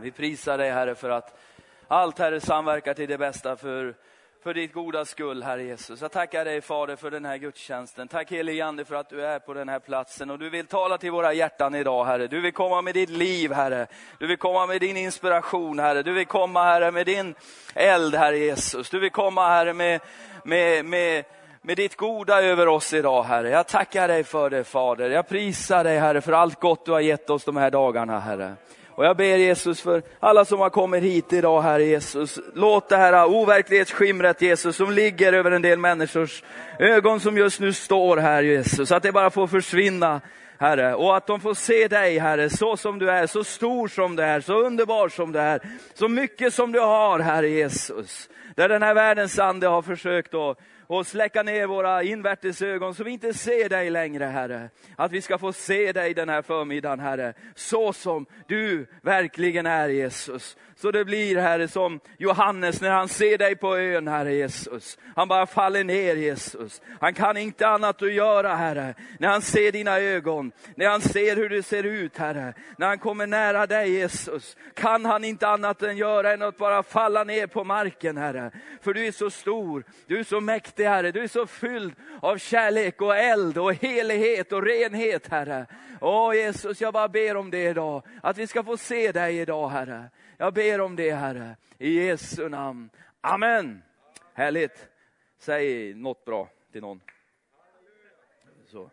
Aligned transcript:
Amen. 0.00 0.04
Vi 0.04 0.10
prisar 0.10 0.58
dig 0.58 0.70
Herre 0.70 0.94
för 0.94 1.10
att 1.10 1.38
allt 1.88 2.18
Herre 2.18 2.40
samverkar 2.40 2.94
till 2.94 3.08
det 3.08 3.18
bästa 3.18 3.56
för, 3.56 3.94
för 4.42 4.54
ditt 4.54 4.72
goda 4.72 5.04
skull 5.04 5.42
Herre 5.42 5.62
Jesus. 5.62 6.00
Jag 6.00 6.12
tackar 6.12 6.44
dig 6.44 6.60
Fader 6.60 6.96
för 6.96 7.10
den 7.10 7.24
här 7.24 7.36
gudstjänsten. 7.36 8.08
Tack 8.08 8.30
helige 8.30 8.64
Ande 8.64 8.84
för 8.84 8.94
att 8.94 9.08
du 9.08 9.26
är 9.26 9.38
på 9.38 9.54
den 9.54 9.68
här 9.68 9.78
platsen 9.78 10.30
och 10.30 10.38
du 10.38 10.50
vill 10.50 10.66
tala 10.66 10.98
till 10.98 11.10
våra 11.10 11.32
hjärtan 11.32 11.74
idag 11.74 12.04
Herre. 12.04 12.26
Du 12.26 12.40
vill 12.40 12.52
komma 12.52 12.82
med 12.82 12.94
ditt 12.94 13.10
liv 13.10 13.52
Herre. 13.52 13.86
Du 14.18 14.26
vill 14.26 14.36
komma 14.36 14.66
med 14.66 14.80
din 14.80 14.96
inspiration 14.96 15.78
Herre. 15.78 16.02
Du 16.02 16.12
vill 16.12 16.26
komma 16.26 16.64
Herre 16.64 16.90
med 16.90 17.06
din 17.06 17.34
eld 17.74 18.14
Herre 18.14 18.38
Jesus. 18.38 18.90
Du 18.90 18.98
vill 18.98 19.10
komma 19.10 19.48
Herre 19.48 19.74
med, 19.74 20.00
med, 20.44 20.84
med 20.84 21.24
med 21.62 21.76
ditt 21.76 21.96
goda 21.96 22.42
över 22.42 22.68
oss 22.68 22.92
idag, 22.92 23.22
Herre. 23.22 23.50
Jag 23.50 23.66
tackar 23.66 24.08
dig 24.08 24.24
för 24.24 24.50
det, 24.50 24.64
Fader. 24.64 25.10
Jag 25.10 25.28
prisar 25.28 25.84
dig, 25.84 25.98
Herre, 25.98 26.20
för 26.20 26.32
allt 26.32 26.60
gott 26.60 26.86
du 26.86 26.92
har 26.92 27.00
gett 27.00 27.30
oss 27.30 27.44
de 27.44 27.56
här 27.56 27.70
dagarna, 27.70 28.20
Herre. 28.20 28.56
Och 28.94 29.04
jag 29.04 29.16
ber 29.16 29.36
Jesus 29.36 29.80
för 29.80 30.02
alla 30.20 30.44
som 30.44 30.60
har 30.60 30.70
kommit 30.70 31.02
hit 31.02 31.32
idag, 31.32 31.62
Herre 31.62 31.84
Jesus. 31.84 32.38
Låt 32.54 32.88
det 32.88 32.96
här 32.96 33.24
overklighetsskimret, 33.24 34.42
Jesus, 34.42 34.76
som 34.76 34.90
ligger 34.90 35.32
över 35.32 35.50
en 35.50 35.62
del 35.62 35.78
människors 35.78 36.42
ögon 36.78 37.20
som 37.20 37.38
just 37.38 37.60
nu 37.60 37.72
står 37.72 38.16
här, 38.16 38.42
Jesus, 38.42 38.92
att 38.92 39.02
det 39.02 39.12
bara 39.12 39.30
får 39.30 39.46
försvinna. 39.46 40.20
Herre, 40.58 40.94
och 40.94 41.16
att 41.16 41.26
de 41.26 41.40
får 41.40 41.54
se 41.54 41.88
dig, 41.88 42.18
Herre, 42.18 42.50
så 42.50 42.76
som 42.76 42.98
du 42.98 43.10
är, 43.10 43.26
så 43.26 43.44
stor 43.44 43.88
som 43.88 44.16
du 44.16 44.22
är, 44.22 44.40
så 44.40 44.54
underbar 44.54 45.08
som 45.08 45.32
du 45.32 45.38
är, 45.38 45.60
så 45.94 46.08
mycket 46.08 46.54
som 46.54 46.72
du 46.72 46.80
har, 46.80 47.18
Herre 47.18 47.48
Jesus. 47.48 48.28
Där 48.54 48.68
den 48.68 48.82
här 48.82 48.94
världens 48.94 49.38
ande 49.38 49.66
har 49.66 49.82
försökt 49.82 50.34
att 50.34 50.58
och 50.90 51.06
släcka 51.06 51.42
ner 51.42 51.66
våra 51.66 52.02
invärtes 52.02 52.62
ögon 52.62 52.94
så 52.94 53.04
vi 53.04 53.10
inte 53.10 53.34
ser 53.34 53.68
dig 53.68 53.90
längre, 53.90 54.24
Herre. 54.24 54.70
Att 54.96 55.12
vi 55.12 55.22
ska 55.22 55.38
få 55.38 55.52
se 55.52 55.92
dig 55.92 56.14
den 56.14 56.28
här 56.28 56.42
förmiddagen, 56.42 57.00
Herre, 57.00 57.34
så 57.54 57.92
som 57.92 58.26
du 58.48 58.86
verkligen 59.02 59.66
är, 59.66 59.88
Jesus. 59.88 60.56
Så 60.76 60.90
det 60.90 61.04
blir, 61.04 61.36
Herre, 61.36 61.68
som 61.68 62.00
Johannes 62.18 62.80
när 62.80 62.90
han 62.90 63.08
ser 63.08 63.38
dig 63.38 63.56
på 63.56 63.76
ön, 63.76 64.08
Herre 64.08 64.34
Jesus. 64.34 64.98
Han 65.16 65.28
bara 65.28 65.46
faller 65.46 65.84
ner, 65.84 66.16
Jesus. 66.16 66.82
Han 67.00 67.14
kan 67.14 67.36
inte 67.36 67.68
annat 67.68 68.02
att 68.02 68.12
göra, 68.12 68.54
Herre. 68.54 68.94
När 69.18 69.28
han 69.28 69.42
ser 69.42 69.72
dina 69.72 69.98
ögon, 69.98 70.52
när 70.74 70.88
han 70.88 71.00
ser 71.00 71.36
hur 71.36 71.48
du 71.48 71.62
ser 71.62 71.82
ut, 71.82 72.18
Herre. 72.18 72.54
När 72.78 72.86
han 72.86 72.98
kommer 72.98 73.26
nära 73.26 73.66
dig, 73.66 73.90
Jesus, 73.90 74.56
kan 74.74 75.04
han 75.04 75.24
inte 75.24 75.48
annat 75.48 75.82
än 75.82 75.96
göra 75.96 76.32
än 76.32 76.42
att 76.42 76.56
bara 76.56 76.82
falla 76.82 77.24
ner 77.24 77.46
på 77.46 77.64
marken, 77.64 78.16
Herre. 78.16 78.50
För 78.80 78.94
du 78.94 79.06
är 79.06 79.12
så 79.12 79.30
stor, 79.30 79.84
du 80.06 80.18
är 80.18 80.24
så 80.24 80.40
mäktig, 80.40 80.79
Herre. 80.88 81.12
Du 81.12 81.22
är 81.22 81.28
så 81.28 81.46
fylld 81.46 81.94
av 82.20 82.38
kärlek 82.38 83.00
och 83.02 83.16
eld 83.16 83.58
och 83.58 83.74
helighet 83.74 84.52
och 84.52 84.62
renhet, 84.62 85.28
Herre. 85.28 85.66
Åh 86.00 86.34
Jesus, 86.34 86.80
jag 86.80 86.92
bara 86.92 87.08
ber 87.08 87.36
om 87.36 87.50
det 87.50 87.68
idag. 87.68 88.02
Att 88.22 88.38
vi 88.38 88.46
ska 88.46 88.64
få 88.64 88.76
se 88.76 89.12
dig 89.12 89.38
idag, 89.38 89.68
Herre. 89.68 90.10
Jag 90.36 90.54
ber 90.54 90.80
om 90.80 90.96
det, 90.96 91.10
Herre. 91.12 91.56
I 91.78 92.06
Jesu 92.06 92.48
namn. 92.48 92.90
Amen. 93.20 93.82
Härligt. 94.34 94.88
Säg 95.38 95.94
något 95.94 96.24
bra 96.24 96.48
till 96.72 96.80
någon. 96.80 97.00
Så. 98.66 98.90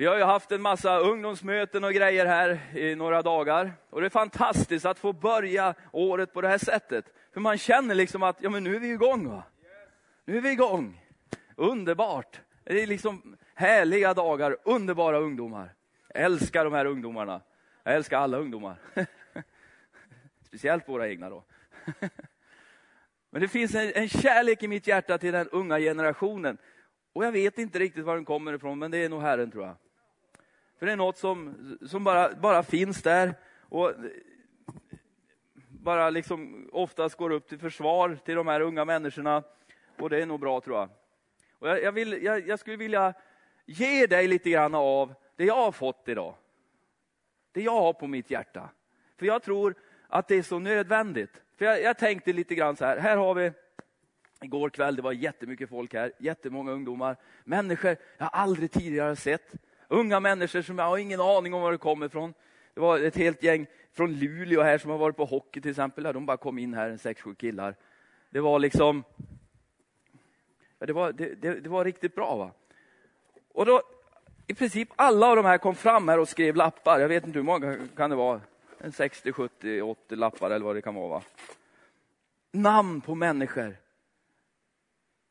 Vi 0.00 0.06
har 0.06 0.16
ju 0.16 0.22
haft 0.22 0.52
en 0.52 0.62
massa 0.62 0.98
ungdomsmöten 0.98 1.84
och 1.84 1.92
grejer 1.92 2.26
här 2.26 2.76
i 2.76 2.94
några 2.94 3.22
dagar. 3.22 3.72
Och 3.90 4.00
det 4.00 4.06
är 4.06 4.10
fantastiskt 4.10 4.86
att 4.86 4.98
få 4.98 5.12
börja 5.12 5.74
året 5.92 6.32
på 6.32 6.40
det 6.40 6.48
här 6.48 6.58
sättet. 6.58 7.04
För 7.32 7.40
man 7.40 7.58
känner 7.58 7.94
liksom 7.94 8.22
att, 8.22 8.36
ja 8.40 8.50
men 8.50 8.64
nu 8.64 8.76
är 8.76 8.80
vi 8.80 8.90
igång 8.90 9.28
va. 9.28 9.42
Nu 10.24 10.36
är 10.36 10.40
vi 10.40 10.50
igång. 10.50 11.06
Underbart. 11.56 12.40
Det 12.64 12.82
är 12.82 12.86
liksom 12.86 13.36
härliga 13.54 14.14
dagar, 14.14 14.56
underbara 14.64 15.18
ungdomar. 15.18 15.74
Jag 16.14 16.24
älskar 16.24 16.64
de 16.64 16.72
här 16.72 16.84
ungdomarna. 16.84 17.40
Jag 17.82 17.94
älskar 17.94 18.18
alla 18.18 18.38
ungdomar. 18.38 18.76
Speciellt 20.46 20.88
våra 20.88 21.08
egna 21.08 21.30
då. 21.30 21.44
Men 23.30 23.42
det 23.42 23.48
finns 23.48 23.74
en, 23.74 23.92
en, 23.94 24.08
kärlek 24.08 24.62
i 24.62 24.68
mitt 24.68 24.86
hjärta 24.86 25.18
till 25.18 25.32
den 25.32 25.48
unga 25.48 25.78
generationen. 25.78 26.58
Och 27.12 27.24
jag 27.24 27.32
vet 27.32 27.58
inte 27.58 27.78
riktigt 27.78 28.04
var 28.04 28.14
den 28.14 28.24
kommer 28.24 28.52
ifrån, 28.52 28.78
men 28.78 28.90
det 28.90 28.98
är 28.98 29.08
nog 29.08 29.22
Herren 29.22 29.50
tror 29.50 29.66
jag. 29.66 29.76
För 30.80 30.86
det 30.86 30.92
är 30.92 30.96
något 30.96 31.18
som, 31.18 31.54
som 31.86 32.04
bara, 32.04 32.34
bara 32.34 32.62
finns 32.62 33.02
där. 33.02 33.34
Och 33.60 33.92
bara 35.68 36.10
liksom 36.10 36.68
oftast 36.72 37.16
går 37.16 37.30
upp 37.30 37.48
till 37.48 37.58
försvar 37.58 38.18
till 38.24 38.34
de 38.34 38.46
här 38.46 38.60
unga 38.60 38.84
människorna. 38.84 39.42
Och 39.98 40.10
det 40.10 40.22
är 40.22 40.26
nog 40.26 40.40
bra 40.40 40.60
tror 40.60 40.76
jag. 40.78 40.88
Och 41.58 41.68
jag, 41.68 41.82
jag, 41.82 41.92
vill, 41.92 42.22
jag, 42.22 42.48
jag 42.48 42.58
skulle 42.58 42.76
vilja 42.76 43.14
ge 43.66 44.06
dig 44.06 44.28
lite 44.28 44.50
grann 44.50 44.74
av 44.74 45.14
det 45.36 45.44
jag 45.44 45.56
har 45.56 45.72
fått 45.72 46.08
idag. 46.08 46.34
Det 47.52 47.62
jag 47.62 47.80
har 47.80 47.92
på 47.92 48.06
mitt 48.06 48.30
hjärta. 48.30 48.70
För 49.18 49.26
jag 49.26 49.42
tror 49.42 49.74
att 50.08 50.28
det 50.28 50.34
är 50.34 50.42
så 50.42 50.58
nödvändigt. 50.58 51.42
För 51.58 51.64
jag, 51.64 51.82
jag 51.82 51.98
tänkte 51.98 52.32
lite 52.32 52.54
grann 52.54 52.76
så 52.76 52.84
här, 52.84 52.96
här 52.98 53.16
har 53.16 53.34
vi 53.34 53.52
Igår 54.42 54.70
kväll, 54.70 54.96
det 54.96 55.02
var 55.02 55.12
jättemycket 55.12 55.68
folk 55.68 55.94
här, 55.94 56.12
jättemånga 56.18 56.72
ungdomar. 56.72 57.16
Människor 57.44 57.96
jag 58.18 58.30
aldrig 58.32 58.70
tidigare 58.70 59.16
sett. 59.16 59.54
Unga 59.92 60.20
människor 60.20 60.62
som 60.62 60.78
jag 60.78 60.86
har 60.86 60.98
ingen 60.98 61.20
aning 61.20 61.54
om 61.54 61.62
var 61.62 61.72
de 61.72 61.78
kommer 61.78 62.06
ifrån. 62.06 62.34
Det 62.74 62.80
var 62.80 62.98
ett 62.98 63.16
helt 63.16 63.42
gäng 63.42 63.66
från 63.92 64.12
Luleå 64.12 64.62
här 64.62 64.78
som 64.78 64.90
har 64.90 64.98
varit 64.98 65.16
på 65.16 65.24
hockey 65.24 65.60
till 65.60 65.70
exempel. 65.70 66.04
De 66.04 66.26
bara 66.26 66.36
kom 66.36 66.58
in 66.58 66.74
här, 66.74 66.90
en 66.90 66.98
sex, 66.98 67.22
sju 67.22 67.34
killar. 67.34 67.74
Det 68.30 68.40
var 68.40 68.58
liksom... 68.58 69.04
Ja, 70.78 70.86
det, 70.86 70.92
var, 70.92 71.12
det, 71.12 71.34
det, 71.34 71.60
det 71.60 71.68
var 71.68 71.84
riktigt 71.84 72.14
bra. 72.14 72.36
va. 72.36 72.50
Och 73.52 73.66
då, 73.66 73.82
i 74.46 74.54
princip 74.54 74.88
alla 74.96 75.26
av 75.26 75.36
de 75.36 75.44
här 75.44 75.58
kom 75.58 75.74
fram 75.74 76.08
här 76.08 76.18
och 76.18 76.28
skrev 76.28 76.56
lappar. 76.56 77.00
Jag 77.00 77.08
vet 77.08 77.26
inte 77.26 77.38
hur 77.38 77.44
många 77.44 77.78
kan 77.96 78.10
det 78.10 78.16
vara? 78.16 78.40
En 78.78 78.92
60, 78.92 79.32
70, 79.32 79.82
80 79.82 80.16
lappar 80.16 80.50
eller 80.50 80.64
vad 80.64 80.74
det 80.76 80.82
kan 80.82 80.94
vara. 80.94 81.08
Va? 81.08 81.22
Namn 82.52 83.00
på 83.00 83.14
människor. 83.14 83.76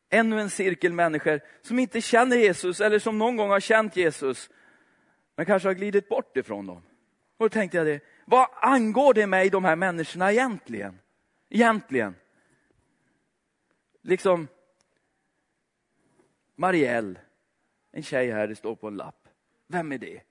Ännu 0.09 0.39
en 0.41 0.49
cirkel 0.49 0.93
människor 0.93 1.39
som 1.61 1.79
inte 1.79 2.01
känner 2.01 2.37
Jesus 2.37 2.81
eller 2.81 2.99
som 2.99 3.17
någon 3.17 3.35
gång 3.35 3.49
har 3.49 3.59
känt 3.59 3.95
Jesus. 3.95 4.49
Men 5.35 5.45
kanske 5.45 5.69
har 5.69 5.73
glidit 5.73 6.09
bort 6.09 6.37
ifrån 6.37 6.65
dem. 6.65 6.81
Och 7.37 7.45
då 7.45 7.49
tänkte 7.49 7.77
jag 7.77 7.87
det, 7.87 8.03
vad 8.25 8.47
angår 8.53 9.13
det 9.13 9.27
mig 9.27 9.49
de 9.49 9.65
här 9.65 9.75
människorna 9.75 10.31
egentligen? 10.31 10.99
Egentligen. 11.49 12.15
Liksom 14.01 14.47
Marielle 16.55 17.19
en 17.91 18.03
tjej 18.03 18.31
här, 18.31 18.47
det 18.47 18.55
står 18.55 18.75
på 18.75 18.87
en 18.87 18.97
lapp. 18.97 19.27
Vem 19.67 19.91
är 19.91 19.97
det? 19.97 20.21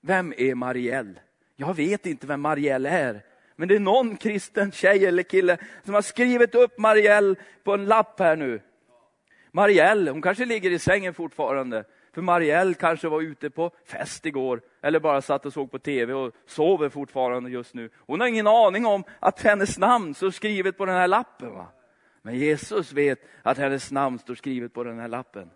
Vem 0.00 0.34
är 0.36 0.54
Marielle? 0.54 1.20
Jag 1.56 1.74
vet 1.74 2.06
inte 2.06 2.26
vem 2.26 2.40
Marielle 2.40 2.88
är. 2.88 3.22
Men 3.56 3.68
det 3.68 3.74
är 3.74 3.80
någon 3.80 4.16
kristen 4.16 4.72
tjej 4.72 5.06
eller 5.06 5.22
kille 5.22 5.58
som 5.84 5.94
har 5.94 6.02
skrivit 6.02 6.54
upp 6.54 6.78
Marielle 6.78 7.34
på 7.64 7.74
en 7.74 7.86
lapp 7.86 8.18
här 8.18 8.36
nu. 8.36 8.60
Marielle, 9.52 10.10
hon 10.10 10.22
kanske 10.22 10.44
ligger 10.44 10.70
i 10.70 10.78
sängen 10.78 11.14
fortfarande. 11.14 11.84
För 12.14 12.22
Marielle 12.22 12.74
kanske 12.74 13.08
var 13.08 13.20
ute 13.20 13.50
på 13.50 13.70
fest 13.84 14.26
igår, 14.26 14.60
eller 14.82 15.00
bara 15.00 15.22
satt 15.22 15.46
och 15.46 15.52
såg 15.52 15.70
på 15.70 15.78
tv 15.78 16.12
och 16.12 16.32
sover 16.46 16.88
fortfarande 16.88 17.50
just 17.50 17.74
nu. 17.74 17.90
Hon 17.96 18.20
har 18.20 18.26
ingen 18.26 18.46
aning 18.46 18.86
om 18.86 19.04
att 19.20 19.42
hennes 19.42 19.78
namn 19.78 20.14
står 20.14 20.30
skrivet 20.30 20.78
på 20.78 20.86
den 20.86 20.94
här 20.94 21.08
lappen. 21.08 21.54
Va? 21.54 21.66
Men 22.22 22.38
Jesus 22.38 22.92
vet 22.92 23.18
att 23.42 23.58
hennes 23.58 23.92
namn 23.92 24.18
står 24.18 24.34
skrivet 24.34 24.72
på 24.72 24.84
den 24.84 24.98
här 24.98 25.08
lappen. 25.08 25.50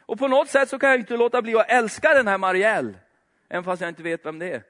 Och 0.00 0.18
på 0.18 0.28
något 0.28 0.48
sätt 0.48 0.68
så 0.68 0.78
kan 0.78 0.90
jag 0.90 0.98
inte 0.98 1.16
låta 1.16 1.42
bli 1.42 1.56
att 1.56 1.70
älska 1.70 2.14
den 2.14 2.28
här 2.28 2.38
Marielle, 2.38 2.94
även 3.48 3.64
fast 3.64 3.82
jag 3.82 3.88
inte 3.88 4.02
vet 4.02 4.26
vem 4.26 4.38
det 4.38 4.52
är. 4.52 4.62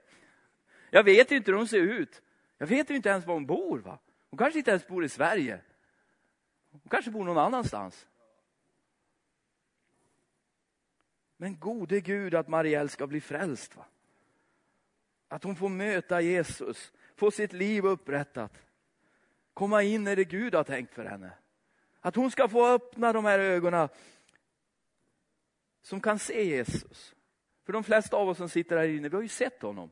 Jag 0.90 1.02
vet 1.02 1.30
inte 1.30 1.50
hur 1.50 1.58
hon 1.58 1.68
ser 1.68 1.80
ut. 1.80 2.22
Jag 2.60 2.66
vet 2.66 2.90
inte 2.90 3.08
ens 3.08 3.26
var 3.26 3.34
hon 3.34 3.46
bor. 3.46 3.78
Va? 3.78 3.98
Hon 4.30 4.38
kanske 4.38 4.58
inte 4.58 4.70
ens 4.70 4.86
bor 4.86 5.04
i 5.04 5.08
Sverige. 5.08 5.60
Hon 6.70 6.90
kanske 6.90 7.10
bor 7.10 7.24
någon 7.24 7.38
annanstans. 7.38 8.06
Men 11.36 11.58
gode 11.58 12.00
Gud 12.00 12.34
att 12.34 12.48
Marielle 12.48 12.88
ska 12.88 13.06
bli 13.06 13.20
frälst. 13.20 13.76
Va? 13.76 13.84
Att 15.28 15.44
hon 15.44 15.56
får 15.56 15.68
möta 15.68 16.20
Jesus, 16.20 16.92
få 17.16 17.30
sitt 17.30 17.52
liv 17.52 17.84
upprättat. 17.84 18.52
Komma 19.54 19.82
in 19.82 20.08
i 20.08 20.14
det 20.14 20.24
Gud 20.24 20.54
har 20.54 20.64
tänkt 20.64 20.94
för 20.94 21.04
henne. 21.04 21.32
Att 22.00 22.16
hon 22.16 22.30
ska 22.30 22.48
få 22.48 22.66
öppna 22.66 23.12
de 23.12 23.24
här 23.24 23.38
ögonen 23.38 23.88
som 25.82 26.00
kan 26.00 26.18
se 26.18 26.44
Jesus. 26.44 27.14
För 27.64 27.72
de 27.72 27.84
flesta 27.84 28.16
av 28.16 28.28
oss 28.28 28.38
som 28.38 28.48
sitter 28.48 28.76
här 28.76 28.88
inne, 28.88 29.08
vi 29.08 29.16
har 29.16 29.22
ju 29.22 29.28
sett 29.28 29.62
honom. 29.62 29.90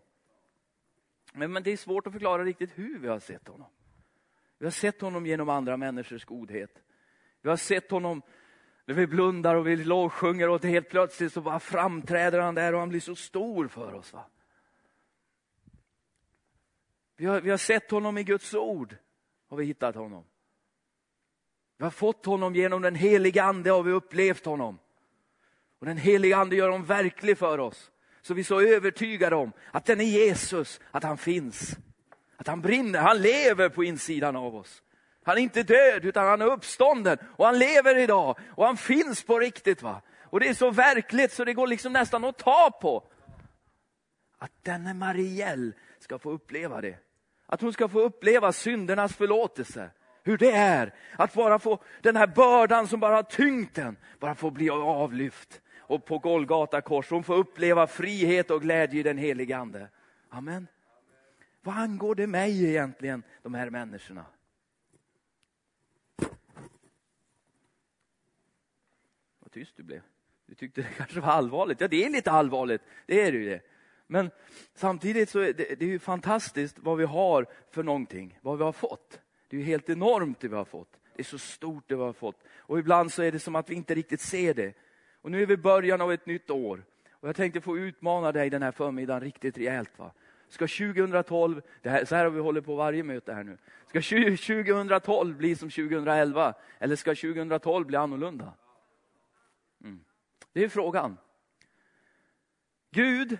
Men, 1.38 1.52
men 1.52 1.62
det 1.62 1.73
är 1.73 1.76
svårt 1.76 2.06
att 2.06 2.12
förklara 2.12 2.44
riktigt 2.44 2.70
hur 2.75 2.99
vi 2.99 3.08
har 3.08 3.19
sett 3.19 3.49
honom. 3.49 3.69
Vi 4.58 4.67
har 4.67 4.70
sett 4.70 5.00
honom 5.00 5.26
genom 5.26 5.49
andra 5.49 5.76
människors 5.76 6.25
godhet. 6.25 6.82
Vi 7.43 7.49
har 7.49 7.56
sett 7.56 7.90
honom 7.90 8.23
när 8.85 8.94
vi 8.94 9.06
blundar 9.06 9.55
och 9.55 9.67
vi 9.67 9.76
lovsjunger 9.76 10.49
och 10.49 10.64
helt 10.64 10.88
plötsligt 10.88 11.32
så 11.32 11.40
bara 11.40 11.61
framträder 11.61 12.38
han 12.38 12.55
där 12.55 12.73
och 12.73 12.81
han 12.81 12.88
blir 12.88 13.00
så 13.00 13.14
stor 13.14 13.69
för 13.69 13.94
oss. 13.94 14.12
Va? 14.12 14.25
Vi, 17.17 17.26
har, 17.26 17.40
vi 17.40 17.50
har 17.50 17.56
sett 17.56 17.90
honom 17.90 18.19
i 18.19 18.25
Guds 18.25 18.55
ord, 18.55 18.96
har 19.49 19.56
vi 19.56 19.64
hittat 19.64 19.94
honom. 19.94 20.25
Vi 21.76 21.85
har 21.85 21.90
fått 21.90 22.26
honom 22.26 22.55
genom 22.55 22.82
den 22.82 22.94
heliga 22.94 23.44
ande, 23.44 23.70
har 23.70 23.82
vi 23.82 23.93
upplevt 23.93 24.44
honom. 24.44 24.79
Och 25.79 25.87
den 25.87 25.96
heliga 25.96 26.37
ande 26.37 26.56
gör 26.56 26.69
honom 26.69 26.87
verklig 26.87 27.38
för 27.38 27.58
oss. 27.58 27.90
Så 28.23 28.35
vi 28.35 28.41
är 28.41 28.44
så 28.44 28.61
övertygade 28.61 29.37
om 29.37 29.53
att 29.70 29.85
den 29.85 30.00
är 30.00 30.05
Jesus, 30.05 30.81
att 30.91 31.03
han 31.03 31.19
finns. 31.19 31.76
Att 32.37 32.47
han 32.47 32.61
brinner, 32.61 32.99
han 32.99 33.23
lever 33.23 33.69
på 33.69 33.85
insidan 33.85 34.37
av 34.37 34.56
oss. 34.56 34.82
Han 35.25 35.38
är 35.38 35.43
inte 35.43 35.62
död 35.62 36.05
utan 36.05 36.26
han 36.26 36.43
är 36.43 36.47
uppstånden 36.47 37.19
och 37.37 37.47
han 37.47 37.59
lever 37.59 37.99
idag 37.99 38.38
och 38.50 38.67
han 38.67 38.76
finns 38.76 39.23
på 39.23 39.38
riktigt. 39.38 39.82
va. 39.82 40.03
Och 40.25 40.41
det 40.41 40.49
är 40.49 40.55
så 40.55 40.70
verkligt 40.70 41.32
så 41.32 41.44
det 41.44 41.55
går 41.55 41.67
liksom 41.67 41.93
nästan 41.93 42.25
att 42.25 42.38
ta 42.38 42.79
på. 42.81 43.05
Att 44.38 44.53
denne 44.62 44.94
Marielle 44.94 45.73
ska 45.99 46.19
få 46.19 46.31
uppleva 46.31 46.81
det. 46.81 46.99
Att 47.47 47.61
hon 47.61 47.73
ska 47.73 47.88
få 47.88 48.00
uppleva 48.00 48.53
syndernas 48.53 49.17
förlåtelse. 49.17 49.91
Hur 50.23 50.38
det 50.38 50.50
är 50.50 50.94
att 51.17 51.35
bara 51.35 51.59
få 51.59 51.82
den 52.03 52.17
här 52.17 52.26
bördan 52.26 52.88
som 52.88 53.00
bara 53.00 53.14
har 53.14 53.23
tyngt 53.23 53.75
den, 53.75 53.97
bara 54.19 54.35
få 54.35 54.50
bli 54.50 54.71
avlyft. 54.71 55.61
Och 55.88 56.05
på 56.05 56.19
Golgata 56.19 56.81
kors, 56.81 57.11
hon 57.11 57.25
får 57.25 57.37
uppleva 57.37 57.87
frihet 57.87 58.50
och 58.50 58.62
glädje 58.62 59.00
i 59.00 59.02
den 59.02 59.19
helige 59.19 59.56
Ande. 59.56 59.88
Amen. 60.29 60.67
Vad 61.62 61.76
angår 61.76 62.14
det 62.14 62.26
mig 62.26 62.64
egentligen, 62.64 63.23
de 63.43 63.55
här 63.55 63.70
människorna? 63.70 64.26
Vad 69.38 69.52
tyst 69.52 69.76
du 69.76 69.82
blev. 69.82 70.02
Du 70.46 70.55
tyckte 70.55 70.82
det 70.82 70.88
kanske 70.96 71.20
var 71.20 71.29
allvarligt. 71.29 71.81
Ja, 71.81 71.88
det 71.88 72.05
är 72.05 72.11
lite 72.11 72.31
allvarligt. 72.31 72.82
Det 73.06 73.20
är 73.20 73.32
det 73.32 73.38
ju 73.38 73.49
det. 73.49 73.61
Men 74.06 74.31
samtidigt 74.75 75.31
så 75.31 75.38
är 75.38 75.52
det, 75.52 75.75
det 75.75 75.85
är 75.85 75.88
ju 75.88 75.99
fantastiskt 75.99 76.79
vad 76.79 76.99
vi 76.99 77.05
har 77.05 77.46
för 77.70 77.82
någonting, 77.82 78.38
vad 78.43 78.58
vi 78.58 78.64
har 78.64 78.73
fått. 78.73 79.20
Det 79.49 79.56
är 79.56 79.61
ju 79.61 79.67
helt 79.67 79.88
enormt 79.88 80.40
det 80.40 80.49
vi 80.49 80.56
har 80.56 80.64
fått. 80.64 81.00
Det 81.14 81.23
är 81.23 81.25
så 81.25 81.38
stort 81.38 81.88
det 81.88 81.96
vi 81.96 82.02
har 82.02 82.12
fått. 82.12 82.44
Och 82.56 82.79
ibland 82.79 83.12
så 83.12 83.23
är 83.23 83.32
det 83.32 83.38
som 83.38 83.56
att 83.56 83.70
vi 83.70 83.75
inte 83.75 83.94
riktigt 83.94 84.20
ser 84.20 84.55
det. 84.55 84.75
Och 85.23 85.31
nu 85.31 85.43
är 85.43 85.47
vi 85.47 85.55
i 85.55 85.56
början 85.56 86.00
av 86.00 86.12
ett 86.12 86.26
nytt 86.26 86.50
år. 86.50 86.85
Och 87.12 87.29
jag 87.29 87.37
tänkte 87.37 87.61
få 87.61 87.79
utmana 87.79 88.32
dig 88.32 88.50
den 88.50 88.62
här 88.62 88.73
förmiddagen 88.73 89.20
riktigt 89.20 89.59
rejält. 89.59 89.99
Va? 89.99 90.12
Ska 90.49 90.67
2012, 90.67 91.62
det 91.82 91.91
här, 91.91 92.05
så 92.05 92.17
här 92.17 92.25
har 92.25 92.31
vi 92.31 92.41
hållit 92.41 92.65
på 92.65 92.75
varje 92.75 93.03
möte 93.03 93.32
här 93.32 93.44
nu. 93.44 93.59
Ska 93.87 94.03
2012 94.03 95.37
bli 95.37 95.56
som 95.56 95.70
2011? 95.70 96.55
Eller 96.79 96.97
ska 96.97 97.11
2012 97.15 97.87
bli 97.87 97.97
annorlunda? 97.97 98.53
Mm. 99.85 100.05
Det 100.53 100.65
är 100.65 100.69
frågan. 100.69 101.17
Gud, 102.91 103.38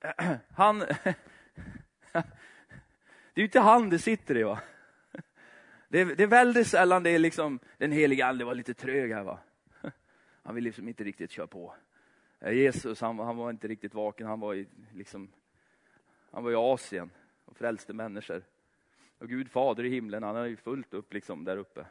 han... 0.54 0.78
Det 3.34 3.40
är 3.40 3.42
ju 3.42 3.46
inte 3.46 3.60
han 3.60 3.90
det 3.90 3.98
sitter 3.98 4.36
i. 4.36 4.42
va? 4.42 4.60
Det 5.88 6.00
är, 6.00 6.04
det 6.04 6.22
är 6.22 6.26
väldigt 6.26 6.66
sällan 6.66 7.02
det 7.02 7.10
är 7.10 7.18
liksom 7.18 7.58
den 7.78 7.92
heliga 7.92 8.26
ande 8.26 8.44
var 8.44 8.54
lite 8.54 8.74
trög 8.74 9.12
här. 9.12 9.22
va? 9.22 9.38
Han 10.46 10.54
vill 10.54 10.64
liksom 10.64 10.88
inte 10.88 11.04
riktigt 11.04 11.30
köra 11.30 11.46
på. 11.46 11.74
Eh, 12.40 12.52
Jesus 12.52 13.00
han, 13.00 13.18
han 13.18 13.36
var 13.36 13.50
inte 13.50 13.68
riktigt 13.68 13.94
vaken, 13.94 14.26
han 14.26 14.40
var 14.40 14.54
i, 14.54 14.66
liksom, 14.94 15.28
han 16.30 16.44
var 16.44 16.50
i 16.50 16.54
Asien 16.54 17.10
och 17.44 17.56
frälste 17.56 17.92
människor. 17.92 18.42
Och 19.18 19.28
Gud 19.28 19.50
fader 19.50 19.84
i 19.84 19.88
himlen, 19.88 20.22
han 20.22 20.36
hade 20.36 20.48
ju 20.48 20.56
fullt 20.56 20.94
upp 20.94 21.12
liksom 21.12 21.44
där 21.44 21.56
uppe. 21.56 21.86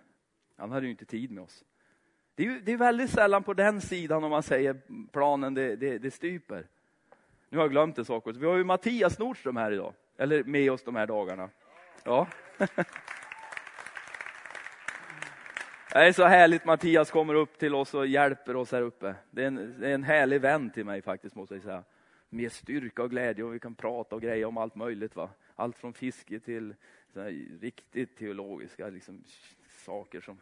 Han 0.55 0.71
hade 0.71 0.85
ju 0.85 0.91
inte 0.91 1.05
tid 1.05 1.31
med 1.31 1.43
oss. 1.43 1.63
Det 2.35 2.43
är, 2.43 2.47
ju, 2.47 2.59
det 2.59 2.71
är 2.71 2.77
väldigt 2.77 3.09
sällan 3.09 3.43
på 3.43 3.53
den 3.53 3.81
sidan 3.81 4.23
om 4.23 4.31
man 4.31 4.43
säger 4.43 4.81
planen 5.11 5.53
det, 5.53 5.75
det, 5.75 5.97
det 5.97 6.11
styper. 6.11 6.67
Nu 7.49 7.57
har 7.57 7.63
jag 7.63 7.71
glömt 7.71 7.97
en 7.97 8.05
sak 8.05 8.27
också. 8.27 8.39
Vi 8.39 8.47
har 8.47 8.57
ju 8.57 8.63
Mattias 8.63 9.19
Nordström 9.19 9.57
här 9.57 9.71
idag, 9.71 9.93
eller 10.17 10.43
med 10.43 10.71
oss 10.71 10.83
de 10.83 10.95
här 10.95 11.07
dagarna. 11.07 11.49
Ja. 12.03 12.27
Det 15.95 16.07
är 16.07 16.11
så 16.11 16.25
härligt 16.25 16.65
Mattias 16.65 17.11
kommer 17.11 17.33
upp 17.33 17.57
till 17.57 17.75
oss 17.75 17.93
och 17.93 18.07
hjälper 18.07 18.55
oss 18.55 18.71
här 18.71 18.81
uppe. 18.81 19.15
Det 19.31 19.43
är 19.43 19.47
en, 19.47 19.79
det 19.79 19.89
är 19.89 19.93
en 19.93 20.03
härlig 20.03 20.41
vän 20.41 20.69
till 20.69 20.85
mig 20.85 21.01
faktiskt 21.01 21.35
måste 21.35 21.55
jag 21.55 21.63
säga. 21.63 21.83
Med 22.29 22.51
styrka 22.51 23.03
och 23.03 23.09
glädje 23.09 23.43
och 23.43 23.53
vi 23.53 23.59
kan 23.59 23.75
prata 23.75 24.15
och 24.15 24.21
greja 24.21 24.47
om 24.47 24.57
allt 24.57 24.75
möjligt. 24.75 25.15
Va? 25.15 25.29
Allt 25.55 25.77
från 25.77 25.93
fiske 25.93 26.39
till 26.39 26.75
riktigt 27.61 28.17
teologiska 28.17 28.87
liksom, 28.87 29.23
saker 29.85 30.21
som 30.21 30.37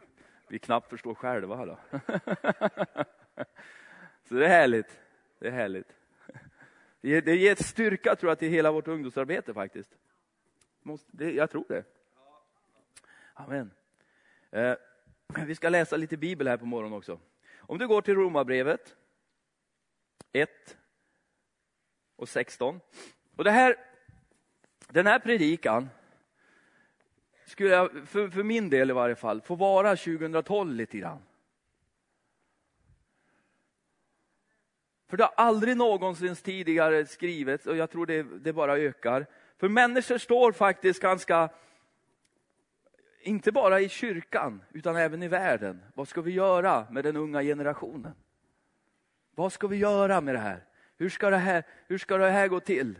vi 0.48 0.58
knappt 0.58 0.90
förstår 0.90 1.14
själva. 1.14 1.66
Då. 1.66 1.78
så 4.28 4.34
det 4.34 4.44
är 4.44 4.48
härligt. 4.48 5.00
Det 5.38 5.46
är 5.46 5.52
härligt. 5.52 5.96
Det 7.00 7.36
ger 7.36 7.54
styrka 7.54 8.16
tror 8.16 8.30
jag 8.30 8.38
till 8.38 8.50
hela 8.50 8.72
vårt 8.72 8.88
ungdomsarbete 8.88 9.54
faktiskt. 9.54 9.96
jag 11.16 11.50
tror 11.50 11.64
det. 11.68 11.84
Amen. 13.34 13.70
Eh, 14.50 14.74
vi 15.28 15.54
ska 15.54 15.68
läsa 15.68 15.96
lite 15.96 16.16
bibel 16.16 16.48
här 16.48 16.56
på 16.56 16.66
morgonen 16.66 16.98
också. 16.98 17.18
Om 17.58 17.78
du 17.78 17.88
går 17.88 18.02
till 18.02 18.14
Romarbrevet 18.14 18.96
1 20.32 20.76
och 22.16 22.28
16. 22.28 22.80
Och 23.36 23.44
det 23.44 23.50
här, 23.50 23.76
den 24.88 25.06
här 25.06 25.18
predikan 25.18 25.88
skulle 27.46 27.70
jag, 27.70 28.08
för, 28.08 28.28
för 28.28 28.42
min 28.42 28.70
del 28.70 28.90
i 28.90 28.92
varje 28.92 29.14
fall, 29.14 29.40
få 29.40 29.54
vara 29.54 29.96
2012 29.96 30.74
lite 30.74 30.98
grann. 30.98 31.22
För 35.08 35.16
det 35.16 35.24
har 35.24 35.34
aldrig 35.36 35.76
någonsin 35.76 36.36
tidigare 36.36 37.06
skrivits 37.06 37.66
och 37.66 37.76
jag 37.76 37.90
tror 37.90 38.06
det, 38.06 38.22
det 38.22 38.52
bara 38.52 38.78
ökar. 38.78 39.26
För 39.56 39.68
människor 39.68 40.18
står 40.18 40.52
faktiskt 40.52 41.02
ganska 41.02 41.50
inte 43.24 43.52
bara 43.52 43.80
i 43.80 43.88
kyrkan, 43.88 44.62
utan 44.72 44.96
även 44.96 45.22
i 45.22 45.28
världen. 45.28 45.82
Vad 45.94 46.08
ska 46.08 46.20
vi 46.20 46.30
göra 46.30 46.86
med 46.90 47.04
den 47.04 47.16
unga 47.16 47.42
generationen? 47.42 48.14
Vad 49.34 49.52
ska 49.52 49.66
vi 49.66 49.76
göra 49.76 50.20
med 50.20 50.34
det 50.34 50.38
här? 50.38 50.64
Hur 50.96 51.08
ska 51.08 51.30
det 51.30 51.36
här, 51.36 51.64
hur 51.86 51.98
ska 51.98 52.16
det 52.16 52.30
här 52.30 52.48
gå 52.48 52.60
till? 52.60 52.98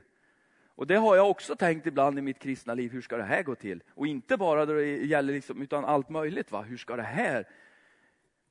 Och 0.76 0.86
det 0.86 0.96
har 0.96 1.16
jag 1.16 1.30
också 1.30 1.56
tänkt 1.56 1.86
ibland 1.86 2.18
i 2.18 2.22
mitt 2.22 2.38
kristna 2.38 2.74
liv. 2.74 2.92
Hur 2.92 3.00
ska 3.00 3.16
det 3.16 3.22
här 3.22 3.42
gå 3.42 3.54
till? 3.54 3.82
Och 3.94 4.06
inte 4.06 4.36
bara 4.36 4.66
då 4.66 4.72
det 4.72 4.86
gäller, 4.86 5.32
liksom, 5.32 5.62
utan 5.62 5.84
allt 5.84 6.08
möjligt. 6.08 6.52
Va? 6.52 6.62
Hur 6.62 6.76
ska 6.76 6.96
det 6.96 7.02
här? 7.02 7.48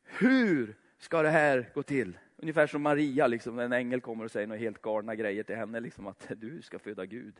Hur 0.03 0.75
ska 0.97 1.21
det 1.21 1.29
här 1.29 1.69
gå 1.73 1.83
till? 1.83 2.17
Ungefär 2.37 2.67
som 2.67 2.81
Maria, 2.81 3.27
liksom, 3.27 3.59
en 3.59 3.73
ängel 3.73 4.01
kommer 4.01 4.25
och 4.25 4.31
säger 4.31 4.47
några 4.47 4.59
helt 4.59 4.81
galna 4.81 5.15
grejer 5.15 5.43
till 5.43 5.55
henne. 5.55 5.79
Liksom, 5.79 6.07
att 6.07 6.31
du 6.37 6.61
ska 6.61 6.79
föda 6.79 7.05
Gud. 7.05 7.35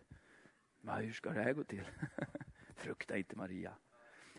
Men 0.81 1.05
hur 1.05 1.13
ska 1.13 1.29
det 1.29 1.41
här 1.41 1.53
gå 1.53 1.63
till? 1.63 1.83
Frukta 2.75 3.17
inte 3.17 3.35
Maria. 3.35 3.71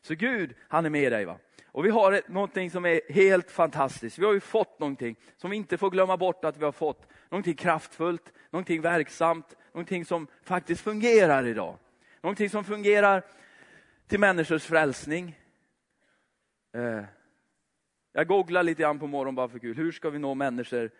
Så 0.04 0.14
Gud, 0.14 0.54
han 0.68 0.86
är 0.86 0.90
med 0.90 1.12
dig. 1.12 1.24
va. 1.24 1.38
Och 1.66 1.84
vi 1.84 1.90
har 1.90 2.12
ett, 2.12 2.28
någonting 2.28 2.70
som 2.70 2.84
är 2.86 3.00
helt 3.08 3.50
fantastiskt. 3.50 4.18
Vi 4.18 4.24
har 4.24 4.32
ju 4.32 4.40
fått 4.40 4.78
någonting 4.78 5.16
som 5.36 5.50
vi 5.50 5.56
inte 5.56 5.78
får 5.78 5.90
glömma 5.90 6.16
bort 6.16 6.44
att 6.44 6.56
vi 6.56 6.64
har 6.64 6.72
fått. 6.72 7.08
Någonting 7.28 7.54
kraftfullt, 7.54 8.32
någonting 8.50 8.80
verksamt, 8.80 9.56
någonting 9.72 10.04
som 10.04 10.26
faktiskt 10.42 10.80
fungerar 10.80 11.46
idag. 11.46 11.78
Någonting 12.20 12.50
som 12.50 12.64
fungerar 12.64 13.22
till 14.06 14.20
människors 14.20 14.64
frälsning. 14.64 15.38
Eh, 16.72 17.04
jag 18.12 18.26
googlar 18.26 18.62
lite 18.62 18.82
grann 18.82 18.98
på 18.98 19.06
morgonen 19.06 19.34
bara 19.34 19.48
för 19.48 19.58
kul. 19.58 19.76
Hur 19.76 19.92
ska 19.92 20.10
vi 20.10 20.18
nå 20.18 20.34
människor? 20.34 20.90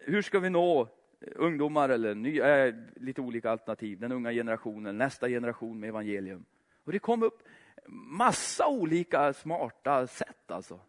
Hur 0.00 0.22
ska 0.22 0.38
vi 0.40 0.50
nå 0.50 0.88
ungdomar 1.36 1.88
eller 1.88 2.14
ny, 2.14 2.40
eh, 2.40 2.74
lite 2.96 3.20
olika 3.20 3.50
alternativ, 3.50 4.00
den 4.00 4.12
unga 4.12 4.32
generationen, 4.32 4.98
nästa 4.98 5.28
generation 5.28 5.80
med 5.80 5.88
evangelium. 5.88 6.44
Och 6.84 6.92
det 6.92 6.98
kom 6.98 7.22
upp 7.22 7.42
massa 7.86 8.68
olika 8.68 9.32
smarta 9.32 10.06
sätt 10.06 10.50
alltså. 10.50 10.80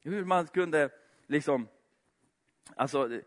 Hur 0.00 0.24
man 0.24 0.46
kunde 0.46 0.90
liksom, 1.26 1.68
alltså, 2.76 3.20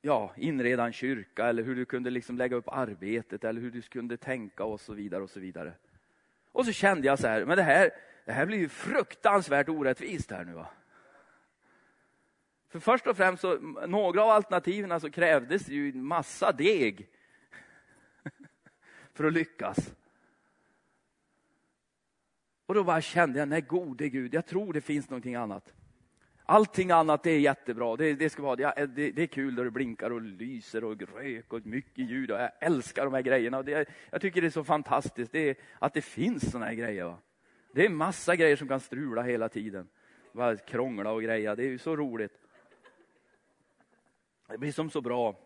ja, 0.00 0.32
inreda 0.36 0.84
en 0.84 0.92
kyrka 0.92 1.46
eller 1.46 1.62
hur 1.62 1.76
du 1.76 1.84
kunde 1.84 2.10
liksom 2.10 2.38
lägga 2.38 2.56
upp 2.56 2.68
arbetet 2.68 3.44
eller 3.44 3.60
hur 3.60 3.70
du 3.70 3.82
kunde 3.82 4.16
tänka 4.16 4.64
och 4.64 4.80
så 4.80 4.92
vidare 4.92 5.22
och 5.22 5.30
så 5.30 5.40
vidare. 5.40 5.72
Och 6.52 6.66
så 6.66 6.72
kände 6.72 7.06
jag 7.06 7.18
så 7.18 7.26
här, 7.26 7.44
men 7.44 7.56
det 7.56 7.62
här, 7.62 7.90
det 8.24 8.32
här 8.32 8.46
blir 8.46 8.58
ju 8.58 8.68
fruktansvärt 8.68 9.68
orättvist 9.68 10.30
här 10.30 10.44
nu 10.44 10.52
va. 10.52 10.66
För 12.68 12.80
först 12.80 13.06
och 13.06 13.16
främst 13.16 13.40
så, 13.40 13.58
några 13.86 14.22
av 14.22 14.30
alternativen 14.30 15.00
så 15.00 15.10
krävdes 15.10 15.68
ju 15.68 15.92
massa 15.92 16.52
deg 16.52 17.08
för 19.14 19.24
att 19.24 19.32
lyckas. 19.32 19.94
Och 22.70 22.74
då 22.74 22.84
bara 22.84 23.00
kände 23.00 23.38
jag, 23.38 23.48
nej 23.48 23.60
gode 23.60 24.08
Gud, 24.08 24.34
jag 24.34 24.46
tror 24.46 24.72
det 24.72 24.80
finns 24.80 25.10
någonting 25.10 25.34
annat. 25.34 25.74
Allting 26.44 26.90
annat 26.90 27.22
det 27.22 27.30
är 27.30 27.38
jättebra, 27.38 27.96
det, 27.96 28.14
det 28.14 28.30
ska 28.30 28.42
vara, 28.42 28.86
det, 28.86 29.10
det, 29.10 29.22
är 29.22 29.26
kul 29.26 29.54
när 29.54 29.64
det 29.64 29.70
blinkar 29.70 30.10
och 30.10 30.20
lyser 30.20 30.84
och 30.84 31.02
rök 31.02 31.52
och 31.52 31.66
mycket 31.66 32.10
ljud. 32.10 32.30
Och 32.30 32.40
jag 32.40 32.50
älskar 32.60 33.04
de 33.04 33.14
här 33.14 33.22
grejerna. 33.22 33.62
Det, 33.62 33.88
jag 34.10 34.20
tycker 34.20 34.40
det 34.40 34.46
är 34.46 34.50
så 34.50 34.64
fantastiskt 34.64 35.32
det 35.32 35.58
att 35.78 35.94
det 35.94 36.02
finns 36.02 36.50
såna 36.50 36.66
här 36.66 36.74
grejer. 36.74 37.04
Va? 37.04 37.18
Det 37.72 37.84
är 37.84 37.88
massa 37.88 38.36
grejer 38.36 38.56
som 38.56 38.68
kan 38.68 38.80
strula 38.80 39.22
hela 39.22 39.48
tiden. 39.48 39.88
Bara 40.32 40.56
krångla 40.56 41.12
och 41.12 41.22
greja, 41.22 41.56
det 41.56 41.62
är 41.62 41.70
ju 41.70 41.78
så 41.78 41.96
roligt. 41.96 42.38
Det 44.48 44.58
blir 44.58 44.72
som 44.72 44.90
så 44.90 45.00
bra. 45.00 45.38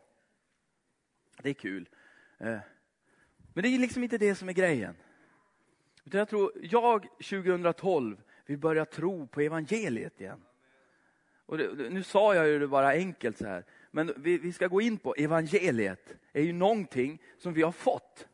Det 1.43 1.49
är 1.49 1.55
kul. 1.55 1.89
Eh, 2.39 2.59
men 3.55 3.63
det 3.63 3.69
är 3.69 3.79
liksom 3.79 4.03
inte 4.03 4.19
det 4.19 4.35
som 4.35 4.49
är 4.49 4.53
grejen. 4.53 4.95
Utan 6.05 6.19
jag 6.19 6.29
tror, 6.29 6.53
jag 6.63 7.03
2012 7.03 8.23
vill 8.47 8.59
börja 8.59 8.85
tro 8.85 9.27
på 9.27 9.41
evangeliet 9.41 10.21
igen. 10.21 10.43
Och 11.47 11.59
det, 11.59 11.91
nu 11.91 12.03
sa 12.03 12.35
jag 12.35 12.49
ju 12.49 12.59
det 12.59 12.69
bara 12.69 12.89
enkelt 12.89 13.39
så 13.39 13.47
här. 13.47 13.65
Men 13.91 14.13
vi, 14.17 14.39
vi 14.39 14.53
ska 14.53 14.67
gå 14.67 14.81
in 14.81 14.99
på 14.99 15.15
evangeliet. 15.15 16.17
är 16.33 16.43
ju 16.43 16.53
någonting 16.53 17.23
som 17.39 17.55
vi 17.55 17.63
har 17.63 17.73
fått. 17.73 18.29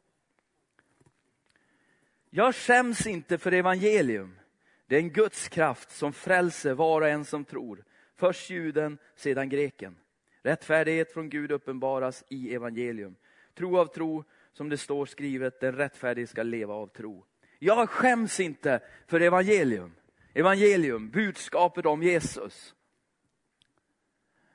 Jag 2.30 2.54
skäms 2.54 3.06
inte 3.06 3.38
för 3.38 3.52
evangelium. 3.52 4.38
Det 4.86 4.96
är 4.96 5.00
en 5.00 5.10
Guds 5.10 5.48
kraft 5.48 5.90
som 5.90 6.12
frälser 6.12 6.74
var 6.74 7.00
och 7.00 7.08
en 7.08 7.24
som 7.24 7.44
tror. 7.44 7.84
Först 8.16 8.50
juden, 8.50 8.98
sedan 9.16 9.48
greken. 9.48 9.96
Rättfärdighet 10.42 11.12
från 11.12 11.30
Gud 11.30 11.52
uppenbaras 11.52 12.24
i 12.28 12.54
evangelium. 12.54 13.16
Tro 13.54 13.78
av 13.78 13.86
tro, 13.86 14.24
som 14.52 14.68
det 14.68 14.78
står 14.78 15.06
skrivet, 15.06 15.60
den 15.60 15.76
rättfärdige 15.76 16.26
ska 16.26 16.42
leva 16.42 16.74
av 16.74 16.86
tro. 16.86 17.24
Jag 17.62 17.90
skäms 17.90 18.40
inte 18.40 18.80
för 19.06 19.20
evangelium. 19.20 19.92
Evangelium, 20.34 21.10
budskapet 21.10 21.86
om 21.86 22.02
Jesus. 22.02 22.74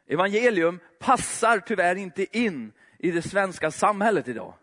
Evangelium 0.08 0.80
passar 1.00 1.60
tyvärr 1.60 1.96
inte 1.96 2.38
in 2.38 2.72
i 3.00 3.12
det 3.12 3.22
svenska 3.22 3.72
samhället 3.72 4.28
idag. 4.28 4.54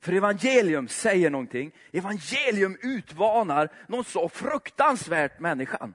För 0.00 0.12
evangelium 0.12 0.88
säger 0.88 1.30
någonting. 1.30 1.72
Evangelium 1.92 2.78
utmanar 2.82 3.68
något 3.86 4.06
så 4.06 4.28
fruktansvärt 4.28 5.40
människan. 5.40 5.94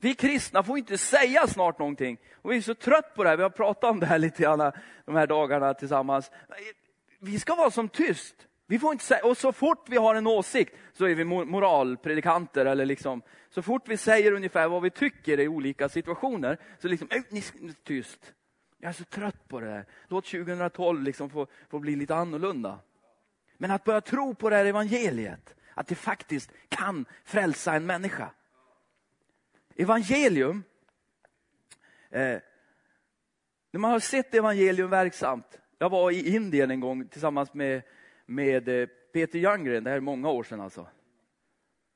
Vi 0.00 0.14
kristna 0.14 0.62
får 0.62 0.78
inte 0.78 0.98
säga 0.98 1.46
snart 1.46 1.78
någonting. 1.78 2.18
Och 2.34 2.52
vi 2.52 2.56
är 2.56 2.60
så 2.60 2.74
trött 2.74 3.14
på 3.14 3.24
det 3.24 3.30
här. 3.30 3.36
Vi 3.36 3.42
har 3.42 3.50
pratat 3.50 3.90
om 3.90 4.00
det 4.00 4.06
här 4.06 4.18
lite 4.18 4.42
grann 4.42 4.72
de 5.04 5.14
här 5.14 5.26
dagarna 5.26 5.74
tillsammans. 5.74 6.30
Vi 7.18 7.38
ska 7.38 7.54
vara 7.54 7.70
som 7.70 7.88
tyst. 7.88 8.46
Vi 8.70 8.78
får 8.78 8.92
inte 8.92 9.04
säga, 9.04 9.24
och 9.24 9.36
så 9.36 9.52
fort 9.52 9.88
vi 9.88 9.96
har 9.96 10.14
en 10.14 10.26
åsikt 10.26 10.74
så 10.92 11.04
är 11.04 11.14
vi 11.14 11.24
moralpredikanter. 11.24 12.66
Eller 12.66 12.86
liksom, 12.86 13.22
så 13.48 13.62
fort 13.62 13.88
vi 13.88 13.96
säger 13.96 14.32
ungefär 14.32 14.68
vad 14.68 14.82
vi 14.82 14.90
tycker 14.90 15.40
i 15.40 15.48
olika 15.48 15.88
situationer, 15.88 16.58
så 16.78 16.88
liksom, 16.88 17.08
äh, 17.10 17.22
ni, 17.28 17.42
tyst. 17.84 18.34
Jag 18.78 18.88
är 18.88 18.92
så 18.92 19.04
trött 19.04 19.48
på 19.48 19.60
det 19.60 19.70
här. 19.70 19.86
Låt 20.08 20.24
2012 20.24 21.02
liksom 21.02 21.30
få, 21.30 21.46
få 21.68 21.78
bli 21.78 21.96
lite 21.96 22.14
annorlunda. 22.14 22.78
Men 23.58 23.70
att 23.70 23.84
börja 23.84 24.00
tro 24.00 24.34
på 24.34 24.50
det 24.50 24.56
här 24.56 24.64
evangeliet, 24.64 25.54
att 25.74 25.86
det 25.86 25.94
faktiskt 25.94 26.52
kan 26.68 27.04
frälsa 27.24 27.74
en 27.74 27.86
människa. 27.86 28.30
Evangelium, 29.76 30.62
eh, 32.10 32.38
när 33.70 33.78
man 33.78 33.90
har 33.90 34.00
sett 34.00 34.34
evangelium 34.34 34.90
verksamt. 34.90 35.58
Jag 35.78 35.90
var 35.90 36.10
i 36.10 36.34
Indien 36.34 36.70
en 36.70 36.80
gång 36.80 37.08
tillsammans 37.08 37.54
med, 37.54 37.82
med 38.30 38.68
eh, 38.68 38.86
Peter 39.12 39.38
Ljunggren, 39.38 39.84
det 39.84 39.90
här 39.90 39.96
är 39.96 40.00
många 40.00 40.30
år 40.30 40.42
sedan 40.42 40.60
alltså. 40.60 40.86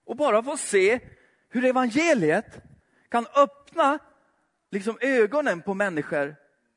Och 0.05 0.17
bara 0.17 0.43
få 0.43 0.57
se 0.57 1.00
hur 1.49 1.64
evangeliet 1.64 2.62
kan 3.09 3.26
öppna 3.37 3.99
liksom 4.71 4.99
ögonen 5.00 5.62
på 5.62 5.75
människor. 5.75 6.37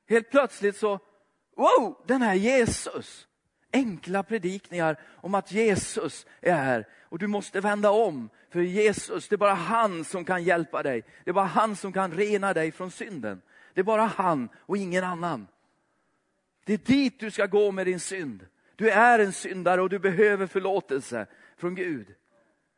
Helt 0.10 0.30
plötsligt 0.32 0.78
så, 0.78 1.00
wow, 1.56 2.04
den 2.08 2.22
här 2.22 2.36
Jesus. 2.36 3.28
Enkla 3.74 4.24
predikningar 4.24 5.00
om 5.16 5.36
att 5.36 5.52
Jesus 5.52 6.26
är 6.42 6.56
här 6.56 6.88
och 7.02 7.20
du 7.20 7.28
måste 7.28 7.62
vända 7.62 7.92
om. 7.92 8.30
För 8.50 8.60
Jesus, 8.60 9.28
det 9.28 9.36
är 9.36 9.38
bara 9.38 9.54
han 9.54 10.06
som 10.06 10.26
kan 10.26 10.44
hjälpa 10.44 10.84
dig. 10.84 11.04
Det 11.24 11.30
är 11.30 11.34
bara 11.34 11.46
han 11.46 11.76
som 11.76 11.94
kan 11.94 12.12
rena 12.12 12.54
dig 12.54 12.72
från 12.72 12.92
synden. 12.92 13.42
Det 13.74 13.80
är 13.80 13.84
bara 13.84 14.06
han 14.06 14.50
och 14.56 14.78
ingen 14.78 15.04
annan. 15.04 15.48
Det 16.66 16.74
är 16.74 16.78
dit 16.78 17.20
du 17.20 17.32
ska 17.32 17.46
gå 17.46 17.72
med 17.72 17.86
din 17.86 18.00
synd. 18.00 18.46
Du 18.78 18.90
är 18.90 19.20
en 19.20 19.34
syndare 19.34 19.82
och 19.82 19.90
du 19.90 20.00
behöver 20.00 20.48
förlåtelse 20.48 21.28
från 21.56 21.76
Gud. 21.76 22.16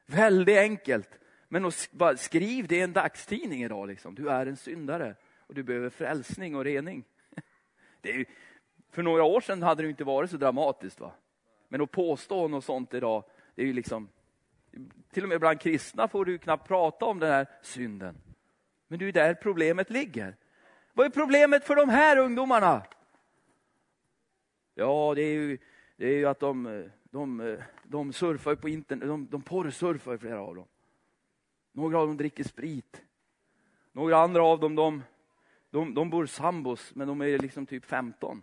Väldigt 0.05 0.57
enkelt. 0.57 1.19
Men 1.47 1.71
bara 1.91 2.17
skriv 2.17 2.67
det 2.67 2.75
i 2.75 2.81
en 2.81 2.93
dagstidning 2.93 3.63
idag. 3.63 3.87
Liksom. 3.87 4.15
Du 4.15 4.29
är 4.29 4.45
en 4.45 4.57
syndare 4.57 5.15
och 5.47 5.53
du 5.53 5.63
behöver 5.63 5.89
frälsning 5.89 6.55
och 6.55 6.63
rening. 6.63 7.03
Det 8.01 8.11
är, 8.11 8.25
för 8.91 9.03
några 9.03 9.23
år 9.23 9.41
sedan 9.41 9.63
hade 9.63 9.83
det 9.83 9.89
inte 9.89 10.03
varit 10.03 10.29
så 10.29 10.37
dramatiskt. 10.37 10.99
va? 10.99 11.11
Men 11.67 11.81
att 11.81 11.91
påstå 11.91 12.47
något 12.47 12.65
sånt 12.65 12.93
idag, 12.93 13.23
det 13.55 13.61
är 13.61 13.65
ju 13.65 13.73
liksom... 13.73 14.09
Till 15.11 15.23
och 15.23 15.29
med 15.29 15.39
bland 15.39 15.59
kristna 15.59 16.07
får 16.07 16.25
du 16.25 16.37
knappt 16.37 16.67
prata 16.67 17.05
om 17.05 17.19
den 17.19 17.31
här 17.31 17.47
synden. 17.61 18.15
Men 18.87 18.99
det 18.99 19.05
är 19.05 19.11
där 19.11 19.33
problemet 19.33 19.89
ligger. 19.89 20.35
Vad 20.93 21.05
är 21.05 21.09
problemet 21.09 21.65
för 21.65 21.75
de 21.75 21.89
här 21.89 22.17
ungdomarna? 22.17 22.83
Ja, 24.75 25.13
det 25.15 25.21
är 25.21 25.33
ju, 25.33 25.57
det 25.99 26.07
är 26.07 26.17
ju 26.17 26.25
att 26.25 26.39
de, 26.39 26.65
eh, 26.65 26.85
de, 27.03 27.39
eh, 27.39 27.59
de 27.83 28.13
surfar 28.13 28.55
på 28.55 28.69
internet, 28.69 29.07
de, 29.07 29.27
de 29.31 29.41
porrsurfar 29.41 30.17
flera 30.17 30.41
av 30.41 30.55
dem. 30.55 30.67
Några 31.71 31.99
av 31.99 32.07
dem 32.07 32.17
dricker 32.17 32.43
sprit. 32.43 33.01
Några 33.91 34.17
andra 34.17 34.43
av 34.43 34.59
dem, 34.59 34.75
de, 34.75 35.03
de, 35.69 35.93
de 35.93 36.09
bor 36.09 36.25
sambos, 36.25 36.95
men 36.95 37.07
de 37.07 37.21
är 37.21 37.39
liksom 37.39 37.65
typ 37.65 37.85
15. 37.85 38.41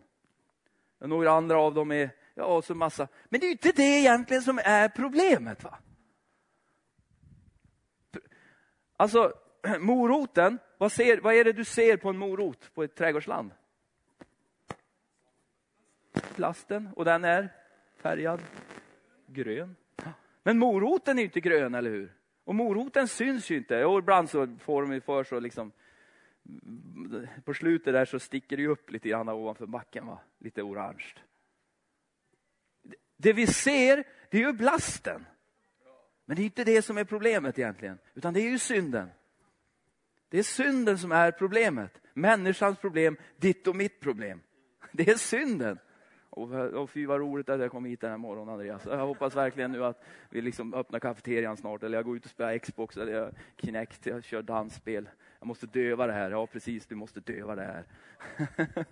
Och 0.99 1.09
några 1.09 1.31
andra 1.31 1.59
av 1.59 1.75
dem 1.75 1.93
är, 1.93 2.11
ja, 2.35 2.63
så 2.63 2.75
massa. 2.75 3.09
Men 3.29 3.41
det 3.41 3.47
är 3.47 3.49
ju 3.49 3.53
inte 3.53 3.73
det 3.73 4.01
egentligen 4.01 4.43
som 4.43 4.59
är 4.65 4.89
problemet. 4.89 5.65
va? 5.65 5.79
Alltså, 8.97 9.33
moroten, 9.81 10.59
vad, 10.79 10.93
ser, 10.93 11.21
vad 11.21 11.35
är 11.35 11.45
det 11.45 11.53
du 11.53 11.65
ser 11.65 11.97
på 11.97 12.09
en 12.09 12.19
morot 12.19 12.75
på 12.75 12.83
ett 12.83 12.95
trädgårdsland? 12.95 13.51
Plasten, 16.35 16.89
och 16.97 17.05
den 17.05 17.25
är 17.25 17.49
färgad 17.97 18.41
grön. 19.27 19.77
Men 20.43 20.59
moroten 20.59 21.19
är 21.19 21.23
inte 21.23 21.41
grön, 21.41 21.75
eller 21.75 21.91
hur? 21.91 22.13
Och 22.45 22.55
moroten 22.55 23.09
syns 23.09 23.51
ju 23.51 23.57
inte. 23.57 23.85
Och 23.85 23.99
ibland 23.99 24.31
så 24.31 24.57
får 24.61 24.83
de 24.87 25.01
för 25.01 25.25
så 25.25 25.41
liksom 25.41 25.73
på 27.45 27.55
slutet 27.55 27.95
där 27.95 28.05
så 28.05 28.19
sticker 28.19 28.57
det 28.57 28.67
upp 28.67 28.91
lite 28.91 29.09
grann 29.09 29.29
ovanför 29.29 29.67
backen, 29.67 30.07
va? 30.07 30.19
lite 30.39 30.63
orange. 30.63 31.05
Det 33.17 33.33
vi 33.33 33.47
ser, 33.47 34.05
det 34.31 34.39
är 34.39 34.43
ju 34.47 34.53
blasten. 34.53 35.27
Men 36.25 36.37
det 36.37 36.43
är 36.43 36.45
inte 36.45 36.65
det 36.65 36.83
som 36.83 36.99
är 36.99 37.05
problemet 37.05 37.59
egentligen, 37.59 37.99
utan 38.15 38.35
det 38.35 38.41
är 38.41 38.51
ju 38.51 38.59
synden. 38.59 39.11
Det 40.29 40.39
är 40.39 40.43
synden 40.43 40.99
som 40.99 41.13
är 41.13 41.31
problemet. 41.31 42.01
Människans 42.15 42.79
problem, 42.79 43.17
ditt 43.37 43.67
och 43.67 43.77
mitt 43.77 44.01
problem. 44.01 44.41
Det 44.93 45.09
är 45.09 45.17
synden. 45.17 45.79
Och, 46.37 46.53
och 46.53 46.91
fy 46.91 47.07
vad 47.07 47.21
roligt 47.21 47.49
att 47.49 47.61
jag 47.61 47.71
kom 47.71 47.85
hit 47.85 48.01
den 48.01 48.11
här 48.11 48.17
morgonen 48.19 48.55
Andreas. 48.55 48.87
Jag 48.87 49.07
hoppas 49.07 49.37
verkligen 49.37 49.73
nu 49.73 49.85
att 49.85 50.03
vi 50.31 50.41
liksom 50.41 50.75
öppnar 50.75 51.01
kafeterian 51.01 51.57
snart 51.57 51.83
eller 51.83 51.99
jag 51.99 52.05
går 52.05 52.17
ut 52.17 52.25
och 52.25 52.31
spelar 52.31 52.59
Xbox 52.59 52.97
eller 52.97 53.13
jag 53.13 53.31
Kinect, 53.57 54.07
jag 54.07 54.25
kör 54.25 54.43
dansspel. 54.43 55.09
Jag 55.39 55.47
måste 55.47 55.67
döva 55.67 56.07
det 56.07 56.13
här. 56.13 56.31
Ja 56.31 56.47
precis, 56.47 56.87
du 56.87 56.95
måste 56.95 57.21
döva 57.21 57.55
det 57.55 57.63
här. 57.63 57.85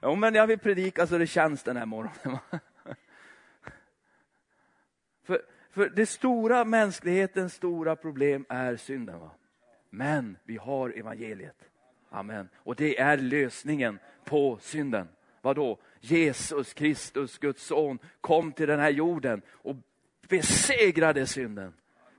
ja, 0.00 0.14
men 0.14 0.34
jag 0.34 0.46
vill 0.46 0.58
predika 0.58 1.06
så 1.06 1.18
det 1.18 1.26
känns 1.26 1.62
den 1.62 1.76
här 1.76 1.86
morgonen. 1.86 2.38
för, 5.22 5.42
för 5.70 5.88
det 5.88 6.06
stora, 6.06 6.64
mänsklighetens 6.64 7.54
stora 7.54 7.96
problem 7.96 8.44
är 8.48 8.76
synden. 8.76 9.20
Va? 9.20 9.30
Men 9.90 10.36
vi 10.44 10.56
har 10.56 10.98
evangeliet. 10.98 11.71
Amen. 12.12 12.48
Och 12.56 12.76
det 12.76 12.98
är 12.98 13.16
lösningen 13.16 13.98
på 14.24 14.58
synden. 14.60 15.08
Vadå? 15.40 15.78
Jesus 16.00 16.74
Kristus, 16.74 17.38
Guds 17.38 17.66
son, 17.66 17.98
kom 18.20 18.52
till 18.52 18.68
den 18.68 18.80
här 18.80 18.90
jorden 18.90 19.42
och 19.48 19.76
besegrade 20.28 21.26
synden. 21.26 21.74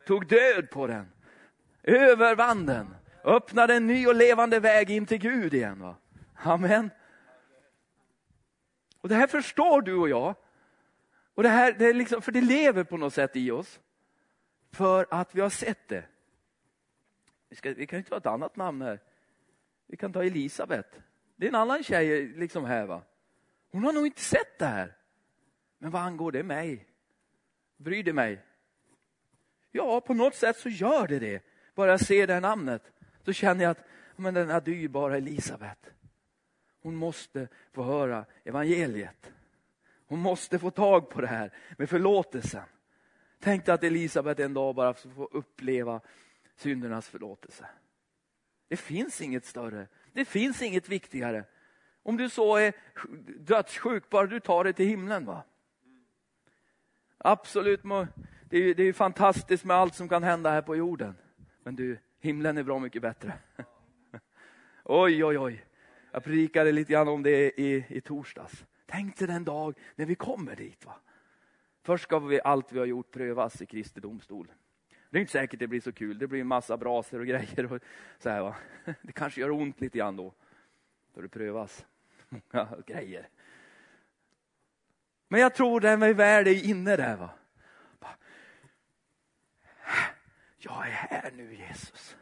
Tog 0.05 0.27
död 0.27 0.69
på 0.69 0.87
den. 0.87 1.11
Övervann 1.83 2.65
den. 2.65 2.95
Öppnade 3.23 3.73
en 3.73 3.87
ny 3.87 4.07
och 4.07 4.15
levande 4.15 4.59
väg 4.59 4.91
in 4.91 5.05
till 5.05 5.17
Gud 5.17 5.53
igen. 5.53 5.79
Va? 5.79 5.95
Amen. 6.35 6.89
Och 9.01 9.09
Det 9.09 9.15
här 9.15 9.27
förstår 9.27 9.81
du 9.81 9.95
och 9.95 10.09
jag. 10.09 10.35
Och 11.33 11.43
det 11.43 11.49
här, 11.49 11.73
det 11.73 11.85
är 11.85 11.93
liksom, 11.93 12.21
för 12.21 12.31
det 12.31 12.41
lever 12.41 12.83
på 12.83 12.97
något 12.97 13.13
sätt 13.13 13.35
i 13.35 13.51
oss. 13.51 13.79
För 14.71 15.07
att 15.09 15.35
vi 15.35 15.41
har 15.41 15.49
sett 15.49 15.87
det. 15.87 16.05
Vi, 17.49 17.55
ska, 17.55 17.73
vi 17.73 17.87
kan 17.87 17.99
ju 17.99 18.03
ta 18.03 18.17
ett 18.17 18.25
annat 18.25 18.55
namn 18.55 18.81
här. 18.81 18.99
Vi 19.93 19.97
kan 19.97 20.13
ta 20.13 20.23
Elisabet. 20.23 20.99
Det 21.35 21.45
är 21.45 21.49
en 21.49 21.55
annan 21.55 21.83
tjej 21.83 22.27
liksom 22.27 22.65
här. 22.65 22.85
va. 22.85 23.01
Hon 23.71 23.83
har 23.83 23.93
nog 23.93 24.05
inte 24.05 24.21
sett 24.21 24.59
det 24.59 24.65
här. 24.65 24.97
Men 25.77 25.91
vad 25.91 26.01
angår 26.01 26.31
det 26.31 26.43
mig? 26.43 26.87
Bryr 27.77 28.03
det 28.03 28.13
mig? 28.13 28.41
Ja, 29.71 30.01
på 30.01 30.13
något 30.13 30.35
sätt 30.35 30.57
så 30.57 30.69
gör 30.69 31.07
det 31.07 31.19
det. 31.19 31.43
Bara 31.75 31.91
jag 31.91 31.99
ser 31.99 32.27
det 32.27 32.33
här 32.33 32.41
namnet 32.41 32.91
så 33.25 33.33
känner 33.33 33.63
jag 33.63 33.71
att 33.71 33.83
men 34.15 34.33
den 34.33 34.49
här 34.49 34.61
dyrbara 34.61 35.17
Elisabet, 35.17 35.93
hon 36.81 36.95
måste 36.95 37.47
få 37.71 37.83
höra 37.83 38.25
evangeliet. 38.43 39.33
Hon 40.07 40.19
måste 40.19 40.59
få 40.59 40.71
tag 40.71 41.09
på 41.09 41.21
det 41.21 41.27
här 41.27 41.53
med 41.77 41.89
förlåtelsen. 41.89 42.65
Tänk 43.39 43.65
dig 43.65 43.75
att 43.75 43.83
Elisabet 43.83 44.39
en 44.39 44.53
dag 44.53 44.75
bara 44.75 44.93
får 44.93 45.35
uppleva 45.35 46.01
syndernas 46.55 47.09
förlåtelse. 47.09 47.67
Det 48.73 48.77
finns 48.77 49.21
inget 49.21 49.45
större. 49.45 49.87
Det 50.13 50.25
finns 50.25 50.61
inget 50.61 50.89
viktigare. 50.89 51.45
Om 52.03 52.17
du 52.17 52.29
så 52.29 52.55
är 52.55 52.73
dödssjuk, 53.39 54.09
bara 54.09 54.27
du 54.27 54.39
tar 54.39 54.63
dig 54.63 54.73
till 54.73 54.85
himlen. 54.85 55.25
va? 55.25 55.43
Absolut, 57.17 57.81
det 58.49 58.57
är, 58.57 58.75
det 58.75 58.83
är 58.83 58.93
fantastiskt 58.93 59.63
med 59.63 59.77
allt 59.77 59.95
som 59.95 60.09
kan 60.09 60.23
hända 60.23 60.51
här 60.51 60.61
på 60.61 60.75
jorden. 60.75 61.15
Men 61.63 61.75
du, 61.75 61.97
Himlen 62.19 62.57
är 62.57 62.63
bra 62.63 62.79
mycket 62.79 63.01
bättre. 63.01 63.33
Oj, 64.83 65.25
oj, 65.25 65.39
oj. 65.39 65.65
Jag 66.11 66.23
predikade 66.23 66.71
lite 66.71 66.93
grann 66.93 67.07
om 67.07 67.23
det 67.23 67.61
i, 67.61 67.85
i 67.89 68.01
torsdags. 68.01 68.65
Tänk 68.85 69.17
dig 69.17 69.27
den 69.27 69.43
dag 69.43 69.77
när 69.95 70.05
vi 70.05 70.15
kommer 70.15 70.55
dit. 70.55 70.85
Va? 70.85 70.95
Först 71.83 72.03
ska 72.03 72.19
vi, 72.19 72.41
allt 72.41 72.71
vi 72.71 72.79
har 72.79 72.85
gjort 72.85 73.11
prövas 73.11 73.61
i 73.61 73.65
Kristi 73.65 73.99
domstol. 73.99 74.51
Det 75.13 75.19
är 75.19 75.21
inte 75.21 75.31
säkert 75.31 75.59
det 75.59 75.67
blir 75.67 75.81
så 75.81 75.91
kul. 75.91 76.17
Det 76.17 76.27
blir 76.27 76.41
en 76.41 76.47
massa 76.47 76.77
braser 76.77 77.19
och 77.19 77.27
grejer. 77.27 77.73
Och 77.73 77.81
så 78.19 78.29
här, 78.29 78.41
va? 78.41 78.55
Det 79.01 79.11
kanske 79.11 79.41
gör 79.41 79.51
ont 79.51 79.81
lite 79.81 79.97
grann 79.97 80.15
då. 80.15 80.33
Då 81.13 81.21
det 81.21 81.29
prövas. 81.29 81.85
Många 82.29 82.67
grejer. 82.87 83.29
Men 85.27 85.41
jag 85.41 85.55
tror 85.55 85.79
den 85.79 86.03
är 86.03 86.13
väl 86.13 86.47
är 86.47 86.65
inne 86.65 86.95
där. 86.95 87.15
Va? 87.15 87.29
Jag 90.57 90.87
är 90.87 90.91
här 90.91 91.31
nu 91.31 91.55
Jesus. 91.55 92.17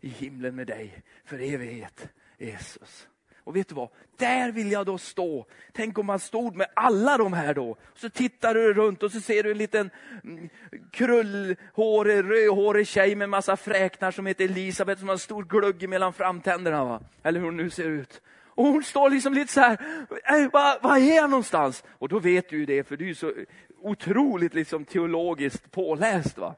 I 0.00 0.08
himlen 0.08 0.54
med 0.54 0.66
dig 0.66 1.02
för 1.24 1.38
evighet. 1.38 2.08
Jesus. 2.38 3.08
Och 3.46 3.56
vet 3.56 3.68
du 3.68 3.74
vad? 3.74 3.88
Där 4.16 4.52
vill 4.52 4.72
jag 4.72 4.86
då 4.86 4.98
stå. 4.98 5.46
Tänk 5.72 5.98
om 5.98 6.06
man 6.06 6.18
stod 6.18 6.56
med 6.56 6.66
alla 6.74 7.18
de 7.18 7.32
här 7.32 7.54
då. 7.54 7.76
Så 7.94 8.10
tittar 8.10 8.54
du 8.54 8.74
runt 8.74 9.02
och 9.02 9.12
så 9.12 9.20
ser 9.20 9.42
du 9.42 9.50
en 9.50 9.58
liten 9.58 9.90
mm, 10.24 10.48
krullhårig, 10.90 12.30
rödhårig 12.30 12.86
tjej 12.86 13.14
med 13.14 13.28
massa 13.28 13.56
fräknar 13.56 14.10
som 14.10 14.26
heter 14.26 14.44
Elisabet 14.44 14.98
som 14.98 15.08
har 15.08 15.12
en 15.12 15.18
stor 15.18 15.44
glugg 15.44 15.88
mellan 15.88 16.12
framtänderna. 16.12 16.84
Va? 16.84 17.00
Eller 17.22 17.40
hur 17.40 17.46
hon 17.46 17.56
nu 17.56 17.70
ser 17.70 17.88
ut. 17.88 18.22
Och 18.44 18.64
hon 18.64 18.84
står 18.84 19.10
liksom 19.10 19.34
lite 19.34 19.52
så 19.52 19.60
här, 19.60 19.78
äh, 20.24 20.50
vad, 20.52 20.82
va 20.82 20.98
är 20.98 21.16
jag 21.16 21.30
någonstans? 21.30 21.84
Och 21.90 22.08
då 22.08 22.18
vet 22.18 22.48
du 22.48 22.66
det, 22.66 22.84
för 22.84 22.96
du 22.96 23.10
är 23.10 23.14
så 23.14 23.32
otroligt 23.80 24.54
liksom 24.54 24.84
teologiskt 24.84 25.70
påläst. 25.70 26.38
va? 26.38 26.54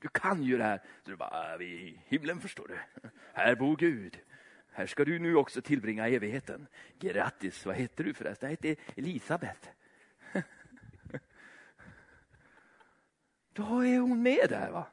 Du 0.00 0.08
kan 0.08 0.42
ju 0.42 0.58
det 0.58 0.64
här. 0.64 0.78
Så 1.04 1.10
du 1.10 1.16
bara, 1.16 1.52
äh, 1.52 1.58
vi 1.58 1.64
i 1.64 2.00
himlen 2.08 2.40
förstår 2.40 2.68
du. 2.68 3.08
Här 3.32 3.54
bor 3.54 3.76
Gud. 3.76 4.18
Här 4.76 4.86
ska 4.86 5.04
du 5.04 5.18
nu 5.18 5.36
också 5.36 5.62
tillbringa 5.62 6.08
evigheten. 6.08 6.66
Grattis, 6.98 7.66
vad 7.66 7.76
heter 7.76 8.04
du 8.04 8.14
förresten? 8.14 8.46
Jag 8.46 8.50
heter 8.50 8.76
Elisabet. 8.96 9.70
Då 13.52 13.84
är 13.84 13.98
hon 13.98 14.22
med 14.22 14.46
där 14.48 14.70
va. 14.70 14.86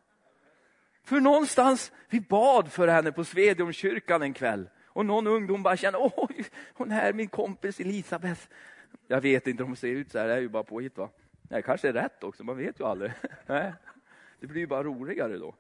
För 1.04 1.20
någonstans, 1.20 1.92
vi 2.10 2.22
bad 2.22 2.72
för 2.72 2.88
henne 2.88 3.12
på 3.12 3.24
Svedjeholmskyrkan 3.24 4.22
en 4.22 4.34
kväll. 4.34 4.70
Och 4.86 5.06
någon 5.06 5.28
ungdom 5.28 5.64
bara 5.64 5.78
känner, 5.78 6.00
oj, 6.02 6.46
hon 6.74 6.92
här 6.92 7.10
är 7.10 7.14
min 7.14 7.28
kompis 7.28 7.80
Elisabeth. 7.80 8.42
Jag 9.08 9.22
vet 9.22 9.48
inte 9.48 9.64
om 9.64 9.70
hon 9.70 9.76
ser 9.76 9.88
ut 9.88 10.12
så 10.12 10.20
här, 10.20 10.28
det 10.28 10.34
är 10.34 10.40
ju 10.40 10.50
bara 10.50 10.64
påhitt 10.64 10.98
va. 10.98 11.10
Det 11.42 11.62
kanske 11.62 11.90
är 11.90 11.94
rätt 11.94 12.24
också, 12.24 12.44
man 12.44 12.58
vet 12.58 12.80
ju 12.80 12.86
aldrig. 12.86 13.12
Det 14.40 14.48
blir 14.48 14.62
ju 14.62 14.68
bara 14.68 14.84
roligare 14.84 15.38
då. 15.38 15.56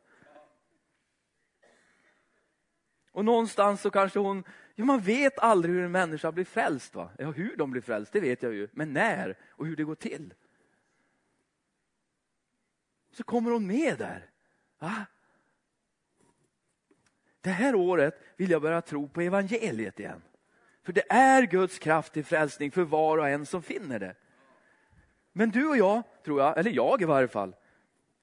Och 3.11 3.25
någonstans 3.25 3.81
så 3.81 3.91
kanske 3.91 4.19
hon, 4.19 4.43
ja 4.75 4.85
man 4.85 4.99
vet 4.99 5.39
aldrig 5.39 5.75
hur 5.75 5.83
en 5.83 5.91
människa 5.91 6.31
blir 6.31 6.45
frälst. 6.45 6.95
Va? 6.95 7.09
Ja, 7.17 7.31
hur 7.31 7.55
de 7.57 7.71
blir 7.71 7.81
frälst, 7.81 8.13
det 8.13 8.19
vet 8.19 8.43
jag 8.43 8.53
ju. 8.53 8.67
Men 8.71 8.93
när 8.93 9.37
och 9.49 9.65
hur 9.65 9.75
det 9.75 9.83
går 9.83 9.95
till. 9.95 10.33
Så 13.11 13.23
kommer 13.23 13.51
hon 13.51 13.67
med 13.67 13.97
där. 13.97 14.29
Va? 14.79 15.05
Det 17.41 17.49
här 17.49 17.75
året 17.75 18.21
vill 18.35 18.51
jag 18.51 18.61
börja 18.61 18.81
tro 18.81 19.07
på 19.07 19.21
evangeliet 19.21 19.99
igen. 19.99 20.21
För 20.83 20.93
det 20.93 21.11
är 21.11 21.43
Guds 21.43 21.79
kraft 21.79 22.13
till 22.13 22.25
frälsning 22.25 22.71
för 22.71 22.83
var 22.83 23.17
och 23.17 23.29
en 23.29 23.45
som 23.45 23.63
finner 23.63 23.99
det. 23.99 24.15
Men 25.33 25.49
du 25.49 25.67
och 25.67 25.77
jag, 25.77 26.03
tror 26.25 26.41
jag, 26.41 26.57
eller 26.57 26.71
jag 26.71 27.01
i 27.01 27.05
varje 27.05 27.27
fall, 27.27 27.55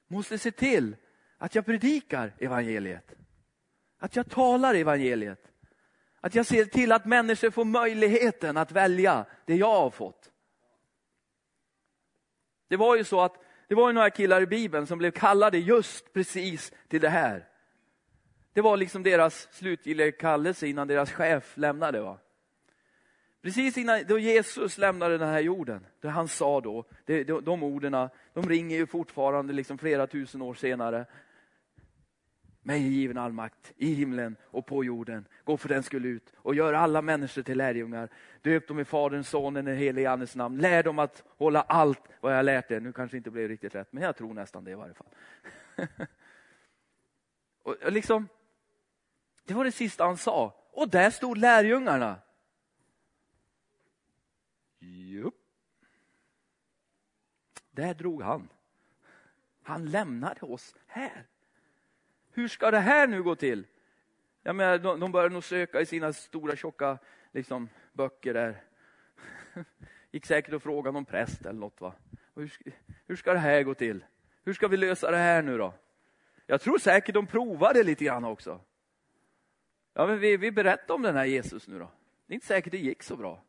måste 0.09 0.39
se 0.39 0.51
till 0.51 0.97
att 1.39 1.55
jag 1.55 1.67
predikar 1.67 2.33
evangeliet. 2.39 3.15
Att 3.99 4.17
jag 4.17 4.31
talar 4.31 4.75
evangeliet. 4.75 5.53
Att 6.21 6.35
jag 6.35 6.47
ser 6.47 6.65
till 6.65 6.93
att 6.93 7.05
människor 7.05 7.51
får 7.51 7.65
möjligheten 7.65 8.57
att 8.57 8.73
välja 8.73 9.27
det 9.45 9.57
jag 9.57 9.81
har 9.81 9.91
fått. 9.91 10.31
Det 12.69 12.77
var 12.77 12.97
ju 12.97 13.05
så 13.05 13.21
att 13.21 13.45
det 13.69 13.75
var 13.75 13.89
ju 13.89 13.95
några 13.95 14.11
killar 14.11 14.41
i 14.41 14.47
Bibeln 14.47 14.87
som 14.87 14.99
blev 14.99 15.11
kallade 15.11 15.59
just 15.59 16.13
precis 16.13 16.73
till 16.89 17.01
det 17.01 17.09
här. 17.09 17.49
Det 18.53 18.61
var 18.61 18.77
liksom 18.77 19.03
deras 19.03 19.49
slutgiltiga 19.53 20.13
kallelse 20.13 20.67
innan 20.67 20.89
deras 20.89 21.13
chef 21.13 21.57
lämnade. 21.57 22.01
Va? 22.01 22.19
Precis 23.43 23.79
innan 23.79 24.05
då 24.09 24.19
Jesus 24.19 24.79
lämnade 24.79 25.19
den 25.19 25.29
här 25.29 25.41
jorden, 25.41 25.87
det 26.01 26.09
han 26.09 26.29
sa 26.29 26.61
då, 26.61 26.85
det, 27.05 27.25
de, 27.25 27.45
de 27.45 27.63
orden, 27.63 28.09
de 28.33 28.49
ringer 28.49 28.77
ju 28.77 28.87
fortfarande 28.87 29.53
liksom 29.53 29.79
flera 29.79 30.07
tusen 30.07 30.43
år 30.43 30.55
senare. 30.55 31.07
Mig 32.63 32.87
är 32.87 32.91
given 32.91 33.19
all 33.19 33.33
makt 33.33 33.73
i 33.77 33.95
himlen 33.95 34.37
och 34.43 34.67
på 34.67 34.85
jorden. 34.85 35.27
Gå 35.45 35.57
för 35.57 35.69
den 35.69 35.83
skull 35.83 36.05
ut 36.05 36.33
och 36.37 36.55
gör 36.55 36.73
alla 36.73 37.03
människor 37.03 37.43
till 37.43 37.59
lärjungar. 37.59 38.09
Döp 38.43 38.69
dem 38.69 38.81
i 38.81 38.85
Faderns, 38.85 39.29
Sonens 39.29 39.69
och 39.69 39.75
helige 39.75 40.11
Andes 40.11 40.37
namn. 40.37 40.59
Lär 40.59 40.83
dem 40.83 40.99
att 40.99 41.25
hålla 41.37 41.61
allt 41.61 42.03
vad 42.21 42.39
jag 42.39 42.45
lärt 42.45 42.71
er. 42.71 42.81
Nu 42.81 42.93
kanske 42.93 43.17
inte 43.17 43.31
blev 43.31 43.49
riktigt 43.49 43.75
rätt, 43.75 43.93
men 43.93 44.03
jag 44.03 44.17
tror 44.17 44.35
nästan 44.35 44.65
det 44.65 44.71
i 44.71 44.75
varje 44.75 44.95
fall. 44.95 45.07
och 47.63 47.93
liksom, 47.93 48.29
det 49.45 49.55
var 49.55 49.65
det 49.65 49.73
sista 49.73 50.05
han 50.05 50.17
sa. 50.17 50.55
Och 50.73 50.89
där 50.89 51.11
stod 51.11 51.39
lärjungarna. 51.39 52.21
Jupp. 54.79 55.35
Där 57.71 57.95
drog 57.95 58.23
han. 58.23 58.49
Han 59.63 59.91
lämnade 59.91 60.41
oss 60.41 60.75
här. 60.87 61.27
Hur 62.39 62.49
ska 62.49 62.71
det 62.71 62.79
här 62.79 63.07
nu 63.07 63.23
gå 63.23 63.35
till? 63.35 63.67
Jag 64.43 64.57
menar, 64.57 64.79
de, 64.79 65.01
de 65.01 65.13
började 65.13 65.35
nog 65.35 65.45
söka 65.45 65.81
i 65.81 65.87
sina 65.87 66.13
stora 66.13 66.57
tjocka 66.57 66.99
liksom, 67.33 67.69
böcker 67.93 68.35
där. 68.35 68.63
Gick 70.11 70.27
säkert 70.27 70.55
och 70.55 70.63
frågade 70.63 70.93
någon 70.93 71.05
präst 71.05 71.47
eller 71.47 71.61
något. 71.61 71.81
Va? 71.81 71.95
Hur, 72.35 72.53
hur 73.07 73.17
ska 73.17 73.33
det 73.33 73.39
här 73.39 73.63
gå 73.63 73.75
till? 73.75 74.05
Hur 74.45 74.55
ska 74.55 74.69
vi 74.69 74.77
lösa 74.77 75.11
det 75.11 75.17
här 75.17 75.43
nu 75.43 75.59
då? 75.59 75.75
Jag 76.47 76.61
tror 76.61 76.79
säkert 76.79 77.15
de 77.15 77.27
provade 77.27 77.83
lite 77.83 78.05
grann 78.05 78.25
också. 78.25 78.61
Ja, 79.95 80.07
men 80.07 80.19
vi, 80.19 80.37
vi 80.37 80.51
berättar 80.51 80.95
om 80.95 81.03
den 81.03 81.17
här 81.17 81.25
Jesus 81.25 81.69
nu 81.69 81.79
då. 81.79 81.91
Det 82.27 82.33
är 82.33 82.35
inte 82.35 82.47
säkert 82.47 82.73
det 82.73 82.79
gick 82.79 83.03
så 83.03 83.17
bra. 83.17 83.43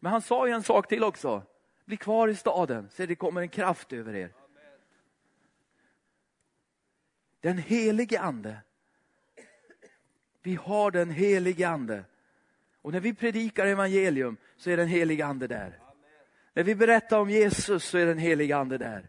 Men 0.00 0.12
han 0.12 0.22
sa 0.22 0.46
ju 0.46 0.52
en 0.52 0.62
sak 0.62 0.88
till 0.88 1.04
också. 1.04 1.42
Bli 1.84 1.96
kvar 1.96 2.28
i 2.28 2.34
staden, 2.34 2.88
så 2.90 3.06
det 3.06 3.14
kommer 3.14 3.40
en 3.40 3.48
kraft 3.48 3.92
över 3.92 4.14
er. 4.14 4.32
Den 7.44 7.58
helige 7.58 8.20
ande. 8.20 8.56
Vi 10.42 10.54
har 10.54 10.90
den 10.90 11.10
helige 11.10 11.68
ande. 11.68 12.04
Och 12.82 12.92
när 12.92 13.00
vi 13.00 13.14
predikar 13.14 13.66
evangelium 13.66 14.36
så 14.56 14.70
är 14.70 14.76
den 14.76 14.88
helige 14.88 15.26
ande 15.26 15.46
där. 15.46 15.78
När 16.54 16.62
vi 16.62 16.74
berättar 16.74 17.18
om 17.18 17.30
Jesus 17.30 17.84
så 17.84 17.98
är 17.98 18.06
den 18.06 18.18
helige 18.18 18.56
ande 18.56 18.78
där. 18.78 19.08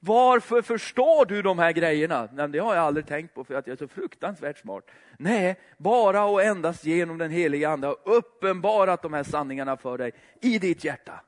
Varför 0.00 0.62
förstår 0.62 1.26
du 1.26 1.42
de 1.42 1.58
här 1.58 1.72
grejerna? 1.72 2.28
Nej, 2.32 2.48
det 2.48 2.58
har 2.58 2.74
jag 2.74 2.84
aldrig 2.84 3.06
tänkt 3.06 3.34
på 3.34 3.44
för 3.44 3.54
att 3.54 3.66
jag 3.66 3.74
är 3.74 3.78
så 3.78 3.88
fruktansvärt 3.88 4.58
smart. 4.58 4.90
Nej, 5.18 5.60
bara 5.76 6.24
och 6.24 6.42
endast 6.42 6.84
genom 6.84 7.18
den 7.18 7.30
heliga 7.30 7.68
ande 7.68 7.86
har 7.86 7.98
uppenbarat 8.04 9.02
de 9.02 9.12
här 9.12 9.22
sanningarna 9.22 9.76
för 9.76 9.98
dig 9.98 10.12
i 10.40 10.58
ditt 10.58 10.84
hjärta. 10.84 11.20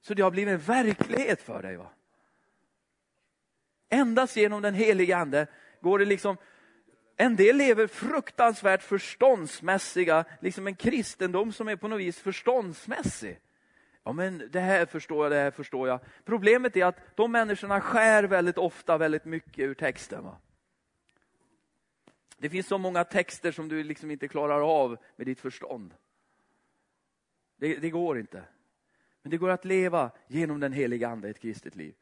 Så 0.00 0.14
det 0.14 0.22
har 0.22 0.30
blivit 0.30 0.54
en 0.54 0.60
verklighet 0.60 1.42
för 1.42 1.62
dig. 1.62 1.76
Va? 1.76 1.90
Endast 3.88 4.36
genom 4.36 4.62
den 4.62 4.74
heliga 4.74 5.16
ande 5.16 5.46
går 5.80 5.98
det 5.98 6.04
liksom 6.04 6.36
en 7.16 7.36
del 7.36 7.56
lever 7.56 7.86
fruktansvärt 7.86 8.82
förståndsmässiga, 8.82 10.24
liksom 10.40 10.66
en 10.66 10.76
kristendom 10.76 11.52
som 11.52 11.68
är 11.68 11.76
på 11.76 11.88
något 11.88 12.00
vis 12.00 12.18
förståndsmässig. 12.18 13.40
Ja, 14.04 14.12
men 14.12 14.48
det 14.50 14.60
här 14.60 14.86
förstår 14.86 15.24
jag, 15.24 15.32
det 15.32 15.38
här 15.38 15.50
förstår 15.50 15.88
jag. 15.88 16.00
Problemet 16.24 16.76
är 16.76 16.84
att 16.84 17.16
de 17.16 17.32
människorna 17.32 17.80
skär 17.80 18.24
väldigt 18.24 18.58
ofta 18.58 18.98
väldigt 18.98 19.24
mycket 19.24 19.58
ur 19.58 19.74
texten. 19.74 20.24
Va? 20.24 20.36
Det 22.38 22.50
finns 22.50 22.66
så 22.66 22.78
många 22.78 23.04
texter 23.04 23.52
som 23.52 23.68
du 23.68 23.82
liksom 23.82 24.10
inte 24.10 24.28
klarar 24.28 24.60
av 24.60 24.96
med 25.16 25.26
ditt 25.26 25.40
förstånd. 25.40 25.94
Det, 27.56 27.76
det 27.76 27.90
går 27.90 28.18
inte. 28.18 28.44
Men 29.22 29.30
det 29.30 29.36
går 29.36 29.50
att 29.50 29.64
leva 29.64 30.10
genom 30.26 30.60
den 30.60 30.72
heliga 30.72 31.08
ande 31.08 31.28
i 31.28 31.30
ett 31.30 31.40
kristet 31.40 31.76
liv. 31.76 31.94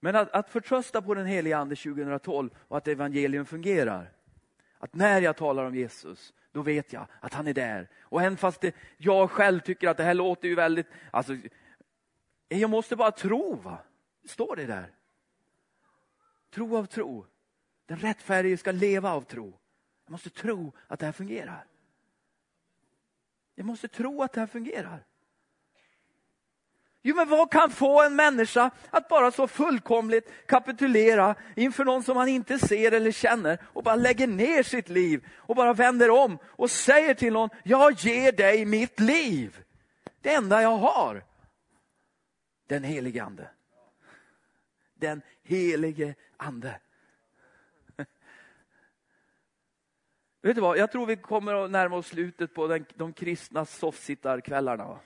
Men 0.00 0.16
att, 0.16 0.30
att 0.30 0.50
förtrösta 0.50 1.02
på 1.02 1.14
den 1.14 1.26
heliga 1.26 1.58
ande 1.58 1.76
2012 1.76 2.50
och 2.68 2.76
att 2.76 2.88
evangelium 2.88 3.46
fungerar. 3.46 4.12
Att 4.78 4.94
när 4.94 5.20
jag 5.20 5.36
talar 5.36 5.64
om 5.64 5.74
Jesus, 5.74 6.34
då 6.52 6.62
vet 6.62 6.92
jag 6.92 7.06
att 7.20 7.34
han 7.34 7.46
är 7.46 7.54
där. 7.54 7.88
Och 8.00 8.22
även 8.22 8.36
fast 8.36 8.60
det, 8.60 8.74
jag 8.96 9.30
själv 9.30 9.60
tycker 9.60 9.88
att 9.88 9.96
det 9.96 10.04
här 10.04 10.14
låter 10.14 10.48
ju 10.48 10.54
väldigt... 10.54 10.86
Alltså, 11.10 11.36
jag 12.48 12.70
måste 12.70 12.96
bara 12.96 13.10
tro, 13.10 13.54
va? 13.54 13.78
Står 14.24 14.56
det 14.56 14.66
där? 14.66 14.92
Tro 16.50 16.76
av 16.76 16.86
tro. 16.86 17.26
Den 17.86 17.98
rättfärdige 17.98 18.56
ska 18.56 18.72
leva 18.72 19.12
av 19.12 19.22
tro. 19.22 19.58
Jag 20.04 20.12
måste 20.12 20.30
tro 20.30 20.72
att 20.86 20.98
det 20.98 21.06
här 21.06 21.12
fungerar. 21.12 21.66
Jag 23.54 23.66
måste 23.66 23.88
tro 23.88 24.22
att 24.22 24.32
det 24.32 24.40
här 24.40 24.46
fungerar. 24.46 25.04
Jo, 27.02 27.16
men 27.16 27.28
vad 27.28 27.50
kan 27.50 27.70
få 27.70 28.02
en 28.02 28.16
människa 28.16 28.70
att 28.90 29.08
bara 29.08 29.30
så 29.30 29.48
fullkomligt 29.48 30.30
kapitulera 30.46 31.34
inför 31.56 31.84
någon 31.84 32.02
som 32.02 32.14
man 32.14 32.28
inte 32.28 32.58
ser 32.58 32.92
eller 32.92 33.12
känner 33.12 33.58
och 33.64 33.82
bara 33.82 33.94
lägger 33.94 34.26
ner 34.26 34.62
sitt 34.62 34.88
liv 34.88 35.26
och 35.36 35.56
bara 35.56 35.72
vänder 35.72 36.10
om 36.10 36.38
och 36.44 36.70
säger 36.70 37.14
till 37.14 37.32
någon, 37.32 37.48
jag 37.62 37.92
ger 37.92 38.32
dig 38.32 38.64
mitt 38.64 39.00
liv. 39.00 39.64
Det 40.20 40.34
enda 40.34 40.62
jag 40.62 40.76
har. 40.76 41.24
Den 42.66 42.84
helige 42.84 43.24
ande. 43.24 43.50
Den 44.94 45.22
helige 45.42 46.14
ande. 46.36 46.80
Vet 50.42 50.54
du 50.54 50.60
vad, 50.60 50.78
jag 50.78 50.92
tror 50.92 51.06
vi 51.06 51.16
kommer 51.16 51.64
att 51.64 51.70
närma 51.70 51.96
oss 51.96 52.06
slutet 52.06 52.54
på 52.54 52.66
den, 52.66 52.86
de 52.94 53.12
kristna 53.12 53.64
soffsittarkvällarna. 53.64 54.98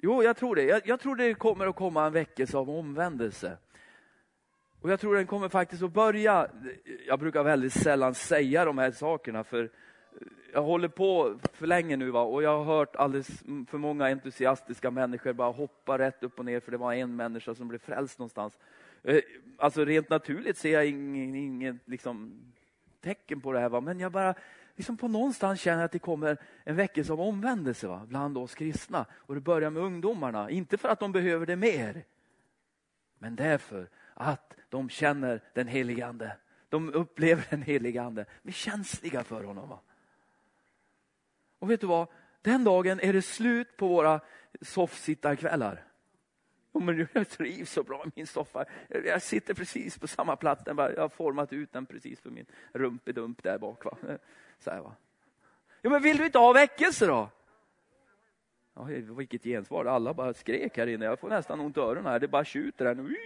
Jo, 0.00 0.22
jag 0.22 0.36
tror 0.36 0.56
det. 0.56 0.62
Jag, 0.62 0.82
jag, 0.84 1.00
tror 1.00 1.16
det 1.16 1.34
kommer 1.34 1.66
att 1.66 1.76
komma 1.76 2.06
en 2.06 2.12
väckelse 2.12 2.56
av 2.56 2.70
omvändelse. 2.70 3.58
Och 4.80 4.90
jag 4.90 5.00
tror 5.00 5.14
den 5.14 5.26
kommer 5.26 5.48
faktiskt 5.48 5.82
att 5.82 5.92
börja, 5.92 6.48
jag 7.06 7.18
brukar 7.18 7.42
väldigt 7.42 7.72
sällan 7.72 8.14
säga 8.14 8.64
de 8.64 8.78
här 8.78 8.90
sakerna 8.90 9.44
för 9.44 9.70
jag 10.52 10.62
håller 10.62 10.88
på 10.88 11.38
för 11.52 11.66
länge 11.66 11.96
nu 11.96 12.10
va? 12.10 12.22
och 12.22 12.42
jag 12.42 12.58
har 12.58 12.64
hört 12.64 12.96
alldeles 12.96 13.42
för 13.68 13.78
många 13.78 14.06
entusiastiska 14.08 14.90
människor 14.90 15.32
bara 15.32 15.52
hoppa 15.52 15.98
rätt 15.98 16.22
upp 16.22 16.38
och 16.38 16.44
ner 16.44 16.60
för 16.60 16.70
det 16.70 16.76
var 16.76 16.92
en 16.92 17.16
människa 17.16 17.54
som 17.54 17.68
blev 17.68 17.78
frälst 17.78 18.18
någonstans. 18.18 18.58
Eh, 19.02 19.20
alltså 19.58 19.84
rent 19.84 20.10
naturligt 20.10 20.56
ser 20.56 20.72
jag 20.72 20.86
inget 20.86 21.76
liksom, 21.84 22.40
tecken 23.00 23.40
på 23.40 23.52
det 23.52 23.60
här, 23.60 23.68
va? 23.68 23.80
men 23.80 24.00
jag 24.00 24.12
bara 24.12 24.34
liksom 24.78 24.96
på 24.96 25.08
någonstans 25.08 25.60
känner 25.60 25.84
att 25.84 25.92
det 25.92 25.98
kommer 25.98 26.36
en 26.64 26.76
väckelse 26.76 27.12
av 27.12 27.20
omvändelse 27.20 27.86
va? 27.86 28.06
bland 28.08 28.38
oss 28.38 28.54
kristna. 28.54 29.06
Och 29.12 29.34
det 29.34 29.40
börjar 29.40 29.70
med 29.70 29.82
ungdomarna, 29.82 30.50
inte 30.50 30.78
för 30.78 30.88
att 30.88 31.00
de 31.00 31.12
behöver 31.12 31.46
det 31.46 31.56
mer, 31.56 32.04
men 33.18 33.36
därför 33.36 33.88
att 34.14 34.54
de 34.68 34.88
känner 34.88 35.40
den 35.54 35.68
helige 35.68 36.06
Ande. 36.06 36.36
De 36.68 36.94
upplever 36.94 37.46
den 37.50 37.62
helige 37.62 38.02
Ande, 38.02 38.26
de 38.42 38.48
är 38.48 38.52
känsliga 38.52 39.24
för 39.24 39.44
honom. 39.44 39.68
Va? 39.68 39.80
Och 41.58 41.70
vet 41.70 41.80
du 41.80 41.86
vad? 41.86 42.08
Den 42.42 42.64
dagen 42.64 43.00
är 43.00 43.12
det 43.12 43.22
slut 43.22 43.76
på 43.76 43.88
våra 43.88 44.20
soffsittarkvällar. 44.60 45.84
Men 46.72 47.08
jag 47.12 47.28
trivs 47.28 47.72
så 47.72 47.82
bra 47.82 48.04
i 48.04 48.10
min 48.14 48.26
soffa. 48.26 48.64
Jag 48.88 49.22
sitter 49.22 49.54
precis 49.54 49.98
på 49.98 50.06
samma 50.06 50.36
plats. 50.36 50.62
Jag 50.66 50.74
har 50.74 51.08
format 51.08 51.52
ut 51.52 51.72
den 51.72 51.86
precis 51.86 52.20
för 52.20 52.30
min 52.30 52.46
rumpedump 52.72 53.42
där 53.42 53.58
bak. 53.58 53.84
Va? 53.84 53.96
Så 54.58 54.70
här, 54.70 54.80
va? 54.80 54.94
Ja, 55.82 55.90
men 55.90 56.02
vill 56.02 56.16
du 56.16 56.26
inte 56.26 56.38
ha 56.38 56.52
väckelse 56.52 57.06
då? 57.06 57.30
Ja, 58.74 58.82
vilket 59.16 59.44
gensvar. 59.44 59.84
Alla 59.84 60.14
bara 60.14 60.34
skrek 60.34 60.76
här 60.76 60.86
inne. 60.86 61.04
Jag 61.04 61.18
får 61.18 61.28
nästan 61.28 61.60
ont 61.60 61.76
i 61.76 61.80
öronen. 61.80 62.06
Här. 62.06 62.18
Det 62.18 62.28
bara 62.28 62.44
tjuter 62.44 62.86
här 62.86 62.94
nu. 62.94 63.16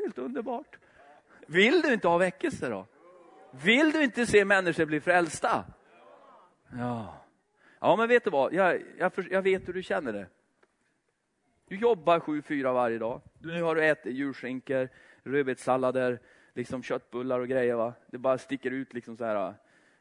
Helt 0.00 0.18
underbart. 0.18 0.78
Vill 1.46 1.80
du 1.80 1.92
inte 1.92 2.08
ha 2.08 2.18
väckelse 2.18 2.68
då? 2.68 2.86
Vill 3.50 3.90
du 3.90 4.04
inte 4.04 4.26
se 4.26 4.44
människor 4.44 4.84
bli 4.84 5.00
frälsta? 5.00 5.64
Ja, 6.78 7.24
ja 7.80 7.96
men 7.96 8.08
vet 8.08 8.24
du 8.24 8.30
vad? 8.30 8.54
Jag, 8.54 8.82
jag, 8.98 9.12
jag 9.30 9.42
vet 9.42 9.68
hur 9.68 9.72
du 9.72 9.82
känner 9.82 10.12
det. 10.12 10.26
Du 11.74 11.80
jobbar 11.80 12.20
sju, 12.20 12.42
fyra 12.42 12.72
varje 12.72 12.98
dag. 12.98 13.20
Nu 13.38 13.62
har 13.62 13.74
du 13.74 13.84
ätit 13.84 14.14
julskinkor, 14.14 14.88
rödbetssallader, 15.22 16.20
liksom 16.52 16.82
köttbullar 16.82 17.40
och 17.40 17.48
grejer. 17.48 17.74
Va? 17.74 17.94
Det 18.06 18.18
bara 18.18 18.38
sticker 18.38 18.70
ut 18.70 18.94
liksom 18.94 19.16
så 19.16 19.24
här 19.24 19.54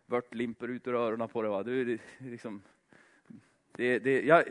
vörtlimper 0.05 0.67
ut 0.67 0.87
ur 0.87 0.95
öronen 0.95 1.29
på 1.29 1.41
dig. 1.41 1.51
Va? 1.51 1.63
Du, 1.63 1.99
liksom, 2.17 2.61
det, 3.71 3.99
det, 3.99 4.21
jag... 4.21 4.43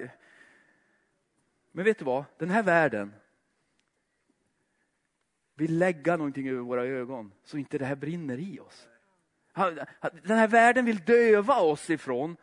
Men 1.72 1.84
vet 1.84 1.98
du 1.98 2.04
vad? 2.04 2.24
Den 2.38 2.50
här 2.50 2.62
världen 2.62 3.14
vill 5.54 5.78
lägga 5.78 6.16
någonting 6.16 6.48
över 6.48 6.60
våra 6.60 6.84
ögon 6.84 7.32
så 7.44 7.58
inte 7.58 7.78
det 7.78 7.84
här 7.84 7.96
brinner 7.96 8.38
i 8.38 8.60
oss. 8.60 8.88
Den 10.22 10.38
här 10.38 10.48
världen 10.48 10.84
vill 10.84 10.98
döva 10.98 11.60
oss 11.60 11.90
ifrån 11.90 12.36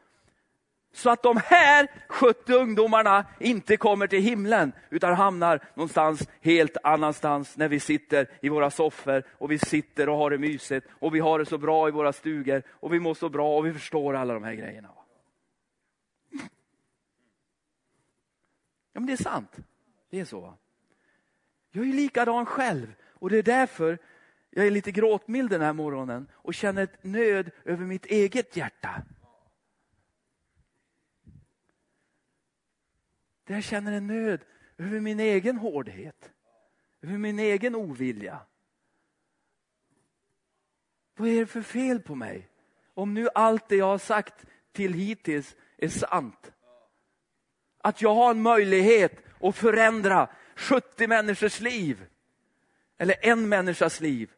så 0.91 1.09
att 1.09 1.23
de 1.23 1.37
här 1.45 1.87
70 2.07 2.53
ungdomarna 2.53 3.25
inte 3.39 3.77
kommer 3.77 4.07
till 4.07 4.21
himlen 4.21 4.71
utan 4.89 5.13
hamnar 5.13 5.63
någonstans 5.73 6.29
helt 6.41 6.77
annanstans 6.83 7.57
när 7.57 7.67
vi 7.67 7.79
sitter 7.79 8.27
i 8.41 8.49
våra 8.49 8.71
soffor 8.71 9.23
och 9.31 9.51
vi 9.51 9.59
sitter 9.59 10.09
och 10.09 10.17
har 10.17 10.29
det 10.29 10.37
mysigt 10.37 10.87
och 10.91 11.15
vi 11.15 11.19
har 11.19 11.39
det 11.39 11.45
så 11.45 11.57
bra 11.57 11.87
i 11.87 11.91
våra 11.91 12.13
stugor 12.13 12.63
och 12.69 12.93
vi 12.93 12.99
mår 12.99 13.13
så 13.13 13.29
bra 13.29 13.57
och 13.57 13.65
vi 13.65 13.73
förstår 13.73 14.15
alla 14.15 14.33
de 14.33 14.43
här 14.43 14.53
grejerna. 14.53 14.89
Ja 18.93 18.99
men 18.99 19.05
det 19.05 19.13
är 19.13 19.23
sant. 19.23 19.57
Det 20.09 20.19
är 20.19 20.25
så. 20.25 20.53
Jag 21.71 21.87
är 21.89 21.93
likadan 21.93 22.45
själv 22.45 22.93
och 23.05 23.29
det 23.29 23.37
är 23.37 23.43
därför 23.43 23.97
jag 24.49 24.67
är 24.67 24.71
lite 24.71 24.91
gråtmild 24.91 25.49
den 25.49 25.61
här 25.61 25.73
morgonen 25.73 26.27
och 26.33 26.53
känner 26.53 26.83
ett 26.83 27.03
nöd 27.03 27.51
över 27.65 27.85
mitt 27.85 28.05
eget 28.05 28.57
hjärta. 28.57 29.03
Där 33.49 33.55
jag 33.55 33.63
känner 33.63 33.91
en 33.91 34.07
nöd 34.07 34.39
över 34.77 34.99
min 34.99 35.19
egen 35.19 35.57
hårdhet, 35.57 36.31
över 37.01 37.17
min 37.17 37.39
egen 37.39 37.75
ovilja. 37.75 38.39
Vad 41.15 41.27
är 41.27 41.39
det 41.39 41.45
för 41.45 41.61
fel 41.61 41.99
på 41.99 42.15
mig? 42.15 42.49
Om 42.93 43.13
nu 43.13 43.29
allt 43.35 43.69
det 43.69 43.75
jag 43.75 43.85
har 43.85 43.97
sagt 43.97 44.45
till 44.71 44.93
hittills 44.93 45.55
är 45.77 45.89
sant. 45.89 46.51
Att 47.77 48.01
jag 48.01 48.15
har 48.15 48.31
en 48.31 48.41
möjlighet 48.41 49.23
att 49.39 49.55
förändra 49.55 50.29
70 50.55 51.07
människors 51.07 51.59
liv. 51.59 52.05
Eller 52.97 53.15
en 53.25 53.49
människas 53.49 54.01
liv. 54.01 54.31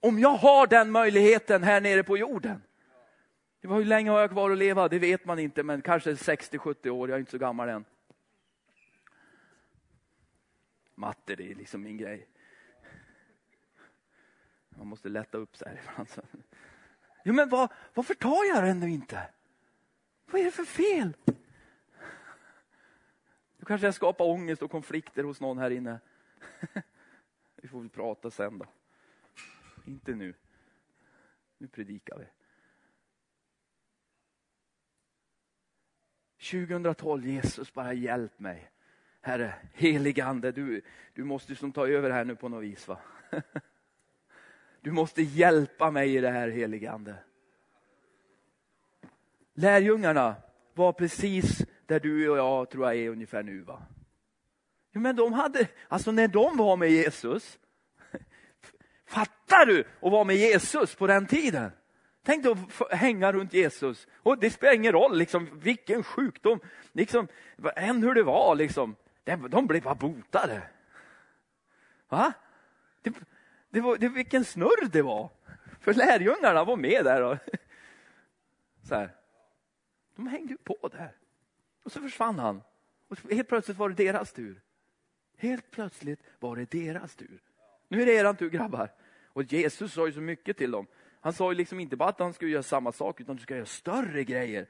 Om 0.00 0.18
jag 0.18 0.36
har 0.36 0.66
den 0.66 0.90
möjligheten 0.90 1.62
här 1.62 1.80
nere 1.80 2.02
på 2.02 2.18
jorden. 2.18 2.62
Hur 3.60 3.84
länge 3.84 4.10
har 4.10 4.20
jag 4.20 4.30
kvar 4.30 4.50
att 4.50 4.58
leva? 4.58 4.88
Det 4.88 4.98
vet 4.98 5.24
man 5.24 5.38
inte, 5.38 5.62
men 5.62 5.82
kanske 5.82 6.14
60-70 6.14 6.88
år. 6.88 7.08
Jag 7.08 7.16
är 7.16 7.20
inte 7.20 7.30
så 7.30 7.38
gammal 7.38 7.68
än. 7.68 7.84
Matte, 10.94 11.36
det 11.36 11.50
är 11.50 11.54
liksom 11.54 11.82
min 11.82 11.96
grej. 11.96 12.28
Man 14.68 14.86
måste 14.86 15.08
lätta 15.08 15.38
upp 15.38 15.56
sig 15.56 15.68
här 15.68 15.80
ibland. 15.82 16.08
Jo, 17.24 17.34
men 17.34 17.48
vad, 17.48 17.72
varför 17.94 18.14
tar 18.14 18.44
jag 18.44 18.64
den 18.64 18.80
nu 18.80 18.90
inte? 18.90 19.30
Vad 20.30 20.40
är 20.40 20.44
det 20.44 20.50
för 20.50 20.64
fel? 20.64 21.16
Då 23.56 23.66
kanske 23.66 23.86
jag 23.86 23.94
skapar 23.94 24.24
ångest 24.24 24.62
och 24.62 24.70
konflikter 24.70 25.24
hos 25.24 25.40
någon 25.40 25.58
här 25.58 25.70
inne. 25.70 26.00
Vi 27.56 27.68
får 27.68 27.80
väl 27.80 27.88
prata 27.88 28.30
sen 28.30 28.58
då. 28.58 28.66
Inte 29.84 30.14
nu. 30.14 30.34
Nu 31.58 31.68
predikar 31.68 32.18
vi. 32.18 32.24
2012, 36.50 37.26
Jesus 37.26 37.74
bara 37.74 37.92
hjälp 37.92 38.38
mig. 38.38 38.70
Herre, 39.20 39.54
heligande, 39.74 40.52
du, 40.52 40.82
du 41.14 41.24
måste 41.24 41.54
som 41.54 41.72
ta 41.72 41.88
över 41.88 42.10
här 42.10 42.24
nu 42.24 42.36
på 42.36 42.48
något 42.48 42.64
vis. 42.64 42.88
Va? 42.88 42.98
Du 44.80 44.92
måste 44.92 45.22
hjälpa 45.22 45.90
mig 45.90 46.16
i 46.16 46.20
det 46.20 46.30
här 46.30 46.48
heligande. 46.48 47.14
Lärjungarna 49.54 50.34
var 50.74 50.92
precis 50.92 51.64
där 51.86 52.00
du 52.00 52.28
och 52.28 52.38
jag 52.38 52.70
tror 52.70 52.86
jag 52.86 52.96
är 52.96 53.10
ungefär 53.10 53.42
nu. 53.42 53.60
va? 53.60 53.82
Ja, 54.92 55.00
men 55.00 55.16
de 55.16 55.32
hade, 55.32 55.68
alltså 55.88 56.12
när 56.12 56.28
de 56.28 56.56
var 56.56 56.76
med 56.76 56.90
Jesus, 56.90 57.58
fattar 59.06 59.66
du 59.66 59.80
att 59.80 60.12
vara 60.12 60.24
med 60.24 60.36
Jesus 60.36 60.94
på 60.94 61.06
den 61.06 61.26
tiden? 61.26 61.70
Tänk 62.26 62.42
dig 62.42 62.52
att 62.52 62.92
hänga 62.92 63.32
runt 63.32 63.52
Jesus. 63.52 64.06
Och 64.16 64.38
det 64.38 64.50
spelar 64.50 64.74
ingen 64.74 64.92
roll 64.92 65.18
liksom, 65.18 65.48
vilken 65.52 66.02
sjukdom, 66.02 66.60
liksom, 66.92 67.28
än 67.76 68.02
hur 68.02 68.14
det 68.14 68.22
var. 68.22 68.54
Liksom. 68.54 68.96
De 69.24 69.66
blev 69.66 69.82
bara 69.82 69.94
botade. 69.94 70.62
Va? 72.08 72.32
Det, 73.02 73.14
det 73.70 73.80
var, 73.80 73.96
det, 73.96 74.08
vilken 74.08 74.44
snurr 74.44 74.88
det 74.88 75.02
var. 75.02 75.30
För 75.80 75.94
lärjungarna 75.94 76.64
var 76.64 76.76
med 76.76 77.04
där. 77.04 77.22
Och, 77.22 77.38
så 78.88 78.94
här. 78.94 79.14
De 80.16 80.26
hängde 80.26 80.56
på 80.64 80.88
där. 80.92 81.16
Och 81.82 81.92
så 81.92 82.00
försvann 82.00 82.38
han. 82.38 82.62
Och 83.08 83.18
helt 83.30 83.48
plötsligt 83.48 83.76
var 83.76 83.88
det 83.88 84.04
deras 84.04 84.32
tur. 84.32 84.60
Helt 85.36 85.70
plötsligt 85.70 86.20
var 86.38 86.56
det 86.56 86.70
deras 86.70 87.16
tur. 87.16 87.42
Nu 87.88 88.02
är 88.02 88.06
det 88.06 88.14
eran 88.14 88.36
tur 88.36 88.50
grabbar. 88.50 88.92
Och 89.24 89.52
Jesus 89.52 89.92
sa 89.92 90.06
ju 90.06 90.12
så 90.12 90.20
mycket 90.20 90.56
till 90.56 90.70
dem. 90.70 90.86
Han 91.26 91.32
sa 91.32 91.52
ju 91.52 91.58
liksom 91.58 91.80
inte 91.80 91.96
bara 91.96 92.08
att 92.08 92.18
han 92.18 92.34
skulle 92.34 92.50
göra 92.50 92.62
samma 92.62 92.92
sak, 92.92 93.20
utan 93.20 93.36
du 93.36 93.42
ska 93.42 93.54
göra 93.54 93.66
större 93.66 94.24
grejer 94.24 94.66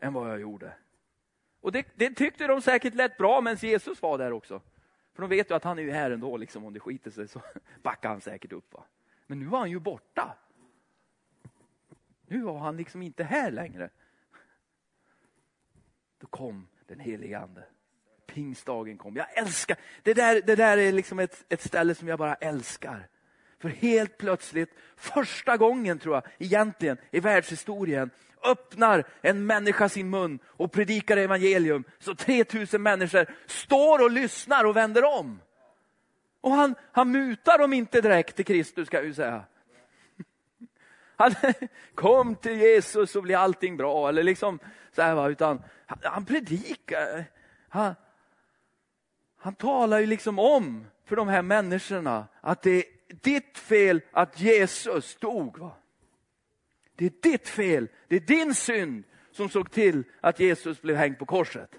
än 0.00 0.12
vad 0.12 0.30
jag 0.30 0.40
gjorde. 0.40 0.72
Och 1.60 1.72
det, 1.72 1.86
det 1.94 2.10
tyckte 2.10 2.46
de 2.46 2.62
säkert 2.62 2.94
lät 2.94 3.16
bra 3.16 3.40
medan 3.40 3.56
Jesus 3.56 4.02
var 4.02 4.18
där 4.18 4.32
också. 4.32 4.60
För 5.14 5.22
de 5.22 5.30
vet 5.30 5.50
ju 5.50 5.54
att 5.54 5.64
han 5.64 5.78
är 5.78 5.82
ju 5.82 5.90
här 5.90 6.10
ändå, 6.10 6.36
liksom, 6.36 6.64
om 6.64 6.72
det 6.72 6.80
skiter 6.80 7.10
sig 7.10 7.28
så 7.28 7.42
backar 7.82 8.08
han 8.08 8.20
säkert 8.20 8.52
upp. 8.52 8.74
Va? 8.74 8.84
Men 9.26 9.38
nu 9.38 9.46
var 9.46 9.58
han 9.58 9.70
ju 9.70 9.78
borta. 9.78 10.36
Nu 12.26 12.40
var 12.40 12.58
han 12.58 12.76
liksom 12.76 13.02
inte 13.02 13.24
här 13.24 13.50
längre. 13.50 13.90
Då 16.18 16.26
kom 16.26 16.68
den 16.86 17.00
helige 17.00 17.38
ande. 17.38 17.64
Pingstdagen 18.26 18.98
kom. 18.98 19.16
Jag 19.16 19.38
älskar, 19.38 19.76
det 20.02 20.14
där, 20.14 20.42
det 20.42 20.56
där 20.56 20.78
är 20.78 20.92
liksom 20.92 21.18
ett, 21.18 21.44
ett 21.48 21.62
ställe 21.62 21.94
som 21.94 22.08
jag 22.08 22.18
bara 22.18 22.34
älskar. 22.34 23.08
För 23.60 23.68
helt 23.68 24.18
plötsligt, 24.18 24.70
första 24.96 25.56
gången 25.56 25.98
tror 25.98 26.14
jag 26.14 26.24
egentligen 26.38 26.98
i 27.10 27.20
världshistorien, 27.20 28.10
öppnar 28.44 29.04
en 29.20 29.46
människa 29.46 29.88
sin 29.88 30.10
mun 30.10 30.38
och 30.46 30.72
predikar 30.72 31.16
evangelium. 31.16 31.84
Så 31.98 32.14
3000 32.14 32.82
människor 32.82 33.26
står 33.46 34.02
och 34.04 34.10
lyssnar 34.10 34.64
och 34.64 34.76
vänder 34.76 35.04
om. 35.04 35.40
Och 36.40 36.50
han, 36.50 36.74
han 36.92 37.10
mutar 37.10 37.58
dem 37.58 37.72
inte 37.72 38.00
direkt 38.00 38.36
till 38.36 38.44
Kristus 38.44 38.86
ska 38.86 38.96
jag 38.96 39.06
ju 39.06 39.14
säga. 39.14 39.44
Han, 41.16 41.34
kom 41.94 42.36
till 42.36 42.60
Jesus 42.60 43.10
så 43.10 43.22
blir 43.22 43.36
allting 43.36 43.76
bra. 43.76 44.08
Eller 44.08 44.22
liksom 44.22 44.58
så 44.92 45.02
här, 45.02 45.14
va? 45.14 45.28
Utan 45.28 45.62
han, 45.86 45.98
han 46.02 46.24
predikar. 46.24 47.24
Han, 47.68 47.94
han 49.36 49.54
talar 49.54 49.98
ju 49.98 50.06
liksom 50.06 50.38
om 50.38 50.86
för 51.04 51.16
de 51.16 51.28
här 51.28 51.42
människorna 51.42 52.26
att 52.40 52.62
det 52.62 52.70
är 52.70 52.97
ditt 53.08 53.58
fel 53.58 54.00
att 54.10 54.40
Jesus 54.40 55.16
dog. 55.16 55.58
Va? 55.58 55.76
Det 56.94 57.06
är 57.06 57.12
ditt 57.22 57.48
fel, 57.48 57.88
det 58.08 58.16
är 58.16 58.20
din 58.20 58.54
synd 58.54 59.04
som 59.30 59.48
såg 59.48 59.70
till 59.70 60.04
att 60.20 60.40
Jesus 60.40 60.82
blev 60.82 60.96
hängd 60.96 61.18
på 61.18 61.26
korset. 61.26 61.70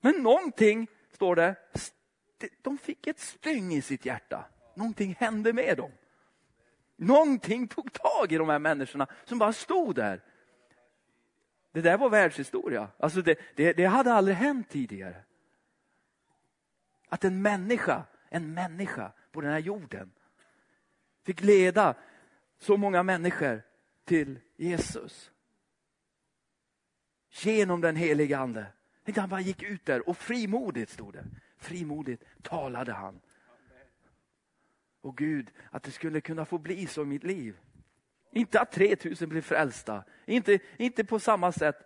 Men 0.00 0.14
någonting, 0.22 0.86
står 1.12 1.36
det, 1.36 1.56
de 2.62 2.78
fick 2.78 3.06
ett 3.06 3.20
styng 3.20 3.72
i 3.72 3.82
sitt 3.82 4.06
hjärta. 4.06 4.44
Någonting 4.74 5.16
hände 5.18 5.52
med 5.52 5.76
dem. 5.76 5.90
Någonting 6.96 7.68
tog 7.68 7.92
tag 7.92 8.32
i 8.32 8.36
de 8.36 8.48
här 8.48 8.58
människorna 8.58 9.06
som 9.24 9.38
bara 9.38 9.52
stod 9.52 9.94
där. 9.94 10.20
Det 11.72 11.80
där 11.80 11.98
var 11.98 12.10
världshistoria. 12.10 12.88
Alltså 12.98 13.22
det, 13.22 13.38
det, 13.54 13.72
det 13.72 13.84
hade 13.84 14.12
aldrig 14.12 14.36
hänt 14.36 14.68
tidigare. 14.68 15.24
Att 17.08 17.24
en 17.24 17.42
människa, 17.42 18.04
en 18.32 18.54
människa 18.54 19.12
på 19.32 19.40
den 19.40 19.50
här 19.50 19.58
jorden 19.58 20.10
fick 21.22 21.40
leda 21.40 21.94
så 22.58 22.76
många 22.76 23.02
människor 23.02 23.62
till 24.04 24.40
Jesus. 24.56 25.30
Genom 27.30 27.80
den 27.80 27.96
helige 27.96 28.38
ande. 28.38 28.66
Han 29.16 29.28
bara 29.28 29.40
gick 29.40 29.62
ut 29.62 29.84
där 29.84 30.08
och 30.08 30.16
frimodigt 30.16 30.90
stod 30.90 31.12
det. 31.12 31.24
Frimodigt 31.58 32.24
talade 32.42 32.92
han. 32.92 33.20
Och 35.00 35.16
Gud, 35.16 35.50
att 35.70 35.82
det 35.82 35.90
skulle 35.90 36.20
kunna 36.20 36.44
få 36.44 36.58
bli 36.58 36.86
så 36.86 37.02
i 37.02 37.06
mitt 37.06 37.24
liv. 37.24 37.56
Inte 38.32 38.60
att 38.60 38.72
3000 38.72 39.28
blir 39.28 39.40
frälsta, 39.40 40.04
inte, 40.24 40.58
inte 40.76 41.04
på 41.04 41.18
samma 41.18 41.52
sätt. 41.52 41.76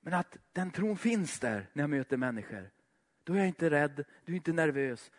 Men 0.00 0.14
att 0.14 0.36
den 0.52 0.70
tron 0.70 0.96
finns 0.96 1.40
där 1.40 1.70
när 1.72 1.82
jag 1.82 1.90
möter 1.90 2.16
människor. 2.16 2.70
Då 3.24 3.32
är 3.32 3.38
jag 3.38 3.46
inte 3.46 3.70
rädd, 3.70 4.04
du 4.24 4.32
är 4.32 4.36
inte 4.36 4.52
nervös. 4.52 5.10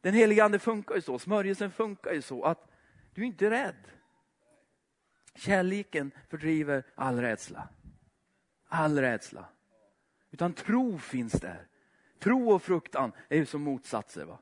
Den 0.00 0.14
heliga 0.14 0.44
ande 0.44 0.58
funkar 0.58 0.94
ju 0.94 1.00
så, 1.00 1.18
smörjelsen 1.18 1.70
funkar 1.70 2.12
ju 2.12 2.22
så 2.22 2.44
att 2.44 2.70
du 3.14 3.22
är 3.22 3.26
inte 3.26 3.50
rädd. 3.50 3.90
Kärleken 5.34 6.10
fördriver 6.28 6.84
all 6.94 7.20
rädsla. 7.20 7.68
All 8.68 8.98
rädsla. 8.98 9.44
Utan 10.30 10.52
tro 10.52 10.98
finns 10.98 11.32
där. 11.32 11.66
Tro 12.18 12.50
och 12.50 12.62
fruktan 12.62 13.12
är 13.28 13.36
ju 13.36 13.46
som 13.46 13.62
motsatser. 13.62 14.24
Va? 14.24 14.38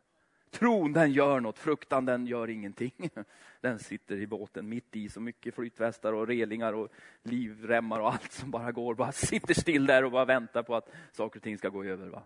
Tron 0.51 0.93
den 0.93 1.13
gör 1.13 1.41
något, 1.41 1.59
fruktan 1.59 2.05
den 2.05 2.27
gör 2.27 2.51
ingenting. 2.51 3.11
Den 3.61 3.79
sitter 3.79 4.17
i 4.17 4.27
båten 4.27 4.69
mitt 4.69 4.97
i 4.97 5.09
så 5.09 5.21
mycket 5.21 5.55
flytvästar 5.55 6.13
och 6.13 6.27
relingar 6.27 6.73
och 6.73 6.89
livremmar 7.23 8.01
och 8.01 8.13
allt 8.13 8.33
som 8.33 8.51
bara 8.51 8.73
går. 8.73 8.95
Bara 8.95 9.13
sitter 9.13 9.55
still 9.55 9.87
där 9.87 10.05
och 10.05 10.11
bara 10.11 10.25
väntar 10.25 10.63
på 10.63 10.77
att 10.77 10.91
saker 11.13 11.39
och 11.39 11.43
ting 11.43 11.59
ska 11.59 11.69
gå 11.69 11.85
över. 11.85 12.09
Va? 12.09 12.23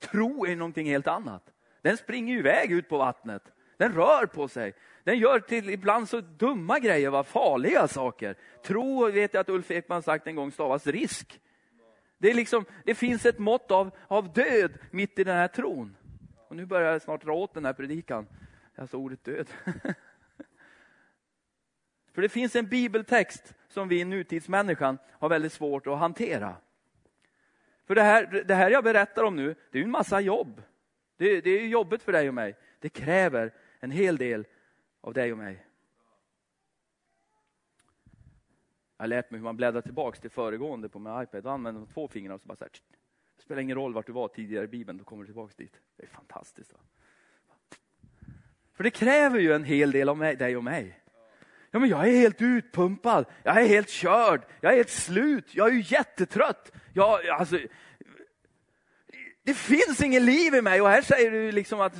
Tro 0.00 0.46
är 0.46 0.56
någonting 0.56 0.86
helt 0.86 1.06
annat. 1.06 1.42
Den 1.82 1.96
springer 1.96 2.36
iväg 2.36 2.72
ut 2.72 2.88
på 2.88 2.98
vattnet. 2.98 3.42
Den 3.76 3.92
rör 3.92 4.26
på 4.26 4.48
sig. 4.48 4.74
Den 5.04 5.18
gör 5.18 5.40
till 5.40 5.70
ibland 5.70 6.08
så 6.08 6.20
dumma 6.20 6.78
grejer, 6.78 7.10
va? 7.10 7.24
farliga 7.24 7.88
saker. 7.88 8.36
Tro 8.62 9.10
vet 9.10 9.34
jag 9.34 9.40
att 9.40 9.48
Ulf 9.48 9.70
Ekman 9.70 10.02
sagt 10.02 10.26
en 10.26 10.36
gång 10.36 10.52
stavas 10.52 10.86
risk. 10.86 11.40
Det, 12.18 12.30
är 12.30 12.34
liksom, 12.34 12.64
det 12.84 12.94
finns 12.94 13.26
ett 13.26 13.38
mått 13.38 13.70
av, 13.70 13.90
av 14.08 14.32
död 14.32 14.78
mitt 14.90 15.18
i 15.18 15.24
den 15.24 15.36
här 15.36 15.48
tron. 15.48 15.96
Och 16.48 16.56
nu 16.56 16.66
börjar 16.66 16.92
jag 16.92 17.02
snart 17.02 17.24
dra 17.24 17.32
åt 17.32 17.54
den 17.54 17.64
här 17.64 17.72
predikan. 17.72 18.26
Alltså 18.76 18.96
ordet 18.96 19.24
död. 19.24 19.48
För 22.14 22.22
det 22.22 22.28
finns 22.28 22.56
en 22.56 22.68
bibeltext 22.68 23.54
som 23.68 23.88
vi 23.88 24.04
nutidsmänniskan 24.04 24.98
har 25.12 25.28
väldigt 25.28 25.52
svårt 25.52 25.86
att 25.86 25.98
hantera. 25.98 26.56
För 27.90 27.94
det 27.94 28.02
här, 28.02 28.44
det 28.46 28.54
här 28.54 28.70
jag 28.70 28.84
berättar 28.84 29.22
om 29.22 29.36
nu, 29.36 29.54
det 29.70 29.78
är 29.78 29.82
en 29.82 29.90
massa 29.90 30.20
jobb. 30.20 30.62
Det, 31.16 31.40
det 31.40 31.50
är 31.50 31.66
jobbigt 31.66 32.02
för 32.02 32.12
dig 32.12 32.28
och 32.28 32.34
mig. 32.34 32.56
Det 32.78 32.88
kräver 32.88 33.54
en 33.80 33.90
hel 33.90 34.16
del 34.16 34.46
av 35.00 35.14
dig 35.14 35.32
och 35.32 35.38
mig. 35.38 35.66
Jag 38.96 39.02
har 39.02 39.06
lärt 39.06 39.30
mig 39.30 39.38
hur 39.38 39.44
man 39.44 39.56
bläddrar 39.56 39.80
tillbaks 39.80 40.20
till 40.20 40.30
föregående 40.30 40.88
på 40.88 40.98
min 40.98 41.22
iPad. 41.22 41.44
Då 41.44 41.50
använder 41.50 41.80
man 41.80 41.88
två 41.88 42.08
fingrar 42.08 42.34
och 42.34 42.40
så 42.40 42.48
bara 42.48 42.56
så 42.56 42.64
här, 42.64 42.70
det 43.36 43.42
spelar 43.42 43.62
ingen 43.62 43.76
roll 43.76 43.94
vart 43.94 44.06
du 44.06 44.12
var 44.12 44.28
tidigare 44.28 44.64
i 44.64 44.68
Bibeln, 44.68 44.98
då 44.98 45.04
kommer 45.04 45.22
du 45.22 45.26
tillbaka 45.26 45.54
dit. 45.56 45.80
Det 45.96 46.02
är 46.02 46.08
fantastiskt. 46.08 46.72
Va? 46.72 46.78
För 48.72 48.84
det 48.84 48.90
kräver 48.90 49.38
ju 49.38 49.52
en 49.52 49.64
hel 49.64 49.90
del 49.90 50.08
av 50.08 50.18
mig, 50.18 50.36
dig 50.36 50.56
och 50.56 50.64
mig. 50.64 51.00
Ja, 51.70 51.78
men 51.78 51.88
jag 51.88 52.08
är 52.08 52.12
helt 52.12 52.42
utpumpad, 52.42 53.26
jag 53.42 53.62
är 53.62 53.68
helt 53.68 53.88
körd, 53.88 54.42
jag 54.60 54.72
är 54.72 54.76
helt 54.76 54.90
slut, 54.90 55.54
jag 55.54 55.68
är 55.68 55.72
ju 55.72 55.82
jättetrött. 55.86 56.72
Jag, 56.94 57.28
alltså, 57.28 57.58
det 59.42 59.54
finns 59.54 60.02
ingen 60.02 60.24
liv 60.24 60.54
i 60.54 60.62
mig 60.62 60.80
och 60.80 60.88
här 60.88 61.02
säger 61.02 61.30
du 61.30 61.52
liksom 61.52 61.80
att... 61.80 61.94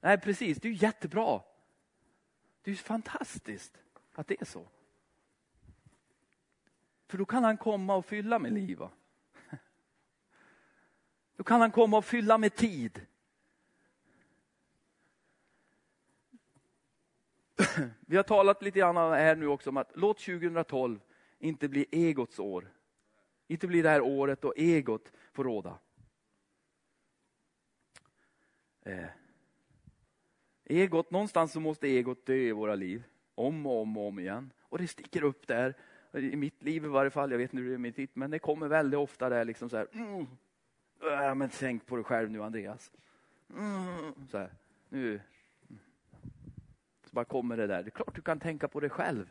Nej, 0.00 0.18
precis, 0.18 0.58
det 0.58 0.68
är 0.68 0.82
jättebra. 0.82 1.40
Det 2.62 2.70
är 2.70 2.74
fantastiskt 2.74 3.78
att 4.14 4.26
det 4.26 4.40
är 4.40 4.44
så. 4.44 4.68
För 7.08 7.18
då 7.18 7.24
kan 7.24 7.44
han 7.44 7.56
komma 7.56 7.94
och 7.94 8.06
fylla 8.06 8.38
med 8.38 8.52
liv. 8.52 8.78
Va? 8.78 8.90
Då 11.36 11.44
kan 11.44 11.60
han 11.60 11.70
komma 11.70 11.98
och 11.98 12.04
fylla 12.04 12.38
med 12.38 12.54
tid. 12.54 13.06
Vi 18.06 18.16
har 18.16 18.22
talat 18.22 18.62
lite 18.62 18.78
grann 18.78 18.96
här 18.96 19.36
nu 19.36 19.46
också 19.46 19.70
om 19.70 19.76
att 19.76 19.92
låt 19.94 20.18
2012 20.18 21.00
inte 21.38 21.68
bli 21.68 21.86
egots 21.90 22.38
år. 22.38 22.72
Inte 23.46 23.66
bli 23.66 23.82
det 23.82 23.88
här 23.88 24.00
året 24.00 24.40
då 24.42 24.54
egot 24.56 25.12
får 25.32 25.44
råda. 25.44 25.78
Eh. 28.82 29.06
Egot, 30.64 31.10
någonstans 31.10 31.52
så 31.52 31.60
måste 31.60 31.88
egot 31.88 32.26
dö 32.26 32.34
i 32.34 32.52
våra 32.52 32.74
liv. 32.74 33.04
Om 33.34 33.66
och 33.66 33.82
om 33.82 33.96
och 33.96 34.08
om 34.08 34.18
igen. 34.18 34.52
Och 34.62 34.78
det 34.78 34.88
sticker 34.88 35.24
upp 35.24 35.46
där. 35.46 35.74
I 36.12 36.36
mitt 36.36 36.62
liv 36.62 36.84
i 36.84 36.88
varje 36.88 37.10
fall, 37.10 37.30
jag 37.30 37.38
vet 37.38 37.52
inte 37.52 37.62
hur 37.62 37.68
det 37.68 37.76
är 37.76 37.78
med 37.78 37.94
ditt, 37.94 38.16
men 38.16 38.30
det 38.30 38.38
kommer 38.38 38.68
väldigt 38.68 38.98
ofta 38.98 39.28
där 39.28 39.44
liksom 39.44 39.70
så 39.70 39.76
här. 39.76 39.88
Mm, 39.92 40.26
äh, 41.02 41.34
men 41.34 41.50
tänk 41.58 41.86
på 41.86 41.96
dig 41.96 42.04
själv 42.04 42.30
nu 42.30 42.42
Andreas. 42.42 42.92
Mm, 43.50 44.28
så 44.30 44.38
här, 44.38 44.50
nu. 44.88 45.20
Så 47.10 47.14
bara 47.14 47.24
kommer 47.24 47.56
det 47.56 47.66
där. 47.66 47.82
Det 47.82 47.88
är 47.88 47.90
klart 47.90 48.14
du 48.14 48.22
kan 48.22 48.40
tänka 48.40 48.68
på 48.68 48.80
dig 48.80 48.90
själv. 48.90 49.30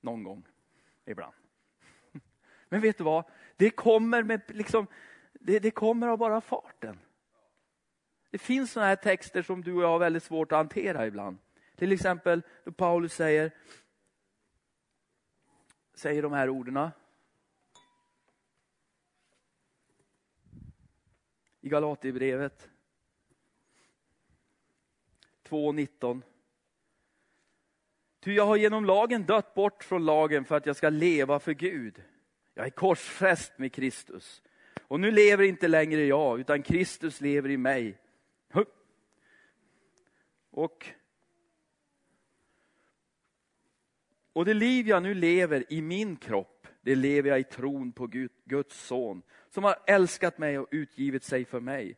Någon 0.00 0.22
gång. 0.22 0.46
Ibland. 1.04 1.34
Men 2.68 2.80
vet 2.80 2.98
du 2.98 3.04
vad? 3.04 3.24
Det 3.56 3.70
kommer 3.70 4.22
med 4.22 4.40
liksom, 4.46 4.86
det, 5.32 5.58
det 5.58 5.70
kommer 5.70 6.08
av 6.08 6.18
bara 6.18 6.40
farten. 6.40 6.98
Det 8.30 8.38
finns 8.38 8.72
sådana 8.72 8.88
här 8.88 8.96
texter 8.96 9.42
som 9.42 9.62
du 9.62 9.72
och 9.72 9.82
jag 9.82 9.88
har 9.88 9.98
väldigt 9.98 10.22
svårt 10.22 10.52
att 10.52 10.56
hantera 10.56 11.06
ibland. 11.06 11.38
Till 11.76 11.92
exempel 11.92 12.42
då 12.64 12.72
Paulus 12.72 13.14
säger, 13.14 13.52
säger 15.94 16.22
de 16.22 16.32
här 16.32 16.48
orden. 16.48 16.90
I 21.60 21.68
Galaterbrevet 21.68 22.70
2.19. 25.48 26.22
Ty 28.20 28.34
jag 28.34 28.46
har 28.46 28.56
genom 28.56 28.84
lagen 28.84 29.24
dött 29.24 29.54
bort 29.54 29.84
från 29.84 30.04
lagen 30.04 30.44
för 30.44 30.56
att 30.56 30.66
jag 30.66 30.76
ska 30.76 30.88
leva 30.88 31.38
för 31.38 31.52
Gud. 31.52 32.02
Jag 32.54 32.66
är 32.66 32.70
korsfäst 32.70 33.58
med 33.58 33.72
Kristus. 33.72 34.42
Och 34.80 35.00
nu 35.00 35.10
lever 35.10 35.44
inte 35.44 35.68
längre 35.68 36.04
jag, 36.04 36.40
utan 36.40 36.62
Kristus 36.62 37.20
lever 37.20 37.50
i 37.50 37.56
mig. 37.56 37.98
Och, 40.50 40.86
och 44.32 44.44
det 44.44 44.54
liv 44.54 44.88
jag 44.88 45.02
nu 45.02 45.14
lever 45.14 45.72
i 45.72 45.82
min 45.82 46.16
kropp, 46.16 46.66
det 46.80 46.94
lever 46.94 47.30
jag 47.30 47.40
i 47.40 47.44
tron 47.44 47.92
på 47.92 48.06
Gud, 48.06 48.30
Guds 48.44 48.86
son, 48.86 49.22
som 49.50 49.64
har 49.64 49.76
älskat 49.86 50.38
mig 50.38 50.58
och 50.58 50.68
utgivit 50.70 51.24
sig 51.24 51.44
för 51.44 51.60
mig. 51.60 51.96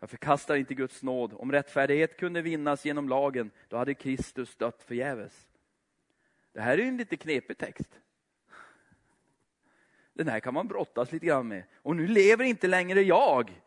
Jag 0.00 0.10
förkastar 0.10 0.56
inte 0.56 0.74
Guds 0.74 1.02
nåd. 1.02 1.32
Om 1.36 1.52
rättfärdighet 1.52 2.16
kunde 2.16 2.42
vinnas 2.42 2.84
genom 2.84 3.08
lagen, 3.08 3.50
då 3.68 3.76
hade 3.76 3.94
Kristus 3.94 4.56
dött 4.56 4.82
förgäves. 4.82 5.48
Det 6.52 6.60
här 6.60 6.78
är 6.78 6.82
en 6.82 6.96
lite 6.96 7.16
knepig 7.16 7.58
text. 7.58 8.00
Den 10.12 10.28
här 10.28 10.40
kan 10.40 10.54
man 10.54 10.68
brottas 10.68 11.12
lite 11.12 11.26
grann 11.26 11.48
med. 11.48 11.64
Och 11.74 11.96
nu 11.96 12.06
lever 12.06 12.44
inte 12.44 12.66
längre 12.66 13.02
jag. 13.02 13.62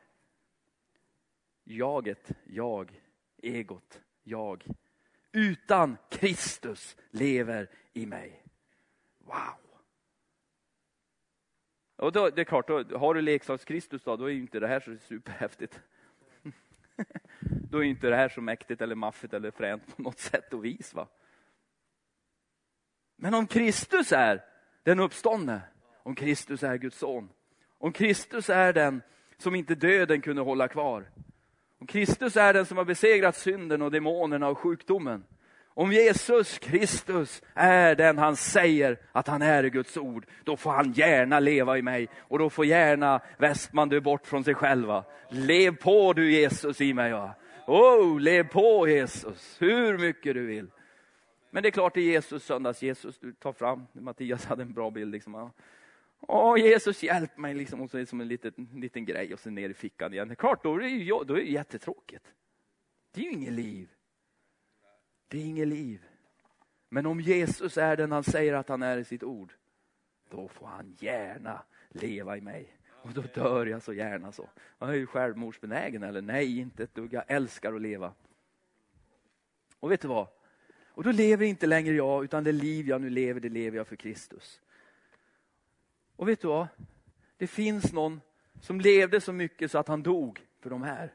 Jaget, 1.63 2.31
jag, 2.43 3.01
egot, 3.37 4.01
jag. 4.23 4.65
Utan 5.31 5.97
Kristus 6.09 6.97
lever 7.09 7.69
i 7.93 8.05
mig. 8.05 8.43
Wow! 9.17 9.61
Och 11.95 12.11
då, 12.11 12.29
det 12.29 12.41
är 12.41 12.45
klart, 12.45 12.67
då, 12.67 12.97
har 12.97 13.13
du 13.13 13.21
leksaks-Kristus 13.21 14.03
då, 14.03 14.15
då 14.15 14.25
är 14.25 14.33
inte 14.33 14.59
det 14.59 14.67
här 14.67 14.79
så 14.79 14.97
superhäftigt 14.97 15.81
då 17.39 17.77
är 17.77 17.83
inte 17.83 18.07
det 18.07 18.15
här 18.15 18.29
så 18.29 18.41
mäktigt 18.41 18.81
eller 18.81 18.95
maffigt 18.95 19.33
eller 19.33 19.51
fränt 19.51 19.95
på 19.95 20.01
något 20.01 20.19
sätt 20.19 20.53
och 20.53 20.65
vis. 20.65 20.93
Va? 20.93 21.07
Men 23.15 23.33
om 23.33 23.47
Kristus 23.47 24.11
är 24.11 24.43
den 24.83 24.99
uppståndne, 24.99 25.61
om 26.03 26.15
Kristus 26.15 26.63
är 26.63 26.77
Guds 26.77 26.97
son, 26.97 27.29
om 27.77 27.91
Kristus 27.91 28.49
är 28.49 28.73
den 28.73 29.01
som 29.37 29.55
inte 29.55 29.75
döden 29.75 30.21
kunde 30.21 30.41
hålla 30.41 30.67
kvar, 30.67 31.09
om 31.79 31.87
Kristus 31.87 32.37
är 32.37 32.53
den 32.53 32.65
som 32.65 32.77
har 32.77 32.85
besegrat 32.85 33.35
synden 33.35 33.81
och 33.81 33.91
demonerna 33.91 34.47
och 34.47 34.57
sjukdomen, 34.57 35.23
om 35.81 35.91
Jesus 35.91 36.59
Kristus 36.59 37.41
är 37.53 37.95
den 37.95 38.17
han 38.17 38.35
säger 38.35 38.97
att 39.11 39.27
han 39.27 39.41
är 39.41 39.63
i 39.63 39.69
Guds 39.69 39.97
ord, 39.97 40.25
då 40.43 40.57
får 40.57 40.71
han 40.71 40.91
gärna 40.91 41.39
leva 41.39 41.77
i 41.77 41.81
mig 41.81 42.07
och 42.17 42.39
då 42.39 42.49
får 42.49 42.65
gärna 42.65 43.21
Westman 43.37 43.89
dö 43.89 43.99
bort 43.99 44.27
från 44.27 44.43
sig 44.43 44.53
själva. 44.53 45.03
Lev 45.29 45.75
på 45.75 46.13
du 46.13 46.31
Jesus 46.31 46.81
i 46.81 46.93
mig. 46.93 47.11
Va? 47.11 47.35
Oh, 47.67 48.19
lev 48.19 48.47
på 48.47 48.87
Jesus, 48.87 49.57
hur 49.59 49.97
mycket 49.97 50.33
du 50.33 50.45
vill. 50.45 50.71
Men 51.51 51.63
det 51.63 51.69
är 51.69 51.71
klart, 51.71 51.93
det 51.93 52.01
är 52.01 52.11
Jesus 52.11 52.43
söndags. 52.43 52.81
Jesus, 52.81 53.19
du 53.19 53.33
tar 53.33 53.53
fram, 53.53 53.87
Mattias 53.93 54.45
hade 54.45 54.61
en 54.63 54.73
bra 54.73 54.91
bild. 54.91 55.11
Liksom. 55.11 55.51
Åh, 56.19 56.59
Jesus 56.59 57.03
hjälp 57.03 57.37
mig, 57.37 57.53
liksom, 57.53 57.81
och 57.81 57.89
så 57.89 57.97
är 57.97 58.01
det 58.01 58.07
som 58.07 58.21
en 58.21 58.27
liten, 58.27 58.69
liten 58.73 59.05
grej 59.05 59.33
och 59.33 59.39
sen 59.39 59.55
ner 59.55 59.69
i 59.69 59.73
fickan 59.73 60.13
igen. 60.13 60.27
Det 60.27 60.33
är 60.33 60.35
klart, 60.35 60.63
då 60.63 60.75
är 60.75 60.79
det, 60.79 60.89
ju, 60.89 61.23
då 61.23 61.33
är 61.33 61.37
det 61.37 61.43
jättetråkigt. 61.43 62.25
Det 63.13 63.21
är 63.21 63.25
ju 63.25 63.31
inget 63.31 63.53
liv. 63.53 63.89
Det 65.31 65.37
är 65.37 65.45
inget 65.45 65.67
liv. 65.67 66.05
Men 66.89 67.05
om 67.05 67.21
Jesus 67.21 67.77
är 67.77 67.97
den 67.97 68.11
han 68.11 68.23
säger 68.23 68.53
att 68.53 68.69
han 68.69 68.83
är 68.83 68.97
i 68.97 69.03
sitt 69.03 69.23
ord, 69.23 69.53
då 70.29 70.47
får 70.47 70.67
han 70.67 70.95
gärna 70.99 71.61
leva 71.89 72.37
i 72.37 72.41
mig. 72.41 72.77
Och 72.89 73.13
då 73.13 73.21
dör 73.21 73.65
jag 73.65 73.81
så 73.81 73.93
gärna 73.93 74.31
så. 74.31 74.49
Jag 74.79 74.89
är 74.89 74.93
ju 74.93 75.05
självmordsbenägen 75.05 76.03
eller? 76.03 76.21
Nej, 76.21 76.59
inte 76.59 76.83
ett 76.83 76.95
dugg. 76.95 77.13
Jag 77.13 77.23
älskar 77.27 77.73
att 77.73 77.81
leva. 77.81 78.13
Och 79.79 79.91
vet 79.91 80.01
du 80.01 80.07
vad? 80.07 80.27
Och 80.87 81.03
då 81.03 81.11
lever 81.11 81.45
inte 81.45 81.67
längre 81.67 81.95
jag, 81.95 82.23
utan 82.23 82.43
det 82.43 82.51
liv 82.51 82.87
jag 82.87 83.01
nu 83.01 83.09
lever, 83.09 83.39
det 83.39 83.49
lever 83.49 83.77
jag 83.77 83.87
för 83.87 83.95
Kristus. 83.95 84.61
Och 86.15 86.27
vet 86.27 86.41
du 86.41 86.47
vad? 86.47 86.67
Det 87.37 87.47
finns 87.47 87.93
någon 87.93 88.21
som 88.61 88.81
levde 88.81 89.21
så 89.21 89.33
mycket 89.33 89.71
så 89.71 89.77
att 89.77 89.87
han 89.87 90.03
dog 90.03 90.41
för 90.59 90.69
de 90.69 90.83
här. 90.83 91.13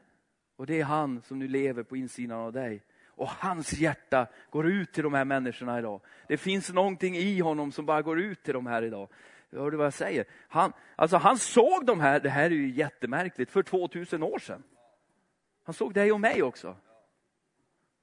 Och 0.55 0.65
det 0.65 0.79
är 0.79 0.83
han 0.83 1.21
som 1.21 1.39
nu 1.39 1.47
lever 1.47 1.83
på 1.83 1.97
insidan 1.97 2.39
av 2.39 2.53
dig. 2.53 2.83
Och 3.17 3.29
hans 3.29 3.73
hjärta 3.73 4.27
går 4.49 4.67
ut 4.67 4.93
till 4.93 5.03
de 5.03 5.13
här 5.13 5.25
människorna 5.25 5.79
idag. 5.79 6.01
Det 6.27 6.37
finns 6.37 6.73
någonting 6.73 7.15
i 7.15 7.39
honom 7.39 7.71
som 7.71 7.85
bara 7.85 8.01
går 8.01 8.19
ut 8.19 8.43
till 8.43 8.53
de 8.53 8.67
här 8.67 8.83
idag. 8.83 9.09
Hör 9.51 9.71
du 9.71 9.77
vad 9.77 9.85
jag 9.85 9.93
säger? 9.93 10.25
Han, 10.47 10.73
alltså 10.95 11.17
han 11.17 11.37
såg 11.37 11.85
de 11.85 11.99
här, 11.99 12.19
det 12.19 12.29
här 12.29 12.45
är 12.45 12.49
ju 12.49 12.69
jättemärkligt, 12.69 13.51
för 13.51 13.63
2000 13.63 14.23
år 14.23 14.39
sedan. 14.39 14.63
Han 15.63 15.73
såg 15.73 15.93
dig 15.93 16.11
och 16.11 16.19
mig 16.19 16.43
också. 16.43 16.75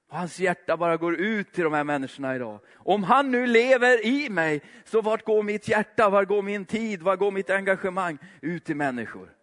Och 0.09 0.17
hans 0.17 0.39
hjärta 0.39 0.77
bara 0.77 0.97
går 0.97 1.15
ut 1.15 1.53
till 1.53 1.63
de 1.63 1.73
här 1.73 1.83
människorna 1.83 2.35
idag. 2.35 2.59
Om 2.75 3.03
han 3.03 3.31
nu 3.31 3.47
lever 3.47 4.05
i 4.05 4.29
mig, 4.29 4.61
så 4.85 5.01
vart 5.01 5.25
går 5.25 5.43
mitt 5.43 5.67
hjärta, 5.67 6.09
var 6.09 6.25
går 6.25 6.41
min 6.41 6.65
tid, 6.65 7.01
var 7.01 7.15
går 7.15 7.31
mitt 7.31 7.49
engagemang? 7.49 8.17
Ut 8.41 8.65
till 8.65 8.75
människor. 8.75 9.35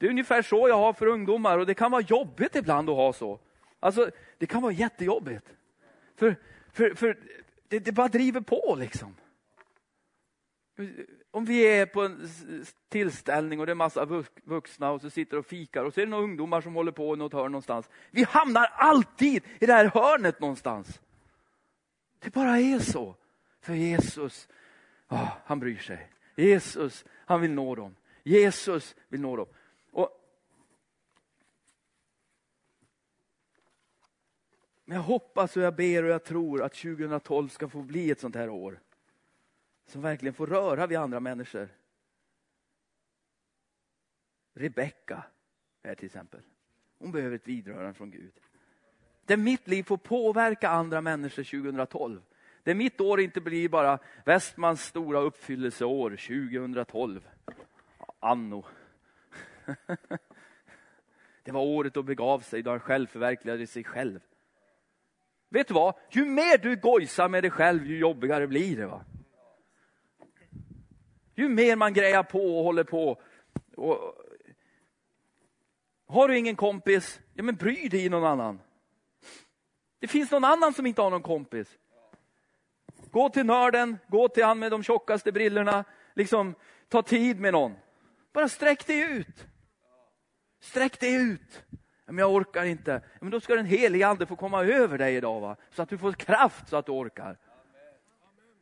Det 0.00 0.06
är 0.06 0.10
ungefär 0.10 0.42
så 0.42 0.68
jag 0.68 0.76
har 0.76 0.92
för 0.92 1.06
ungdomar 1.06 1.58
och 1.58 1.66
det 1.66 1.74
kan 1.74 1.90
vara 1.90 2.02
jobbigt 2.02 2.56
ibland 2.56 2.90
att 2.90 2.96
ha 2.96 3.12
så. 3.12 3.40
Alltså, 3.80 4.10
det 4.38 4.46
kan 4.46 4.62
vara 4.62 4.72
jättejobbigt. 4.72 5.52
För, 6.16 6.36
för, 6.72 6.94
för 6.94 7.18
det, 7.68 7.78
det 7.78 7.92
bara 7.92 8.08
driver 8.08 8.40
på 8.40 8.76
liksom. 8.78 9.16
Om 11.30 11.44
vi 11.44 11.60
är 11.60 11.86
på 11.86 12.02
en 12.02 12.28
tillställning 12.88 13.60
och 13.60 13.66
det 13.66 13.72
är 13.72 13.74
massa 13.74 14.24
vuxna 14.44 14.90
och 14.90 15.00
så 15.00 15.10
sitter 15.10 15.36
och 15.38 15.46
fikar 15.46 15.84
och 15.84 15.94
så 15.94 16.00
är 16.00 16.06
det 16.06 16.10
några 16.10 16.24
ungdomar 16.24 16.60
som 16.60 16.74
håller 16.74 16.92
på 16.92 17.14
i 17.14 17.18
något 17.18 17.32
hörn 17.32 17.52
någonstans. 17.52 17.90
Vi 18.10 18.22
hamnar 18.22 18.72
alltid 18.74 19.44
i 19.60 19.66
det 19.66 19.72
här 19.72 19.90
hörnet 19.94 20.40
någonstans. 20.40 21.00
Det 22.18 22.30
bara 22.30 22.58
är 22.58 22.78
så. 22.78 23.16
För 23.60 23.74
Jesus, 23.74 24.48
oh, 25.08 25.28
han 25.44 25.60
bryr 25.60 25.78
sig. 25.78 26.10
Jesus, 26.36 27.04
han 27.26 27.40
vill 27.40 27.52
nå 27.52 27.74
dem. 27.74 27.96
Jesus 28.22 28.96
vill 29.08 29.20
nå 29.20 29.36
dem. 29.36 29.46
Och 29.90 30.20
men 34.90 34.96
jag 34.96 35.04
hoppas 35.04 35.56
och 35.56 35.62
jag 35.62 35.74
ber 35.74 36.02
och 36.02 36.10
jag 36.10 36.24
tror 36.24 36.62
att 36.62 36.74
2012 36.74 37.48
ska 37.48 37.68
få 37.68 37.82
bli 37.82 38.10
ett 38.10 38.20
sånt 38.20 38.34
här 38.34 38.48
år 38.48 38.80
som 39.86 40.02
verkligen 40.02 40.34
får 40.34 40.46
röra 40.46 40.86
vid 40.86 40.98
andra 40.98 41.20
människor. 41.20 41.68
Rebecka 44.54 45.24
är 45.82 45.94
till 45.94 46.06
exempel. 46.06 46.40
Hon 46.98 47.12
behöver 47.12 47.36
ett 47.36 47.48
vidrörande 47.48 47.94
från 47.94 48.10
Gud. 48.10 48.32
Där 49.24 49.36
mitt 49.36 49.68
liv 49.68 49.82
får 49.82 49.96
påverka 49.96 50.68
andra 50.68 51.00
människor 51.00 51.44
2012. 51.44 52.22
Där 52.62 52.74
mitt 52.74 53.00
år 53.00 53.20
inte 53.20 53.40
blir 53.40 53.68
bara 53.68 53.98
Västmans 54.24 54.84
stora 54.84 55.20
uppfyllelseår 55.20 56.10
2012. 56.10 57.28
Anno. 58.20 58.64
Det 61.42 61.52
var 61.52 61.62
året 61.62 61.94
då 61.94 62.02
begav 62.02 62.40
sig, 62.40 62.62
då 62.62 62.70
han 62.70 62.80
själv 62.80 63.06
förverkligade 63.06 63.66
sig 63.66 63.84
själv. 63.84 64.20
Vet 65.50 65.68
du 65.68 65.74
vad? 65.74 65.94
Ju 66.10 66.24
mer 66.24 66.58
du 66.58 66.76
gojsar 66.76 67.28
med 67.28 67.44
dig 67.44 67.50
själv, 67.50 67.86
ju 67.86 67.98
jobbigare 67.98 68.46
blir 68.46 68.76
det. 68.76 68.86
va? 68.86 69.04
Ju 71.34 71.48
mer 71.48 71.76
man 71.76 71.94
grejar 71.94 72.22
på 72.22 72.58
och 72.58 72.64
håller 72.64 72.84
på. 72.84 73.22
Och... 73.76 74.14
Har 76.06 76.28
du 76.28 76.38
ingen 76.38 76.56
kompis, 76.56 77.20
ja 77.34 77.42
men 77.42 77.56
bry 77.56 77.88
dig 77.88 78.04
i 78.04 78.08
någon 78.08 78.24
annan. 78.24 78.60
Det 79.98 80.08
finns 80.08 80.30
någon 80.30 80.44
annan 80.44 80.74
som 80.74 80.86
inte 80.86 81.02
har 81.02 81.10
någon 81.10 81.22
kompis. 81.22 81.78
Gå 83.10 83.28
till 83.28 83.46
nörden, 83.46 83.98
gå 84.08 84.28
till 84.28 84.44
han 84.44 84.58
med 84.58 84.70
de 84.70 84.82
tjockaste 84.82 85.32
brillorna. 85.32 85.84
Liksom, 86.14 86.54
ta 86.88 87.02
tid 87.02 87.40
med 87.40 87.52
någon. 87.52 87.76
Bara 88.32 88.48
sträck 88.48 88.86
dig 88.86 89.00
ut. 89.00 89.46
Sträck 90.60 91.00
dig 91.00 91.14
ut. 91.14 91.62
Men 92.12 92.18
jag 92.18 92.34
orkar 92.34 92.64
inte. 92.64 93.02
Men 93.20 93.30
då 93.30 93.40
ska 93.40 93.54
den 93.54 93.66
helige 93.66 94.06
ande 94.06 94.26
få 94.26 94.36
komma 94.36 94.64
över 94.64 94.98
dig 94.98 95.16
idag, 95.16 95.40
va? 95.40 95.56
så 95.70 95.82
att 95.82 95.88
du 95.88 95.98
får 95.98 96.12
kraft 96.12 96.68
så 96.68 96.76
att 96.76 96.86
du 96.86 96.92
orkar. 96.92 97.38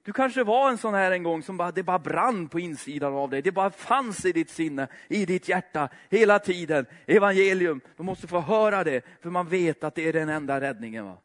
Du 0.02 0.12
kanske 0.12 0.44
var 0.44 0.70
en 0.70 0.78
sån 0.78 0.94
här 0.94 1.10
en 1.10 1.22
gång 1.22 1.42
som 1.42 1.56
bara, 1.56 1.70
det 1.70 1.82
bara 1.82 1.98
brann 1.98 2.48
på 2.48 2.60
insidan 2.60 3.14
av 3.14 3.30
dig. 3.30 3.42
Det 3.42 3.52
bara 3.52 3.70
fanns 3.70 4.24
i 4.24 4.32
ditt 4.32 4.50
sinne, 4.50 4.88
i 5.08 5.26
ditt 5.26 5.48
hjärta, 5.48 5.88
hela 6.08 6.38
tiden. 6.38 6.86
Evangelium, 7.06 7.80
du 7.96 8.02
måste 8.02 8.26
få 8.26 8.40
höra 8.40 8.84
det, 8.84 9.04
för 9.20 9.30
man 9.30 9.48
vet 9.48 9.84
att 9.84 9.94
det 9.94 10.08
är 10.08 10.12
den 10.12 10.28
enda 10.28 10.60
räddningen. 10.60 11.04
Va? 11.04 11.16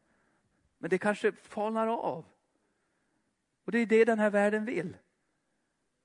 Men 0.78 0.90
det 0.90 0.98
kanske 0.98 1.32
falnar 1.32 1.88
av. 1.88 2.26
Och 3.66 3.72
det 3.72 3.80
är 3.80 3.86
det 3.86 4.06
den 4.06 4.20
här 4.20 4.30
världen 4.30 4.66
vill. 4.66 4.98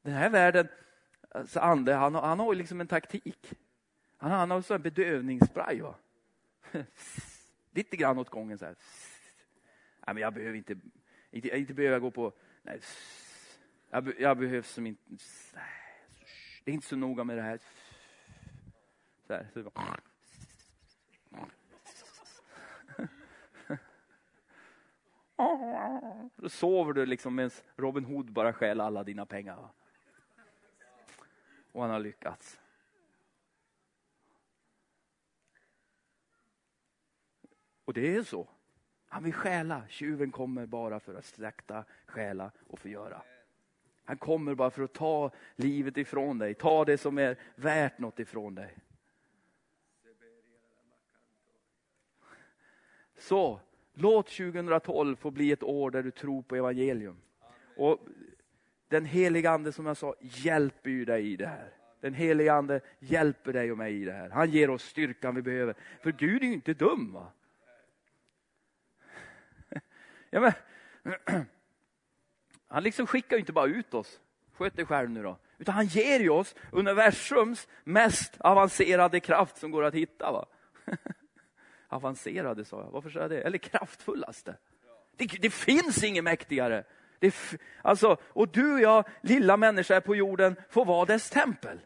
Den 0.03 0.15
här 0.15 0.31
världen, 0.31 0.69
alltså 1.31 1.61
ande, 1.61 1.95
han, 1.95 2.15
han 2.15 2.41
har 2.41 2.55
liksom 2.55 2.81
en 2.81 2.87
taktik. 2.87 3.53
Han, 4.17 4.31
han 4.31 4.51
har 4.51 4.73
en 4.73 4.83
bedövningsspray. 4.83 5.81
Va? 5.81 5.95
Lite 7.71 7.97
grann 7.97 8.19
åt 8.19 8.31
gången 8.31 8.59
så 8.59 8.65
här. 8.65 8.77
Nej, 10.07 10.15
men 10.15 10.23
jag 10.23 10.35
behöver 10.35 10.57
inte, 10.57 10.77
inte, 11.31 11.59
inte 11.59 11.75
behöver 11.75 11.95
jag 11.95 12.03
gå 12.03 12.11
på 12.11 12.33
Nej, 12.63 12.81
jag, 13.91 14.21
jag 14.21 14.39
behövs 14.39 14.71
som 14.71 14.87
inte... 14.87 15.03
Det 16.65 16.71
är 16.71 16.75
inte 16.75 16.87
så 16.87 16.97
noga 16.97 17.25
med 17.25 17.37
det 17.37 17.43
här. 17.43 17.61
Så 19.27 19.33
här, 19.33 19.49
så 19.55 19.63
bara. 19.63 20.01
Då 26.37 26.49
sover 26.49 26.93
du 26.93 27.07
liksom 27.07 27.35
medan 27.35 27.51
Robin 27.77 28.05
Hood 28.05 28.33
bara 28.33 28.53
stjäl 28.53 28.81
alla 28.81 29.05
dina 29.05 29.27
pengar. 29.27 29.69
Och 31.73 31.83
han 31.83 31.91
har 31.91 32.01
lyckats. 32.01 32.61
Och 37.89 37.95
det 37.95 38.17
är 38.17 38.23
så. 38.23 38.49
Han 39.09 39.25
vill 39.25 39.33
stjäla. 39.33 39.83
Tjuven 39.89 40.31
kommer 40.31 40.67
bara 40.67 41.01
för 41.01 41.15
att 41.15 41.25
slakta, 41.25 41.85
stjäla 42.07 42.51
och 42.67 42.79
förgöra. 42.79 43.23
Han 44.05 44.17
kommer 44.17 44.55
bara 44.55 44.71
för 44.71 44.83
att 44.83 44.93
ta 44.93 45.31
livet 45.57 45.97
ifrån 45.97 46.39
dig, 46.39 46.55
ta 46.55 46.85
det 46.85 46.99
som 46.99 47.19
är 47.19 47.39
värt 47.55 47.99
något 47.99 48.19
ifrån 48.21 48.55
dig. 48.55 48.77
Så 53.19 53.61
låt 53.95 54.27
2012 54.27 55.17
få 55.17 55.31
bli 55.31 55.53
ett 55.53 55.63
år 55.63 55.91
där 55.91 56.03
du 56.03 56.11
tror 56.11 56.43
på 56.43 56.57
evangelium. 56.57 57.17
Och 57.77 57.99
den 58.89 59.05
heliga 59.05 59.51
ande 59.51 59.73
som 59.73 59.87
jag 59.87 59.97
sa 59.97 60.15
hjälper 60.21 60.91
ju 60.91 61.05
dig 61.05 61.33
i 61.33 61.37
det 61.37 61.47
här. 61.47 61.73
Den 62.01 62.15
helige 62.15 62.53
ande 62.53 62.81
hjälper 62.99 63.53
dig 63.53 63.73
och 63.73 63.79
mig 63.79 64.03
i 64.03 64.05
det 64.05 64.13
här. 64.13 64.31
Han 64.31 64.51
ger 64.51 64.71
oss 64.71 64.83
styrkan 64.83 65.35
vi 65.35 65.43
behöver. 65.43 65.75
För 66.03 66.13
Gud 66.13 66.43
är 66.43 66.47
ju 66.47 66.53
inte 66.53 66.75
dum. 66.75 67.13
Va? 67.13 67.33
Ja, 70.31 70.41
men, 70.41 70.53
han 72.69 72.83
liksom 72.83 73.07
skickar 73.07 73.37
ju 73.37 73.41
inte 73.41 73.53
bara 73.53 73.67
ut 73.67 73.95
oss. 73.95 74.21
Sköt 74.53 74.77
dig 74.77 74.87
själv 74.87 75.11
nu 75.11 75.23
då. 75.23 75.39
Utan 75.59 75.75
han 75.75 75.87
ger 75.87 76.21
ju 76.21 76.29
oss 76.29 76.55
universums 76.73 77.69
mest 77.85 78.41
avancerade 78.41 79.21
kraft 79.21 79.57
som 79.57 79.71
går 79.71 79.85
att 79.85 79.95
hitta. 79.95 80.33
Va? 80.33 80.47
avancerade 81.89 82.65
sa 82.65 82.81
jag, 82.81 82.91
varför 82.91 83.11
sa 83.11 83.21
jag 83.21 83.31
det? 83.31 83.41
Eller 83.41 83.59
kraftfullaste. 83.59 84.57
Det, 85.17 85.27
det 85.27 85.51
finns 85.51 86.05
inget 86.05 86.25
mäktigare. 86.25 86.85
Det, 87.19 87.35
alltså, 87.83 88.17
och 88.23 88.49
du 88.49 88.73
och 88.73 88.81
jag, 88.81 89.05
lilla 89.23 89.57
människa 89.57 90.01
på 90.01 90.17
jorden, 90.17 90.57
får 90.69 90.85
vara 90.85 91.05
dess 91.05 91.31
tempel. 91.31 91.81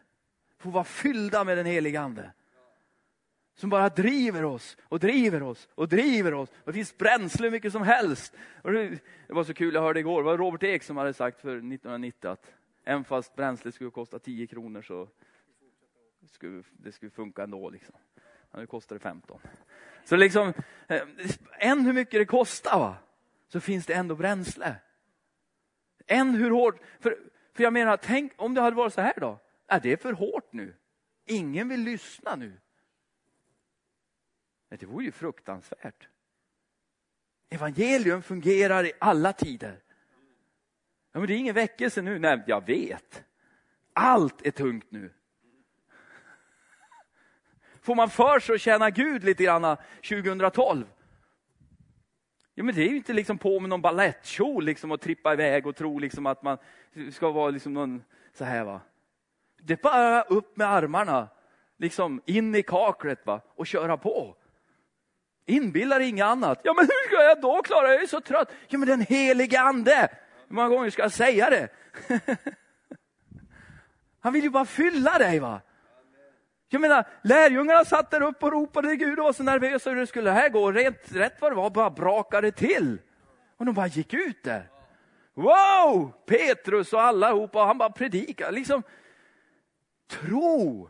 Får 0.59 0.71
vara 0.71 0.83
fyllda 0.83 1.43
med 1.43 1.57
den 1.57 1.65
helige 1.65 2.01
Ande. 2.01 2.31
Som 3.55 3.69
bara 3.69 3.89
driver 3.89 4.43
oss 4.45 4.77
och 4.83 4.99
driver 4.99 5.43
oss 5.43 5.69
och 5.75 5.89
driver 5.89 6.33
oss. 6.33 6.49
Och 6.49 6.65
det 6.65 6.73
finns 6.73 6.97
bränsle 6.97 7.45
hur 7.45 7.51
mycket 7.51 7.71
som 7.71 7.81
helst. 7.81 8.33
Det, 8.63 8.89
det 9.27 9.33
var 9.33 9.43
så 9.43 9.53
kul, 9.53 9.73
jag 9.73 9.81
hörde 9.81 9.99
igår, 9.99 10.23
det 10.23 10.25
var 10.25 10.37
Robert 10.37 10.63
Ek 10.63 10.83
som 10.83 10.97
hade 10.97 11.13
sagt 11.13 11.41
för 11.41 11.49
1990 11.49 12.29
att 12.29 12.53
även 12.83 13.03
fast 13.03 13.35
bränslet 13.35 13.75
skulle 13.75 13.91
kosta 13.91 14.19
10 14.19 14.47
kronor 14.47 14.81
så 14.81 15.07
skulle 16.31 16.63
det 16.71 16.91
skulle 16.91 17.11
funka 17.11 17.43
ändå. 17.43 17.69
Liksom. 17.69 17.95
Nu 18.55 18.67
kostar 18.67 18.95
det 18.95 18.99
15. 18.99 19.39
Så 20.05 20.15
liksom, 20.15 20.53
eh, 20.87 21.01
än 21.59 21.85
hur 21.85 21.93
mycket 21.93 22.19
det 22.19 22.25
kostar 22.25 22.79
va? 22.79 22.95
så 23.53 23.59
finns 23.59 23.85
det 23.85 23.93
ändå 23.93 24.15
bränsle. 24.15 24.75
Än 26.07 26.35
hur 26.35 26.51
hårt, 26.51 26.79
för, 26.99 27.17
för 27.53 27.63
jag 27.63 27.73
menar, 27.73 27.97
tänk 27.97 28.31
om 28.35 28.53
det 28.53 28.61
hade 28.61 28.75
varit 28.75 28.93
så 28.93 29.01
här 29.01 29.13
då. 29.17 29.39
Är 29.67 29.79
det 29.79 30.01
för 30.01 30.13
hårt 30.13 30.53
nu? 30.53 30.75
Ingen 31.25 31.69
vill 31.69 31.79
lyssna 31.79 32.35
nu. 32.35 32.59
Det 34.79 34.85
vore 34.85 35.05
ju 35.05 35.11
fruktansvärt. 35.11 36.07
Evangelium 37.49 38.21
fungerar 38.21 38.85
i 38.85 38.91
alla 38.99 39.33
tider. 39.33 39.79
Ja, 41.11 41.19
men 41.19 41.27
det 41.27 41.33
är 41.33 41.37
ingen 41.37 41.55
väckelse 41.55 42.01
nu. 42.01 42.19
Nej, 42.19 42.43
jag 42.47 42.65
vet. 42.65 43.23
Allt 43.93 44.45
är 44.45 44.51
tungt 44.51 44.91
nu. 44.91 45.13
Får 47.81 47.95
man 47.95 48.09
för 48.09 48.39
sig 48.39 48.55
att 48.55 48.61
tjäna 48.61 48.89
Gud 48.89 49.23
lite 49.23 49.43
grann 49.43 49.77
2012? 50.09 50.85
Ja, 52.55 52.63
men 52.63 52.75
det 52.75 52.81
är 52.81 52.89
ju 52.89 52.97
inte 52.97 53.13
liksom 53.13 53.37
på 53.37 53.59
med 53.59 53.69
någon 53.69 53.81
balettkjol 53.81 54.65
liksom 54.65 54.91
och 54.91 55.01
trippa 55.01 55.33
iväg 55.33 55.67
och 55.67 55.75
tro 55.75 55.99
liksom 55.99 56.25
att 56.25 56.43
man 56.43 56.57
ska 57.11 57.31
vara 57.31 57.49
liksom 57.49 57.73
någon 57.73 58.03
så 58.33 58.45
här 58.45 58.63
va. 58.63 58.81
Det 59.61 59.73
är 59.73 59.83
bara 59.83 60.21
upp 60.21 60.57
med 60.57 60.67
armarna, 60.67 61.27
liksom 61.77 62.21
in 62.25 62.55
i 62.55 62.63
kaklet 62.63 63.25
va? 63.25 63.41
och 63.55 63.67
köra 63.67 63.97
på. 63.97 64.35
Inbillar 65.45 65.99
inget 65.99 66.25
annat. 66.25 66.59
Ja, 66.63 66.73
men 66.73 66.85
hur 66.85 67.07
ska 67.07 67.23
jag 67.23 67.41
då 67.41 67.61
klara 67.61 67.93
Jag 67.93 68.03
är 68.03 68.07
så 68.07 68.21
trött. 68.21 68.51
Ja, 68.67 68.77
men 68.77 68.87
den 68.87 69.01
helige 69.01 69.61
ande. 69.61 70.09
Hur 70.47 70.55
många 70.55 70.69
gånger 70.69 70.89
ska 70.89 71.01
jag 71.01 71.11
säga 71.11 71.49
det? 71.49 71.69
Han 74.19 74.33
vill 74.33 74.43
ju 74.43 74.49
bara 74.49 74.65
fylla 74.65 75.17
dig. 75.17 75.39
va. 75.39 75.61
Jag 76.69 76.81
menar, 76.81 77.07
lärjungarna 77.21 77.85
satt 77.85 78.11
där 78.11 78.21
uppe 78.21 78.45
och 78.45 78.51
ropade 78.51 78.89
till 78.89 78.97
Gud 78.97 79.19
och 79.19 79.25
var 79.25 79.33
så 79.33 79.43
nervösa 79.43 79.89
hur 79.89 79.97
det 79.97 80.07
skulle 80.07 80.31
här 80.31 80.49
gå. 80.49 80.71
Rätt, 80.71 81.11
rätt 81.11 81.41
vad 81.41 81.51
det 81.51 81.55
var 81.55 81.69
bara 81.69 81.89
brakade 81.89 82.51
till. 82.51 82.97
Och 83.57 83.65
de 83.65 83.75
bara 83.75 83.87
gick 83.87 84.13
ut 84.13 84.43
där. 84.43 84.69
Wow! 85.33 86.13
Petrus 86.25 86.93
och 86.93 87.01
allihopa, 87.01 87.61
och 87.61 87.67
han 87.67 87.77
bara 87.77 87.89
predikade. 87.89 88.51
Liksom, 88.51 88.83
tro 90.09 90.89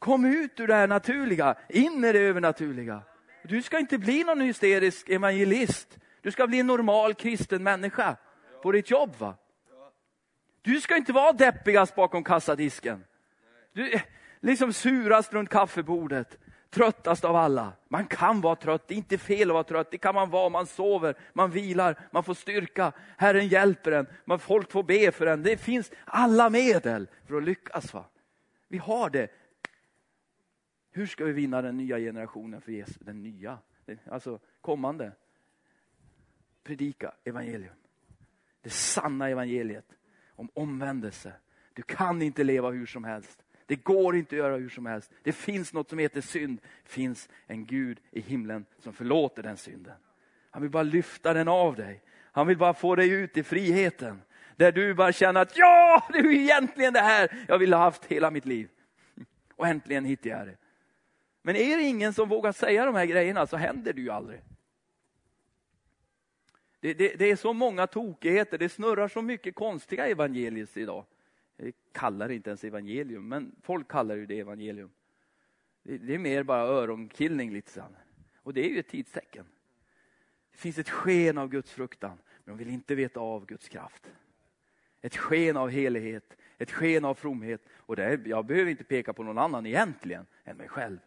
Kom 0.00 0.24
ut 0.24 0.60
ur 0.60 0.66
det 0.66 0.74
här 0.74 0.88
naturliga, 0.88 1.54
in 1.68 2.04
i 2.04 2.12
det 2.12 2.18
övernaturliga. 2.18 3.02
Du 3.42 3.62
ska 3.62 3.78
inte 3.78 3.98
bli 3.98 4.24
någon 4.24 4.40
hysterisk 4.40 5.08
evangelist. 5.08 5.98
Du 6.22 6.30
ska 6.30 6.46
bli 6.46 6.60
en 6.60 6.66
normal 6.66 7.14
kristen 7.14 7.62
människa 7.62 8.16
på 8.62 8.72
ditt 8.72 8.90
jobb. 8.90 9.16
va? 9.18 9.34
Du 10.62 10.80
ska 10.80 10.96
inte 10.96 11.12
vara 11.12 11.32
deppigast 11.32 11.94
bakom 11.94 12.24
kassadisken. 12.24 13.04
Du 13.72 14.00
liksom 14.40 14.72
surast 14.72 15.32
runt 15.32 15.48
kaffebordet. 15.48 16.38
Tröttast 16.70 17.24
av 17.24 17.36
alla. 17.36 17.72
Man 17.88 18.06
kan 18.06 18.40
vara 18.40 18.56
trött, 18.56 18.88
det 18.88 18.94
är 18.94 18.98
inte 18.98 19.18
fel 19.18 19.50
att 19.50 19.54
vara 19.54 19.64
trött. 19.64 19.90
Det 19.90 19.98
kan 19.98 20.14
man 20.14 20.30
vara, 20.30 20.48
man 20.48 20.66
sover, 20.66 21.14
man 21.32 21.50
vilar, 21.50 21.98
man 22.10 22.24
får 22.24 22.34
styrka. 22.34 22.92
Herren 23.16 23.48
hjälper 23.48 23.92
en, 23.92 24.06
man, 24.24 24.38
folk 24.38 24.72
får 24.72 24.82
be 24.82 25.12
för 25.12 25.26
en. 25.26 25.42
Det 25.42 25.56
finns 25.56 25.90
alla 26.04 26.50
medel 26.50 27.08
för 27.28 27.36
att 27.36 27.44
lyckas. 27.44 27.94
Va? 27.94 28.04
Vi 28.68 28.78
har 28.78 29.10
det 29.10 29.28
hur 30.90 31.06
ska 31.06 31.24
vi 31.24 31.32
vinna 31.32 31.62
den 31.62 31.76
nya 31.76 31.98
generationen 31.98 32.60
för 32.60 32.72
Jesus? 32.72 32.96
Den 33.00 33.22
nya, 33.22 33.58
alltså 34.10 34.38
kommande. 34.60 35.12
Predika 36.64 37.14
evangelium. 37.24 37.74
Det 38.62 38.70
sanna 38.70 39.28
evangeliet 39.28 39.96
om 40.28 40.48
omvändelse. 40.54 41.32
Du 41.72 41.82
kan 41.82 42.22
inte 42.22 42.44
leva 42.44 42.70
hur 42.70 42.86
som 42.86 43.04
helst. 43.04 43.44
Det 43.66 43.76
går 43.76 44.16
inte 44.16 44.34
att 44.34 44.38
göra 44.38 44.56
hur 44.56 44.68
som 44.68 44.86
helst. 44.86 45.10
Det 45.22 45.32
finns 45.32 45.72
något 45.72 45.88
som 45.88 45.98
heter 45.98 46.20
synd. 46.20 46.60
Det 46.62 46.90
finns 46.90 47.28
en 47.46 47.66
Gud 47.66 48.00
i 48.10 48.20
himlen 48.20 48.64
som 48.78 48.92
förlåter 48.92 49.42
den 49.42 49.56
synden. 49.56 49.94
Han 50.50 50.62
vill 50.62 50.70
bara 50.70 50.82
lyfta 50.82 51.34
den 51.34 51.48
av 51.48 51.76
dig. 51.76 52.02
Han 52.32 52.46
vill 52.46 52.58
bara 52.58 52.74
få 52.74 52.96
dig 52.96 53.10
ut 53.10 53.36
i 53.36 53.42
friheten. 53.42 54.22
Där 54.56 54.72
du 54.72 54.94
bara 54.94 55.12
känner 55.12 55.40
att 55.40 55.56
ja, 55.56 56.08
det 56.12 56.18
är 56.18 56.30
egentligen 56.30 56.92
det 56.92 57.00
här 57.00 57.44
jag 57.48 57.58
ville 57.58 57.76
ha 57.76 57.82
haft 57.82 58.04
hela 58.04 58.30
mitt 58.30 58.46
liv. 58.46 58.68
Och 59.56 59.66
äntligen 59.66 60.04
hittade 60.04 60.28
jag 60.28 60.46
det. 60.46 60.56
Men 61.42 61.56
är 61.56 61.76
det 61.76 61.82
ingen 61.82 62.12
som 62.12 62.28
vågar 62.28 62.52
säga 62.52 62.84
de 62.84 62.94
här 62.94 63.06
grejerna 63.06 63.46
så 63.46 63.56
händer 63.56 63.92
det 63.92 64.00
ju 64.00 64.10
aldrig. 64.10 64.40
Det, 66.80 66.94
det, 66.94 67.14
det, 67.18 67.30
är 67.30 67.36
så 67.36 67.52
många 67.52 67.86
tokigheter, 67.86 68.58
det 68.58 68.68
snurrar 68.68 69.08
så 69.08 69.22
mycket 69.22 69.54
konstiga 69.54 70.06
evangelier 70.06 70.68
idag. 70.74 71.04
Jag 71.56 71.72
kallar 71.92 72.28
det 72.28 72.34
inte 72.34 72.50
ens 72.50 72.64
evangelium, 72.64 73.28
men 73.28 73.52
folk 73.62 73.88
kallar 73.88 74.16
ju 74.16 74.26
det 74.26 74.40
evangelium. 74.40 74.90
Det, 75.82 75.98
det 75.98 76.14
är 76.14 76.18
mer 76.18 76.42
bara 76.42 76.60
öronkillning 76.60 77.52
lite 77.52 77.80
grann. 77.80 77.96
Och 78.36 78.54
det 78.54 78.66
är 78.66 78.70
ju 78.70 78.78
ett 78.78 78.88
tidstecken. 78.88 79.44
Det 80.52 80.58
finns 80.58 80.78
ett 80.78 80.88
sken 80.88 81.38
av 81.38 81.48
Guds 81.48 81.72
fruktan, 81.72 82.18
men 82.44 82.56
de 82.56 82.64
vill 82.64 82.74
inte 82.74 82.94
veta 82.94 83.20
av 83.20 83.46
Guds 83.46 83.68
kraft. 83.68 84.10
Ett 85.00 85.16
sken 85.16 85.56
av 85.56 85.68
helighet, 85.68 86.36
ett 86.58 86.70
sken 86.70 87.04
av 87.04 87.14
fromhet. 87.14 87.60
Och 87.70 87.96
det, 87.96 88.20
jag 88.26 88.44
behöver 88.44 88.70
inte 88.70 88.84
peka 88.84 89.12
på 89.12 89.22
någon 89.22 89.38
annan 89.38 89.66
egentligen 89.66 90.26
än 90.44 90.56
mig 90.56 90.68
själv. 90.68 90.98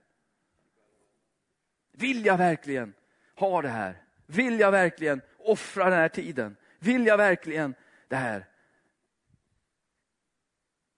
Vill 1.94 2.26
jag 2.26 2.38
verkligen 2.38 2.94
ha 3.36 3.62
det 3.62 3.70
här? 3.70 4.04
Vill 4.26 4.60
jag 4.60 4.72
verkligen 4.72 5.22
offra 5.38 5.84
den 5.84 5.94
här 5.94 6.10
tiden? 6.10 6.56
Vill 6.80 7.06
jag 7.06 7.18
verkligen 7.18 7.76
det 8.08 8.16
här? 8.16 8.46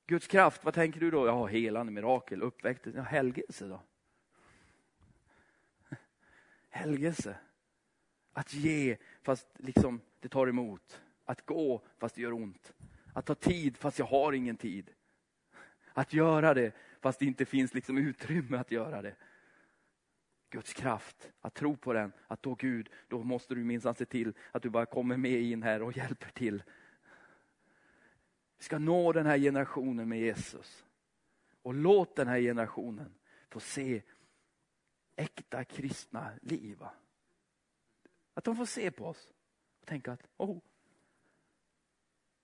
Guds 0.07 0.27
kraft, 0.27 0.63
vad 0.63 0.73
tänker 0.73 0.99
du 0.99 1.11
då? 1.11 1.27
Ja, 1.27 1.45
helande, 1.45 1.91
mirakel, 1.91 2.41
uppväckelse, 2.41 2.97
ja, 2.97 3.03
helgelse 3.03 3.65
då? 3.65 3.81
Helgelse. 6.69 7.37
Att 8.33 8.53
ge 8.53 8.97
fast 9.21 9.47
liksom 9.57 10.01
det 10.19 10.29
tar 10.29 10.47
emot. 10.47 11.01
Att 11.25 11.45
gå 11.45 11.81
fast 11.97 12.15
det 12.15 12.21
gör 12.21 12.33
ont. 12.33 12.73
Att 13.13 13.25
ta 13.25 13.35
tid 13.35 13.77
fast 13.77 13.99
jag 13.99 14.05
har 14.05 14.33
ingen 14.33 14.57
tid. 14.57 14.89
Att 15.93 16.13
göra 16.13 16.53
det 16.53 16.71
fast 17.01 17.19
det 17.19 17.25
inte 17.25 17.45
finns 17.45 17.73
liksom 17.73 17.97
utrymme 17.97 18.57
att 18.57 18.71
göra 18.71 19.01
det. 19.01 19.15
Guds 20.49 20.73
kraft, 20.73 21.31
att 21.41 21.53
tro 21.53 21.77
på 21.77 21.93
den, 21.93 22.11
att 22.27 22.43
då 22.43 22.55
Gud, 22.55 22.89
då 23.07 23.23
måste 23.23 23.55
du 23.55 23.63
minsann 23.63 23.95
se 23.95 24.05
till 24.05 24.33
att 24.51 24.63
du 24.63 24.69
bara 24.69 24.85
kommer 24.85 25.17
med 25.17 25.41
in 25.41 25.63
här 25.63 25.81
och 25.81 25.97
hjälper 25.97 26.29
till. 26.29 26.63
Vi 28.57 28.63
ska 28.63 28.79
nå 28.79 29.11
den 29.11 29.25
här 29.25 29.37
generationen 29.37 30.09
med 30.09 30.19
Jesus. 30.19 30.85
Och 31.61 31.73
låt 31.73 32.15
den 32.15 32.27
här 32.27 32.39
generationen 32.39 33.13
få 33.49 33.59
se 33.59 34.01
äkta 35.15 35.63
kristna 35.63 36.31
liv. 36.41 36.83
Att 38.33 38.43
de 38.43 38.55
får 38.55 38.65
se 38.65 38.91
på 38.91 39.05
oss 39.05 39.31
och 39.81 39.87
tänka 39.87 40.11
att, 40.11 40.27
oh, 40.37 40.59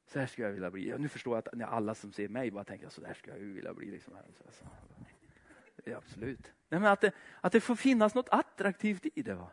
så 0.08 0.20
här 0.20 0.28
skulle 0.28 0.48
jag 0.48 0.54
vilja 0.54 0.72
bli. 0.72 0.98
Nu 0.98 1.10
förstår 1.10 1.36
jag 1.38 1.64
att 1.64 1.72
alla 1.72 1.96
som 1.96 2.14
ser 2.14 2.30
mig 2.30 2.52
bara 2.52 2.64
tänker, 2.64 2.90
så 2.90 3.02
där 3.02 3.14
skulle 3.14 3.38
jag 3.38 3.46
vilja 3.46 3.74
bli. 3.74 3.92
Liksom. 3.92 4.14
Alltså, 4.16 4.44
alltså. 4.44 4.66
Ja, 5.84 5.98
absolut. 5.98 6.54
Nej, 6.72 6.80
men 6.80 6.92
att, 6.92 7.02
det, 7.02 7.12
att 7.42 7.52
det 7.52 7.62
får 7.62 7.76
finnas 7.76 8.16
något 8.16 8.30
attraktivt 8.30 9.06
i 9.16 9.22
det. 9.22 9.34
Va? 9.34 9.52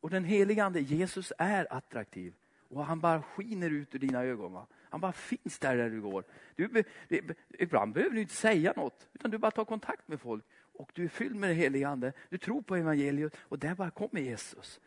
Och 0.00 0.10
den 0.10 0.24
heliga 0.24 0.64
ande, 0.64 0.80
Jesus 0.80 1.32
är 1.38 1.72
attraktiv. 1.72 2.34
Och 2.68 2.84
han 2.84 3.00
bara 3.00 3.22
skiner 3.22 3.70
ut 3.70 3.94
ur 3.94 3.98
dina 3.98 4.22
ögon. 4.22 4.52
Va? 4.52 4.66
Han 4.90 5.00
bara 5.00 5.12
finns 5.12 5.58
där, 5.58 5.76
där 5.76 5.90
du 5.90 6.00
går. 6.00 6.24
Du, 6.54 6.84
det, 7.08 7.36
ibland 7.58 7.92
behöver 7.92 8.14
du 8.14 8.20
inte 8.20 8.34
säga 8.34 8.72
något, 8.76 9.08
utan 9.12 9.30
du 9.30 9.38
bara 9.38 9.50
tar 9.50 9.64
kontakt 9.64 10.08
med 10.08 10.20
folk. 10.20 10.44
Och 10.72 10.90
du 10.94 11.04
är 11.04 11.08
fylld 11.08 11.36
med 11.36 11.50
den 11.50 11.56
heliga 11.56 11.88
ande. 11.88 12.12
Du 12.28 12.38
tror 12.38 12.62
på 12.62 12.76
evangeliet 12.76 13.36
och 13.40 13.58
där 13.58 13.74
bara 13.74 13.90
kommer 13.90 14.20
Jesus. 14.20 14.80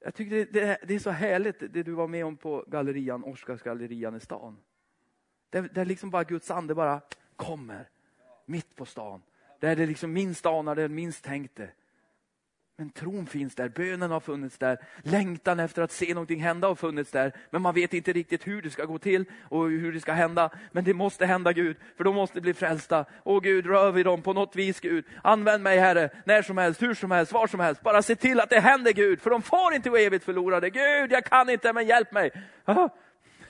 Jag 0.00 0.14
tycker 0.14 0.36
det, 0.36 0.44
det, 0.44 0.78
det, 0.86 0.94
är 0.94 0.98
så 0.98 1.10
härligt 1.10 1.58
det 1.60 1.82
du 1.82 1.92
var 1.92 2.08
med 2.08 2.24
om 2.24 2.36
på 2.36 2.64
gallerian, 2.66 3.24
Oscarsgallerian 3.24 4.16
i 4.16 4.20
stan. 4.20 4.58
Där, 5.50 5.62
där 5.62 5.84
liksom 5.84 6.10
bara 6.10 6.24
Guds 6.24 6.50
ande 6.50 6.74
bara 6.74 7.00
kommer, 7.36 7.88
mitt 8.46 8.76
på 8.76 8.84
stan. 8.86 9.22
Där 9.60 9.76
det 9.76 9.86
liksom 9.86 10.12
minst 10.12 10.46
anade, 10.46 10.88
minst 10.88 11.24
tänkte. 11.24 11.68
Men 12.80 12.90
tron 12.90 13.26
finns 13.26 13.54
där, 13.54 13.68
bönen 13.68 14.10
har 14.10 14.20
funnits 14.20 14.58
där, 14.58 14.78
längtan 15.02 15.60
efter 15.60 15.82
att 15.82 15.92
se 15.92 16.14
någonting 16.14 16.40
hända 16.40 16.68
har 16.68 16.74
funnits 16.74 17.10
där. 17.10 17.32
Men 17.50 17.62
man 17.62 17.74
vet 17.74 17.94
inte 17.94 18.12
riktigt 18.12 18.46
hur 18.46 18.62
det 18.62 18.70
ska 18.70 18.84
gå 18.84 18.98
till 18.98 19.24
och 19.48 19.68
hur 19.68 19.92
det 19.92 20.00
ska 20.00 20.12
hända. 20.12 20.50
Men 20.72 20.84
det 20.84 20.94
måste 20.94 21.26
hända 21.26 21.52
Gud, 21.52 21.76
för 21.96 22.04
de 22.04 22.14
måste 22.14 22.40
bli 22.40 22.54
frälsta. 22.54 23.04
Åh 23.24 23.40
Gud, 23.42 23.66
rör 23.66 23.92
vid 23.92 24.06
dem 24.06 24.22
på 24.22 24.32
något 24.32 24.56
vis 24.56 24.80
Gud. 24.80 25.04
Använd 25.22 25.62
mig 25.62 25.78
Herre, 25.78 26.10
när 26.24 26.42
som 26.42 26.58
helst, 26.58 26.82
hur 26.82 26.94
som 26.94 27.10
helst, 27.10 27.32
var 27.32 27.46
som 27.46 27.60
helst. 27.60 27.82
Bara 27.82 28.02
se 28.02 28.16
till 28.16 28.40
att 28.40 28.50
det 28.50 28.60
händer 28.60 28.92
Gud, 28.92 29.20
för 29.20 29.30
de 29.30 29.42
får 29.42 29.74
inte 29.74 29.90
gå 29.90 29.96
evigt 29.96 30.24
förlorade. 30.24 30.70
Gud, 30.70 31.12
jag 31.12 31.24
kan 31.24 31.50
inte, 31.50 31.72
men 31.72 31.86
hjälp 31.86 32.12
mig. 32.12 32.30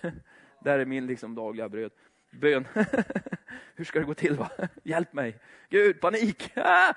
Där 0.65 0.79
är 0.79 0.85
min 0.85 1.07
liksom 1.07 1.35
dagliga 1.35 1.69
bröd. 1.69 1.91
Bön. 2.31 2.67
hur 3.75 3.85
ska 3.85 3.99
det 3.99 4.05
gå 4.05 4.15
till? 4.15 4.37
Va? 4.37 4.51
Hjälp 4.83 5.13
mig. 5.13 5.39
Gud, 5.69 6.01
panik. 6.01 6.53
Ah! 6.57 6.95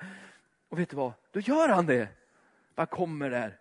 Och 0.68 0.78
vet 0.78 0.90
du 0.90 0.96
vad? 0.96 1.12
Då 1.30 1.40
gör 1.40 1.68
han 1.68 1.86
det. 1.86 2.08
Bara 2.74 2.86
kommer 2.86 3.30
där. 3.30 3.58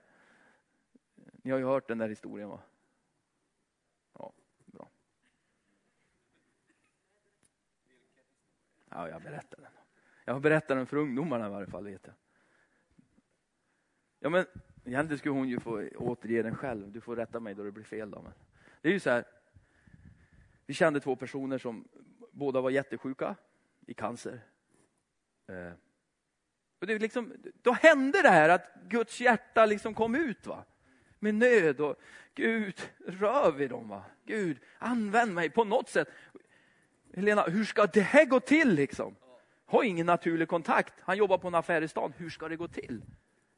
Ni 1.15 1.51
har 1.51 1.57
ju 1.57 1.65
hört 1.65 1.87
den 1.87 1.97
där 1.97 2.09
historien 2.09 2.49
va? 2.49 2.59
Ja, 4.13 4.33
bra. 4.65 4.89
Ja, 8.89 9.09
jag 9.09 9.21
berättar 9.21 9.57
den. 9.61 9.71
Jag 10.25 10.33
har 10.33 10.39
berättat 10.39 10.67
den 10.67 10.85
för 10.85 10.97
ungdomarna 10.97 11.47
i 11.47 11.49
varje 11.49 11.67
fall, 11.67 11.83
vet 11.83 12.05
jag. 12.05 12.15
Ja, 14.19 14.29
men 14.29 14.45
egentligen 14.85 15.17
skulle 15.17 15.33
hon 15.33 15.49
ju 15.49 15.59
få 15.59 15.87
återge 15.97 16.43
den 16.43 16.55
själv. 16.55 16.91
Du 16.91 17.01
får 17.01 17.15
rätta 17.15 17.39
mig 17.39 17.53
då 17.53 17.63
det 17.63 17.71
blir 17.71 17.83
fel. 17.83 18.11
Då, 18.11 18.21
men. 18.21 18.33
Det 18.81 18.89
är 18.89 18.93
ju 18.93 18.99
så 18.99 19.09
här. 19.09 19.25
Vi 20.65 20.73
kände 20.73 20.99
två 20.99 21.15
personer 21.15 21.57
som 21.57 21.87
båda 22.31 22.61
var 22.61 22.69
jättesjuka 22.69 23.35
i 23.85 23.93
cancer. 23.93 24.39
Eh, 25.47 25.73
och 26.79 26.87
det 26.87 26.99
liksom, 26.99 27.33
då 27.61 27.71
hände 27.71 28.21
det 28.21 28.29
här 28.29 28.49
att 28.49 28.75
Guds 28.87 29.21
hjärta 29.21 29.65
liksom 29.65 29.93
kom 29.93 30.15
ut 30.15 30.47
va? 30.47 30.65
med 31.23 31.35
nöd. 31.35 31.81
och 31.81 31.95
Gud, 32.35 32.81
rör 33.07 33.51
vid 33.51 33.69
dem. 33.69 33.89
Va? 33.89 34.03
Gud, 34.25 34.57
använd 34.77 35.33
mig 35.33 35.49
på 35.49 35.63
något 35.63 35.89
sätt. 35.89 36.07
Helena, 37.15 37.43
hur 37.43 37.65
ska 37.65 37.85
det 37.85 38.01
här 38.01 38.25
gå 38.25 38.39
till? 38.39 38.75
liksom? 38.75 39.15
Har 39.65 39.83
ingen 39.83 40.05
naturlig 40.05 40.47
kontakt. 40.47 40.93
Han 40.99 41.17
jobbar 41.17 41.37
på 41.37 41.47
en 41.47 41.55
affär 41.55 41.81
i 41.81 41.87
stan. 41.87 42.13
Hur 42.17 42.29
ska 42.29 42.49
det 42.49 42.55
gå 42.55 42.67
till? 42.67 43.01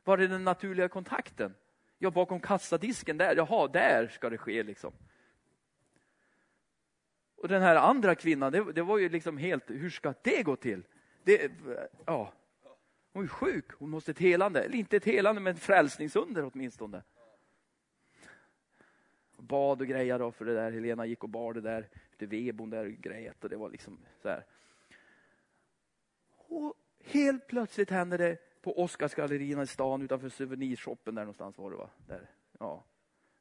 Var 0.03 0.17
är 0.17 0.27
den 0.27 0.43
naturliga 0.43 0.87
kontakten? 0.87 1.55
Ja, 1.97 2.11
bakom 2.11 2.39
kassadisken 2.39 3.17
där. 3.17 3.35
Jaha, 3.35 3.67
där 3.67 4.07
ska 4.07 4.29
det 4.29 4.37
ske. 4.37 4.63
liksom. 4.63 4.93
Och 7.45 7.49
den 7.49 7.61
här 7.61 7.75
andra 7.75 8.15
kvinnan, 8.15 8.51
det, 8.51 8.73
det 8.73 8.81
var 8.81 8.97
ju 8.97 9.09
liksom 9.09 9.37
helt, 9.37 9.69
hur 9.69 9.89
ska 9.89 10.13
det 10.21 10.43
gå 10.43 10.55
till? 10.55 10.83
Det, 11.23 11.51
ja, 12.05 12.33
hon 13.13 13.23
är 13.23 13.27
sjuk, 13.27 13.71
hon 13.71 13.89
måste 13.89 14.11
ett 14.11 14.19
helande. 14.19 14.63
Eller 14.63 14.75
inte 14.75 14.97
ett 14.97 15.05
helande, 15.05 15.41
men 15.41 15.55
ett 15.55 15.61
frälsningsunder 15.61 16.51
åtminstone. 16.53 17.03
Bad 19.37 19.81
och 19.81 19.87
grejade 19.87 20.31
för 20.31 20.45
det 20.45 20.53
där. 20.53 20.71
Helena 20.71 21.05
gick 21.05 21.23
och 21.23 21.29
bar 21.29 21.53
det 21.53 21.61
där 21.61 21.87
Ute 22.13 22.25
Vebon 22.25 22.69
där 22.69 22.85
och 22.85 22.91
grejat 22.91 23.43
och 23.43 23.49
det 23.49 23.57
var 23.57 23.69
liksom 23.69 23.99
så 24.21 24.29
här. 24.29 24.45
Och 26.37 26.73
helt 27.03 27.47
plötsligt 27.47 27.89
hände 27.89 28.17
det 28.17 28.61
på 28.61 28.83
Oscarsgallerierna 28.83 29.63
i 29.63 29.67
stan 29.67 30.01
utanför 30.01 30.29
souvenirshoppen 30.29 31.15
där 31.15 31.21
någonstans 31.21 31.57
var 31.57 31.71
det 31.71 31.77
va? 31.77 31.89
Där, 32.07 32.29
ja, 32.59 32.83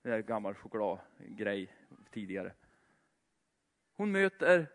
det 0.02 0.10
där 0.10 0.22
gammal 0.22 0.54
chokladgrej 0.54 1.72
tidigare. 2.10 2.52
Hon 3.96 4.12
möter 4.12 4.66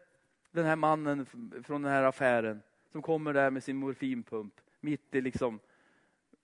den 0.51 0.65
här 0.65 0.75
mannen 0.75 1.25
från 1.63 1.81
den 1.81 1.91
här 1.91 2.03
affären 2.03 2.61
som 2.91 3.01
kommer 3.01 3.33
där 3.33 3.51
med 3.51 3.63
sin 3.63 3.77
morfinpump 3.77 4.61
mitt 4.79 5.15
i 5.15 5.21
liksom, 5.21 5.59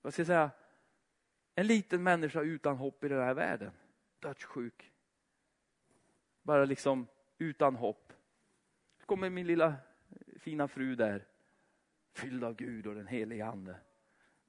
vad 0.02 0.14
ska 0.14 0.20
jag 0.20 0.28
säga, 0.28 0.52
en 1.56 1.68
liten 1.68 2.04
människa 2.04 2.42
utan 2.42 2.78
hopp 2.78 3.04
i 3.04 3.08
den 3.08 3.22
här 3.22 3.34
världen. 3.34 3.72
Dödssjuk. 4.20 4.92
Bara 6.42 6.66
liksom 6.66 7.08
utan 7.38 7.76
hopp. 7.76 8.14
Så 9.00 9.06
kommer 9.06 9.30
min 9.30 9.48
lilla 9.48 9.76
fina 10.40 10.68
fru 10.68 10.96
där, 10.96 11.26
fylld 12.14 12.44
av 12.44 12.56
Gud 12.56 12.88
och 12.88 12.96
den 12.96 13.08
helige 13.08 13.46
Ande. 13.46 13.76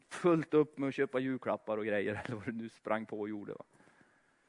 Fullt 0.08 0.54
upp 0.54 0.78
med 0.78 0.88
att 0.88 0.94
köpa 0.94 1.18
julklappar 1.18 1.78
och 1.78 1.86
grejer, 1.86 2.14
eller 2.24 2.36
vad 2.36 2.46
du 2.46 2.52
nu 2.52 2.68
sprang 2.68 3.06
på 3.06 3.20
och 3.20 3.28
gjorde. 3.28 3.52
Va? 3.52 3.64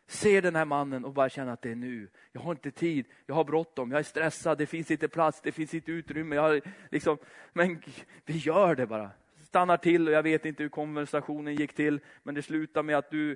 Ser 0.07 0.41
den 0.41 0.55
här 0.55 0.65
mannen 0.65 1.05
och 1.05 1.13
bara 1.13 1.29
känner 1.29 1.53
att 1.53 1.61
det 1.61 1.71
är 1.71 1.75
nu. 1.75 2.07
Jag 2.31 2.41
har 2.41 2.51
inte 2.51 2.71
tid, 2.71 3.05
jag 3.25 3.35
har 3.35 3.43
bråttom, 3.43 3.91
jag 3.91 3.99
är 3.99 4.03
stressad, 4.03 4.57
det 4.57 4.65
finns 4.65 4.91
inte 4.91 5.07
plats, 5.07 5.41
det 5.41 5.51
finns 5.51 5.73
inte 5.73 5.91
utrymme. 5.91 6.35
Jag 6.35 6.61
liksom, 6.91 7.17
men 7.53 7.81
vi 8.25 8.37
gör 8.37 8.75
det 8.75 8.87
bara 8.87 9.11
stannar 9.47 9.77
till 9.77 10.07
och 10.07 10.13
jag 10.13 10.23
vet 10.23 10.45
inte 10.45 10.63
hur 10.63 10.69
konversationen 10.69 11.55
gick 11.55 11.73
till, 11.73 11.99
men 12.23 12.35
det 12.35 12.41
slutar 12.41 12.83
med 12.83 12.97
att 12.97 13.11
du, 13.11 13.35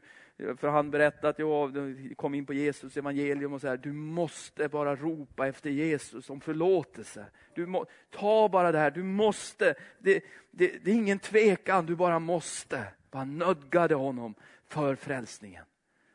för 0.58 0.68
han 0.68 0.92
berättade 0.92 1.30
att 1.30 1.40
jag 1.40 1.74
kom 2.16 2.34
in 2.34 2.46
på 2.46 2.54
Jesus 2.54 2.98
evangelium 2.98 3.54
och 3.54 3.62
så 3.62 3.68
här, 3.68 3.78
du 3.78 3.94
måste 3.94 4.70
bara 4.70 4.96
ropa 4.96 5.48
efter 5.48 5.70
Jesus 5.70 6.30
om 6.30 6.42
förlåtelse. 6.42 7.26
Du 7.54 7.66
må, 7.66 7.86
ta 8.10 8.50
bara 8.50 8.72
det 8.72 8.78
här, 8.78 8.92
du 8.92 9.04
måste. 9.04 9.76
Det, 10.00 10.24
det, 10.52 10.86
det 10.86 10.92
är 10.92 10.96
ingen 10.96 11.20
tvekan, 11.20 11.86
du 11.86 11.96
bara 11.96 12.20
måste. 12.20 12.84
Han 13.12 13.38
nödgade 13.38 13.96
honom 13.96 14.36
för 14.68 14.96
frälsningen. 14.96 15.66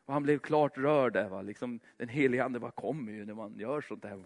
Och 0.07 0.13
han 0.15 0.23
blev 0.23 0.39
klart 0.39 0.79
rörd 0.79 1.13
där. 1.13 1.29
Va? 1.29 1.43
Liksom, 1.43 1.81
den 1.97 2.09
helige 2.09 2.45
ande 2.45 2.61
bara 2.61 2.71
kommer 2.71 3.13
ju 3.13 3.25
när 3.25 3.35
man 3.35 3.59
gör 3.59 3.81
sånt 3.81 4.03
där. 4.03 4.23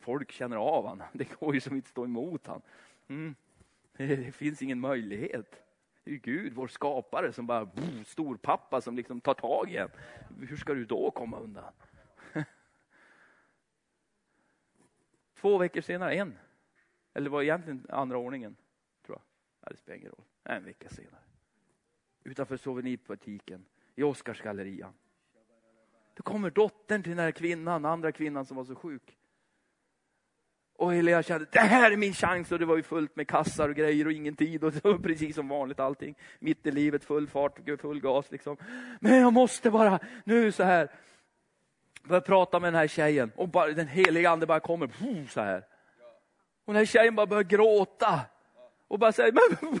folk 0.00 0.32
känner 0.32 0.56
av 0.56 0.84
honom. 0.84 1.06
Det 1.12 1.40
går 1.40 1.54
ju 1.54 1.60
som 1.60 1.76
inte 1.76 1.88
stå 1.88 2.04
emot 2.04 2.46
honom. 2.46 2.62
Mm. 3.08 3.34
Det 3.96 4.34
finns 4.34 4.62
ingen 4.62 4.80
möjlighet. 4.80 5.60
Det 6.04 6.10
är 6.10 6.16
Gud, 6.16 6.52
vår 6.52 6.68
skapare, 6.68 7.32
som 7.32 7.46
bara, 7.46 7.68
storpappa 8.06 8.80
som 8.80 8.96
liksom 8.96 9.20
tar 9.20 9.34
tag 9.34 9.70
i 9.70 9.76
en. 9.76 9.90
Hur 10.48 10.56
ska 10.56 10.74
du 10.74 10.84
då 10.84 11.10
komma 11.10 11.38
undan? 11.38 11.72
Två 15.40 15.58
veckor 15.58 15.80
senare, 15.80 16.14
en. 16.14 16.38
Eller 17.14 17.30
var 17.30 17.42
egentligen 17.42 17.86
andra 17.88 18.18
ordningen, 18.18 18.56
tror 19.06 19.18
jag. 19.18 19.22
Ja, 19.60 19.68
det 19.70 19.76
spelar 19.76 19.96
ingen 19.96 20.10
roll. 20.10 20.24
En 20.44 20.64
vecka 20.64 20.88
senare. 20.88 21.22
Utanför 22.24 22.56
souvenirbutiken 22.56 23.64
i 23.94 24.02
Oscarsgallerian. 24.02 24.92
Då 26.14 26.22
kommer 26.22 26.50
dottern 26.50 27.02
till 27.02 27.10
den 27.10 27.24
här 27.24 27.30
kvinnan, 27.30 27.84
andra 27.84 28.12
kvinnan 28.12 28.46
som 28.46 28.56
var 28.56 28.64
så 28.64 28.74
sjuk. 28.74 29.16
Och 30.76 30.94
Elia 30.94 31.22
kände, 31.22 31.46
det 31.50 31.58
här 31.58 31.90
är 31.90 31.96
min 31.96 32.12
chans. 32.12 32.52
Och 32.52 32.58
det 32.58 32.66
var 32.66 32.76
ju 32.76 32.82
fullt 32.82 33.16
med 33.16 33.28
kassar 33.28 33.68
och 33.68 33.74
grejer 33.74 34.06
och 34.06 34.12
ingen 34.12 34.36
tid. 34.36 34.64
Och 34.64 34.72
det 34.72 34.84
var 34.84 34.98
precis 35.02 35.34
som 35.34 35.48
vanligt 35.48 35.80
allting. 35.80 36.14
Mitt 36.38 36.66
i 36.66 36.70
livet, 36.70 37.04
full 37.04 37.28
fart, 37.28 37.58
full 37.80 38.00
gas 38.00 38.30
liksom. 38.30 38.56
Men 39.00 39.20
jag 39.20 39.32
måste 39.32 39.70
bara, 39.70 39.98
nu 40.24 40.52
så 40.52 40.62
här. 40.62 40.90
Börja 42.02 42.20
prata 42.20 42.60
med 42.60 42.72
den 42.72 42.80
här 42.80 42.86
tjejen. 42.86 43.32
Och 43.36 43.48
bara, 43.48 43.72
den 43.72 43.88
heliga 43.88 44.30
ande 44.30 44.46
bara 44.46 44.60
kommer, 44.60 44.90
så 45.28 45.40
här. 45.40 45.64
Och 46.64 46.72
den 46.72 46.76
här 46.76 46.86
tjejen 46.86 47.14
bara 47.14 47.26
börjar 47.26 47.42
gråta. 47.42 48.20
Och 48.88 48.98
bara 48.98 49.12
säger, 49.12 49.32
men, 49.32 49.80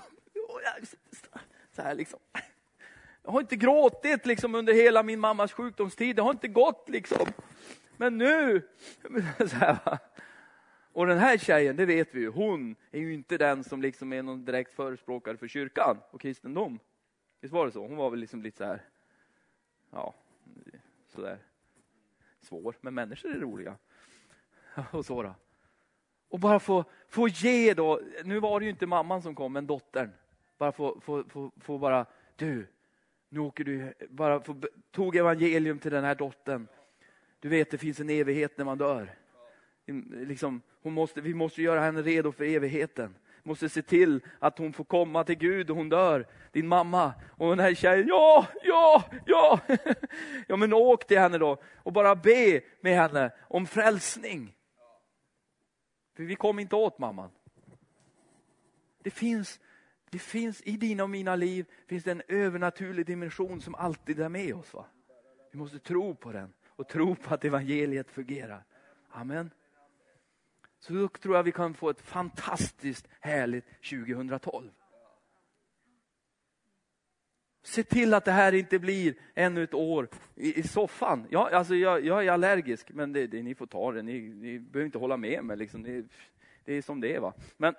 så 1.76 1.82
här 1.82 1.94
liksom. 1.94 2.20
Jag 3.24 3.32
har 3.32 3.40
inte 3.40 3.56
gråtit 3.56 4.26
liksom 4.26 4.54
under 4.54 4.74
hela 4.74 5.02
min 5.02 5.20
mammas 5.20 5.52
sjukdomstid. 5.52 6.16
Det 6.16 6.22
har 6.22 6.30
inte 6.30 6.48
gått 6.48 6.88
liksom. 6.88 7.26
Men 7.96 8.18
nu, 8.18 8.62
så 9.38 9.56
här, 9.56 9.98
och 10.92 11.06
den 11.06 11.18
här 11.18 11.38
tjejen, 11.38 11.76
det 11.76 11.86
vet 11.86 12.14
vi 12.14 12.20
ju, 12.20 12.28
hon 12.28 12.76
är 12.90 13.00
ju 13.00 13.14
inte 13.14 13.38
den 13.38 13.64
som 13.64 13.82
liksom 13.82 14.12
är 14.12 14.22
någon 14.22 14.44
direkt 14.44 14.74
förespråkare 14.74 15.36
för 15.36 15.48
kyrkan 15.48 15.96
och 16.10 16.20
kristendom. 16.20 16.78
Visst 17.40 17.54
var 17.54 17.66
det 17.66 17.72
så? 17.72 17.86
Hon 17.86 17.96
var 17.96 18.10
väl 18.10 18.20
liksom 18.20 18.42
lite 18.42 18.56
så 18.56 18.64
här, 18.64 18.82
ja, 19.90 20.14
sådär 21.08 21.38
svår, 22.40 22.76
men 22.80 22.94
människor 22.94 23.30
är 23.30 23.40
roliga. 23.40 23.76
Och 24.90 25.06
så 25.06 25.22
då. 25.22 25.34
Och 26.28 26.40
bara 26.40 26.60
få, 26.60 26.84
få 27.08 27.28
ge 27.28 27.74
då, 27.74 28.00
nu 28.24 28.40
var 28.40 28.60
det 28.60 28.64
ju 28.64 28.70
inte 28.70 28.86
mamman 28.86 29.22
som 29.22 29.34
kom, 29.34 29.52
men 29.52 29.66
dottern. 29.66 30.10
Bara 30.58 30.72
få, 30.72 31.00
få, 31.00 31.24
få, 31.28 31.50
få 31.60 31.78
bara, 31.78 32.06
du, 32.36 32.66
nu 33.34 33.40
åker 33.40 33.64
du, 33.64 33.94
bara 34.08 34.40
för, 34.40 34.56
tog 34.90 35.16
evangelium 35.16 35.78
till 35.78 35.90
den 35.90 36.04
här 36.04 36.14
dottern. 36.14 36.68
Du 37.40 37.48
vet, 37.48 37.70
det 37.70 37.78
finns 37.78 38.00
en 38.00 38.10
evighet 38.10 38.58
när 38.58 38.64
man 38.64 38.78
dör. 38.78 39.14
Liksom, 40.10 40.62
hon 40.82 40.92
måste, 40.92 41.20
vi 41.20 41.34
måste 41.34 41.62
göra 41.62 41.80
henne 41.80 42.02
redo 42.02 42.32
för 42.32 42.44
evigheten. 42.44 43.14
Vi 43.42 43.48
måste 43.48 43.68
se 43.68 43.82
till 43.82 44.20
att 44.38 44.58
hon 44.58 44.72
får 44.72 44.84
komma 44.84 45.24
till 45.24 45.34
Gud 45.34 45.70
och 45.70 45.76
hon 45.76 45.88
dör. 45.88 46.26
Din 46.52 46.68
mamma. 46.68 47.12
Och 47.36 47.50
den 47.50 47.58
här 47.58 47.74
tjejen, 47.74 48.08
ja, 48.08 48.46
ja, 48.62 49.04
ja. 49.26 49.60
ja 50.46 50.56
men 50.56 50.72
åk 50.72 51.06
till 51.06 51.18
henne 51.18 51.38
då 51.38 51.62
och 51.76 51.92
bara 51.92 52.16
be 52.16 52.60
med 52.80 52.96
henne 52.96 53.30
om 53.48 53.66
frälsning. 53.66 54.54
För 56.16 56.22
vi 56.22 56.34
kom 56.34 56.58
inte 56.58 56.76
åt 56.76 56.98
mamman. 56.98 57.30
Det 59.02 59.10
finns, 59.10 59.60
det 60.14 60.18
finns 60.18 60.62
i 60.62 60.76
dina 60.76 61.02
och 61.02 61.10
mina 61.10 61.36
liv 61.36 61.66
finns 61.86 62.04
det 62.04 62.10
en 62.10 62.22
övernaturlig 62.28 63.06
dimension 63.06 63.60
som 63.60 63.74
alltid 63.74 64.20
är 64.20 64.28
med 64.28 64.54
oss. 64.54 64.74
Va? 64.74 64.86
Vi 65.52 65.58
måste 65.58 65.78
tro 65.78 66.14
på 66.14 66.32
den 66.32 66.52
och 66.68 66.88
tro 66.88 67.14
på 67.14 67.34
att 67.34 67.44
evangeliet 67.44 68.10
fungerar. 68.10 68.64
Amen. 69.10 69.50
Så 70.78 70.92
då 70.92 71.08
tror 71.08 71.36
jag 71.36 71.42
vi 71.42 71.52
kan 71.52 71.74
få 71.74 71.90
ett 71.90 72.00
fantastiskt 72.00 73.08
härligt 73.20 73.64
2012. 73.90 74.70
Se 77.62 77.82
till 77.82 78.14
att 78.14 78.24
det 78.24 78.32
här 78.32 78.52
inte 78.52 78.78
blir 78.78 79.14
ännu 79.34 79.64
ett 79.64 79.74
år 79.74 80.08
i, 80.34 80.60
i 80.60 80.62
soffan. 80.62 81.26
Ja, 81.30 81.50
alltså 81.50 81.74
jag, 81.74 82.04
jag 82.04 82.26
är 82.26 82.30
allergisk, 82.30 82.92
men 82.92 83.12
det, 83.12 83.26
det, 83.26 83.42
ni 83.42 83.54
får 83.54 83.66
ta 83.66 83.92
det. 83.92 84.02
Ni, 84.02 84.20
ni 84.20 84.58
behöver 84.58 84.86
inte 84.86 84.98
hålla 84.98 85.16
med 85.16 85.44
mig. 85.44 85.56
Liksom. 85.56 85.82
Det, 85.82 86.04
det, 86.64 86.74
är 86.74 86.82
som 86.82 87.00
det 87.00 87.14
är. 87.14 87.20
Va? 87.20 87.32
Men 87.56 87.74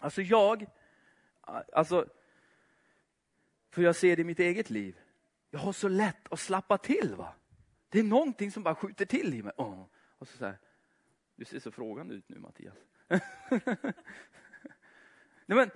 alltså 0.00 0.22
jag, 0.22 0.66
alltså, 1.46 2.06
för 3.70 3.82
jag 3.82 3.96
ser 3.96 4.16
det 4.16 4.22
i 4.22 4.24
mitt 4.24 4.40
eget 4.40 4.70
liv. 4.70 5.00
Jag 5.50 5.58
har 5.58 5.72
så 5.72 5.88
lätt 5.88 6.32
att 6.32 6.40
slappa 6.40 6.78
till. 6.78 7.14
va. 7.14 7.34
Det 7.88 7.98
är 7.98 8.04
någonting 8.04 8.50
som 8.50 8.62
bara 8.62 8.74
skjuter 8.74 9.06
till 9.06 9.34
i 9.34 9.42
mig. 9.42 9.52
Oh. 9.56 9.84
Och 10.18 10.28
så, 10.28 10.36
så 10.36 10.44
här, 10.44 10.58
du 11.36 11.44
ser 11.44 11.58
så 11.58 11.70
frågande 11.70 12.14
ut 12.14 12.28
nu 12.28 12.38
Mattias. 12.38 12.76
Nej, 15.46 15.58
men, 15.58 15.70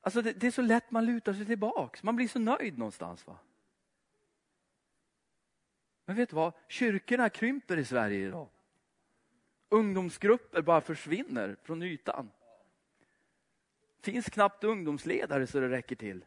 alltså 0.00 0.22
det, 0.22 0.32
det, 0.32 0.46
är 0.46 0.50
så 0.50 0.62
lätt 0.62 0.90
man 0.90 1.06
lutar 1.06 1.32
sig 1.32 1.46
tillbaks. 1.46 2.02
Man 2.02 2.16
blir 2.16 2.28
så 2.28 2.38
nöjd 2.38 2.78
någonstans. 2.78 3.26
va. 3.26 3.38
Men 6.04 6.16
vet 6.16 6.30
du 6.30 6.36
vad? 6.36 6.52
Kyrkorna 6.68 7.28
krymper 7.28 7.76
i 7.76 7.84
Sverige 7.84 8.26
idag. 8.26 8.48
Ungdomsgrupper 9.68 10.62
bara 10.62 10.80
försvinner 10.80 11.56
från 11.62 11.82
ytan 11.82 12.30
finns 14.00 14.26
knappt 14.26 14.64
ungdomsledare 14.64 15.46
så 15.46 15.60
det 15.60 15.68
räcker 15.68 15.96
till. 15.96 16.24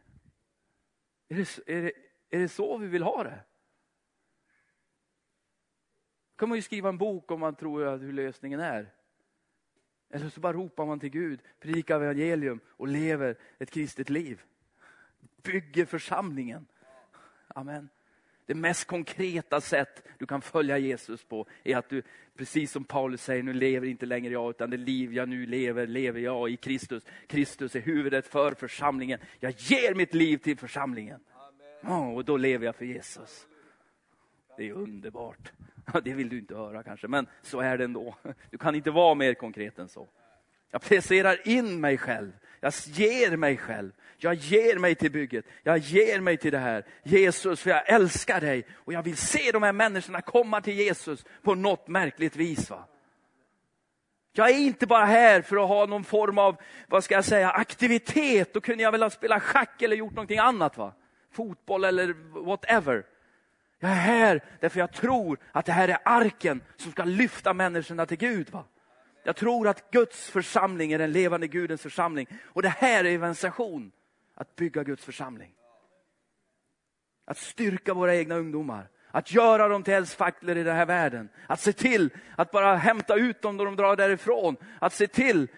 Är 1.28 1.34
det, 1.36 1.58
är 1.66 1.82
det, 1.82 1.92
är 2.30 2.38
det 2.38 2.48
så 2.48 2.78
vi 2.78 2.86
vill 2.86 3.02
ha 3.02 3.24
det? 3.24 3.40
Då 6.30 6.36
kan 6.36 6.48
man 6.48 6.58
ju 6.58 6.62
skriva 6.62 6.88
en 6.88 6.98
bok 6.98 7.30
om 7.30 7.40
man 7.40 7.54
tror 7.54 7.98
hur 7.98 8.12
lösningen 8.12 8.60
är. 8.60 8.92
Eller 10.10 10.28
så 10.28 10.40
bara 10.40 10.52
ropar 10.52 10.86
man 10.86 11.00
till 11.00 11.10
Gud, 11.10 11.40
predikar 11.60 12.00
evangelium 12.00 12.60
och 12.66 12.88
lever 12.88 13.38
ett 13.58 13.70
kristet 13.70 14.10
liv. 14.10 14.42
Bygger 15.42 15.86
församlingen. 15.86 16.66
Amen. 17.48 17.88
Det 18.52 18.56
mest 18.56 18.86
konkreta 18.86 19.60
sätt 19.60 20.02
du 20.18 20.26
kan 20.26 20.42
följa 20.42 20.78
Jesus 20.78 21.24
på 21.24 21.46
är 21.64 21.76
att 21.76 21.88
du, 21.88 22.02
precis 22.36 22.72
som 22.72 22.84
Paulus 22.84 23.22
säger, 23.22 23.42
nu 23.42 23.52
lever 23.52 23.86
inte 23.86 24.06
längre 24.06 24.32
jag, 24.32 24.50
utan 24.50 24.70
det 24.70 24.76
liv 24.76 25.14
jag 25.14 25.28
nu 25.28 25.46
lever, 25.46 25.86
lever 25.86 26.20
jag 26.20 26.50
i 26.50 26.56
Kristus. 26.56 27.04
Kristus 27.26 27.76
är 27.76 27.80
huvudet 27.80 28.26
för 28.26 28.54
församlingen. 28.54 29.18
Jag 29.40 29.52
ger 29.56 29.94
mitt 29.94 30.14
liv 30.14 30.38
till 30.38 30.58
församlingen. 30.58 31.20
Oh, 31.82 32.14
och 32.14 32.24
då 32.24 32.36
lever 32.36 32.66
jag 32.66 32.76
för 32.76 32.84
Jesus. 32.84 33.46
Det 34.56 34.68
är 34.68 34.72
underbart. 34.72 35.52
Det 36.04 36.14
vill 36.14 36.28
du 36.28 36.38
inte 36.38 36.54
höra 36.54 36.82
kanske, 36.82 37.08
men 37.08 37.26
så 37.42 37.60
är 37.60 37.78
det 37.78 37.84
ändå. 37.84 38.14
Du 38.50 38.58
kan 38.58 38.74
inte 38.74 38.90
vara 38.90 39.14
mer 39.14 39.34
konkret 39.34 39.78
än 39.78 39.88
så. 39.88 40.08
Jag 40.72 40.82
placerar 40.82 41.48
in 41.48 41.80
mig 41.80 41.98
själv. 41.98 42.32
Jag 42.60 42.72
ger 42.86 43.36
mig 43.36 43.56
själv. 43.56 43.92
Jag 44.16 44.34
ger 44.34 44.78
mig 44.78 44.94
till 44.94 45.12
bygget. 45.12 45.44
Jag 45.62 45.78
ger 45.78 46.20
mig 46.20 46.36
till 46.36 46.52
det 46.52 46.58
här. 46.58 46.84
Jesus, 47.02 47.60
för 47.60 47.70
jag 47.70 47.88
älskar 47.88 48.40
dig. 48.40 48.66
Och 48.72 48.92
jag 48.92 49.02
vill 49.02 49.16
se 49.16 49.52
de 49.52 49.62
här 49.62 49.72
människorna 49.72 50.20
komma 50.20 50.60
till 50.60 50.74
Jesus 50.74 51.24
på 51.42 51.54
något 51.54 51.88
märkligt 51.88 52.36
vis. 52.36 52.70
Va? 52.70 52.84
Jag 54.32 54.50
är 54.50 54.58
inte 54.58 54.86
bara 54.86 55.04
här 55.04 55.42
för 55.42 55.56
att 55.56 55.68
ha 55.68 55.86
någon 55.86 56.04
form 56.04 56.38
av, 56.38 56.56
vad 56.88 57.04
ska 57.04 57.14
jag 57.14 57.24
säga, 57.24 57.50
aktivitet. 57.50 58.54
Då 58.54 58.60
kunde 58.60 58.82
jag 58.82 58.92
väl 58.92 59.02
ha 59.02 59.10
spelat 59.10 59.42
schack 59.42 59.82
eller 59.82 59.96
gjort 59.96 60.14
någonting 60.14 60.38
annat. 60.38 60.76
va? 60.76 60.94
Fotboll 61.32 61.84
eller 61.84 62.14
whatever. 62.44 63.06
Jag 63.78 63.90
är 63.90 63.94
här 63.94 64.44
därför 64.60 64.80
jag 64.80 64.92
tror 64.92 65.38
att 65.52 65.66
det 65.66 65.72
här 65.72 65.88
är 65.88 65.98
arken 66.04 66.60
som 66.76 66.92
ska 66.92 67.04
lyfta 67.04 67.54
människorna 67.54 68.06
till 68.06 68.18
Gud. 68.18 68.50
Va? 68.50 68.64
Jag 69.22 69.36
tror 69.36 69.68
att 69.68 69.90
Guds 69.90 70.30
församling 70.30 70.92
är 70.92 70.98
den 70.98 71.12
levande 71.12 71.48
Gudens 71.48 71.82
församling. 71.82 72.26
Och 72.44 72.62
det 72.62 72.68
här 72.68 73.04
är 73.04 73.10
evangelisation, 73.10 73.92
att 74.34 74.56
bygga 74.56 74.84
Guds 74.84 75.04
församling. 75.04 75.54
Att 77.24 77.38
styrka 77.38 77.94
våra 77.94 78.16
egna 78.16 78.34
ungdomar. 78.34 78.88
Att 79.10 79.32
göra 79.32 79.68
dem 79.68 79.82
till 79.82 79.94
eldsfacklor 79.94 80.56
i 80.56 80.62
den 80.62 80.76
här 80.76 80.86
världen. 80.86 81.28
Att 81.46 81.60
se 81.60 81.72
till 81.72 82.10
att 82.36 82.50
bara 82.50 82.76
hämta 82.76 83.16
ut 83.16 83.42
dem 83.42 83.56
då 83.56 83.64
de 83.64 83.76
drar 83.76 83.96
därifrån. 83.96 84.56
Att 84.78 84.92
se 84.92 85.06
till 85.06 85.48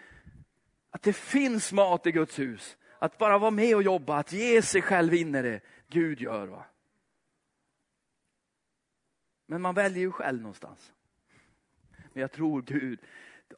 att 0.90 1.02
det 1.02 1.12
finns 1.12 1.72
mat 1.72 2.06
i 2.06 2.12
Guds 2.12 2.38
hus. 2.38 2.76
Att 2.98 3.18
bara 3.18 3.38
vara 3.38 3.50
med 3.50 3.76
och 3.76 3.82
jobba, 3.82 4.16
att 4.16 4.32
ge 4.32 4.62
sig 4.62 4.82
själv 4.82 5.14
in 5.14 5.34
i 5.34 5.42
det 5.42 5.60
Gud 5.88 6.20
gör. 6.20 6.46
Va? 6.46 6.64
Men 9.46 9.62
man 9.62 9.74
väljer 9.74 10.00
ju 10.00 10.12
själv 10.12 10.40
någonstans. 10.40 10.92
Men 12.12 12.20
jag 12.20 12.32
tror 12.32 12.62
Gud 12.62 13.00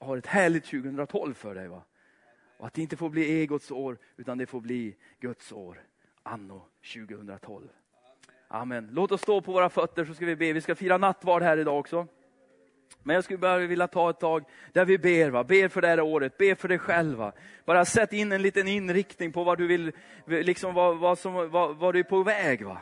har 0.01 0.17
ett 0.17 0.27
härligt 0.27 0.65
2012 0.65 1.35
för 1.35 1.55
dig. 1.55 1.69
Va? 1.69 1.83
Och 2.57 2.67
att 2.67 2.75
det 2.75 2.83
inte 2.83 2.97
får 2.97 3.11
bli 3.11 3.41
egots 3.41 3.71
år, 3.71 3.99
utan 4.17 4.39
det 4.39 4.47
får 4.47 4.61
bli 4.61 4.97
Guds 5.21 5.53
år. 5.53 5.83
Anno 6.23 6.63
2012. 6.95 7.69
Amen. 8.49 8.89
Låt 8.93 9.13
oss 9.13 9.23
stå 9.23 9.41
på 9.41 9.53
våra 9.53 9.69
fötter 9.69 10.05
så 10.05 10.15
ska 10.15 10.27
vi 10.27 10.37
be. 10.37 10.53
Vi 10.53 10.61
ska 10.61 10.75
fira 10.75 10.99
nattvard 10.99 11.43
här 11.43 11.57
idag 11.57 11.79
också. 11.79 12.07
Men 13.03 13.15
jag 13.15 13.25
skulle 13.25 13.39
bara 13.39 13.59
vilja 13.59 13.89
ta 13.89 14.11
ett 14.11 14.21
tag 14.21 14.45
där 14.73 14.85
vi 14.85 14.99
ber. 14.99 15.31
Va? 15.31 15.45
Ber 15.45 15.69
för 15.69 15.81
det 15.81 15.89
här 15.89 16.01
året, 16.01 16.39
ber 16.39 16.55
för 16.55 16.69
dig 16.69 16.79
själv. 16.79 17.31
Bara 17.65 17.85
sätt 17.85 18.13
in 18.13 18.33
en 18.33 18.43
liten 18.43 18.69
inriktning 18.69 19.33
på 19.33 19.45
vad 19.45 19.59
du 19.59 19.67
vill, 19.67 19.93
liksom 20.27 20.75
vad, 20.75 20.99
vad, 20.99 21.19
som, 21.19 21.51
vad, 21.51 21.77
vad 21.77 21.95
du 21.95 21.99
är 21.99 22.05
på 22.05 22.23
väg. 22.23 22.65
Va? 22.65 22.79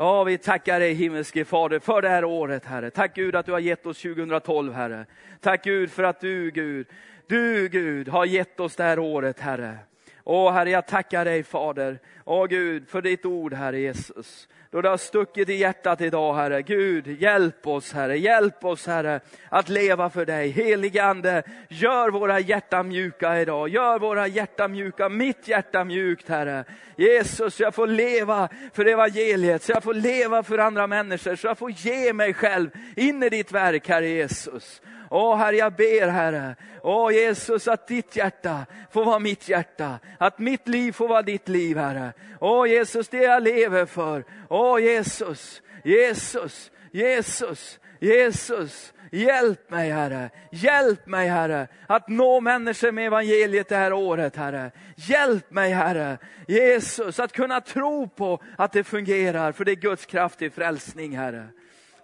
Ja, 0.00 0.24
vi 0.24 0.38
tackar 0.38 0.80
dig 0.80 0.94
himmelske 0.94 1.44
Fader 1.44 1.78
för 1.78 2.02
det 2.02 2.08
här 2.08 2.24
året, 2.24 2.64
Herre. 2.64 2.90
Tack 2.90 3.14
Gud 3.14 3.36
att 3.36 3.46
du 3.46 3.52
har 3.52 3.58
gett 3.58 3.86
oss 3.86 4.02
2012, 4.02 4.72
Herre. 4.72 5.06
Tack 5.40 5.64
Gud 5.64 5.90
för 5.90 6.02
att 6.02 6.20
du, 6.20 6.50
Gud, 6.50 6.86
du 7.26 7.68
Gud 7.68 8.08
har 8.08 8.24
gett 8.24 8.60
oss 8.60 8.76
det 8.76 8.82
här 8.82 8.98
året, 8.98 9.40
Herre. 9.40 9.78
Åh 10.24 10.52
Herre, 10.52 10.70
jag 10.70 10.86
tackar 10.86 11.24
dig 11.24 11.42
Fader. 11.42 11.98
Åh 12.24 12.46
Gud, 12.46 12.88
för 12.88 13.02
ditt 13.02 13.26
ord, 13.26 13.54
Herre 13.54 13.80
Jesus 13.80 14.48
då 14.70 14.80
det 14.80 14.88
har 14.88 14.96
stuckit 14.96 15.48
i 15.48 15.54
hjärtat 15.54 16.00
idag, 16.00 16.34
Herre. 16.34 16.62
Gud, 16.62 17.06
hjälp 17.22 17.66
oss, 17.66 17.92
Herre. 17.92 18.18
Hjälp 18.18 18.64
oss, 18.64 18.86
Herre, 18.86 19.20
att 19.48 19.68
leva 19.68 20.10
för 20.10 20.26
dig. 20.26 20.48
Helige 20.48 21.04
Ande, 21.04 21.42
gör 21.68 22.10
våra 22.10 22.40
hjärtan 22.40 22.88
mjuka 22.88 23.40
idag. 23.40 23.68
Gör 23.68 23.98
våra 23.98 24.26
hjärtan 24.26 24.72
mjuka, 24.72 25.08
mitt 25.08 25.48
hjärta 25.48 25.84
mjukt, 25.84 26.28
Herre. 26.28 26.64
Jesus, 26.96 27.60
jag 27.60 27.74
får 27.74 27.86
leva 27.86 28.48
för 28.72 28.84
evangeliet, 28.84 29.62
så 29.62 29.72
jag 29.72 29.82
får 29.82 29.94
leva 29.94 30.42
för 30.42 30.58
andra 30.58 30.86
människor, 30.86 31.36
så 31.36 31.46
jag 31.46 31.58
får 31.58 31.70
ge 31.70 32.12
mig 32.12 32.34
själv 32.34 32.70
in 32.96 33.22
i 33.22 33.28
ditt 33.28 33.52
verk, 33.52 33.88
Herre 33.88 34.08
Jesus. 34.08 34.80
Åh 35.10 35.36
Herre, 35.36 35.56
jag 35.56 35.72
ber 35.72 36.08
Herre, 36.08 36.56
åh 36.82 37.12
Jesus 37.12 37.68
att 37.68 37.88
ditt 37.88 38.16
hjärta 38.16 38.66
får 38.92 39.04
vara 39.04 39.18
mitt 39.18 39.48
hjärta, 39.48 39.98
att 40.18 40.38
mitt 40.38 40.68
liv 40.68 40.92
får 40.92 41.08
vara 41.08 41.22
ditt 41.22 41.48
liv 41.48 41.76
Herre. 41.76 42.12
Åh 42.40 42.68
Jesus, 42.68 43.08
det 43.08 43.22
jag 43.22 43.42
lever 43.42 43.86
för. 43.86 44.24
Åh 44.48 44.80
Jesus, 44.80 45.62
Jesus, 45.84 46.70
Jesus, 46.92 47.78
Jesus. 48.00 48.92
Hjälp 49.12 49.70
mig 49.70 49.90
Herre, 49.90 50.30
hjälp 50.50 51.06
mig 51.06 51.28
Herre 51.28 51.68
att 51.86 52.08
nå 52.08 52.40
människor 52.40 52.92
med 52.92 53.06
evangeliet 53.06 53.68
det 53.68 53.76
här 53.76 53.92
året 53.92 54.36
Herre. 54.36 54.70
Hjälp 54.96 55.50
mig 55.50 55.72
Herre, 55.72 56.18
Jesus 56.46 57.20
att 57.20 57.32
kunna 57.32 57.60
tro 57.60 58.08
på 58.08 58.42
att 58.58 58.72
det 58.72 58.84
fungerar 58.84 59.52
för 59.52 59.64
det 59.64 59.72
är 59.72 59.76
Guds 59.76 60.06
kraft 60.06 60.42
i 60.42 60.50
frälsning 60.50 61.16
Herre. 61.16 61.48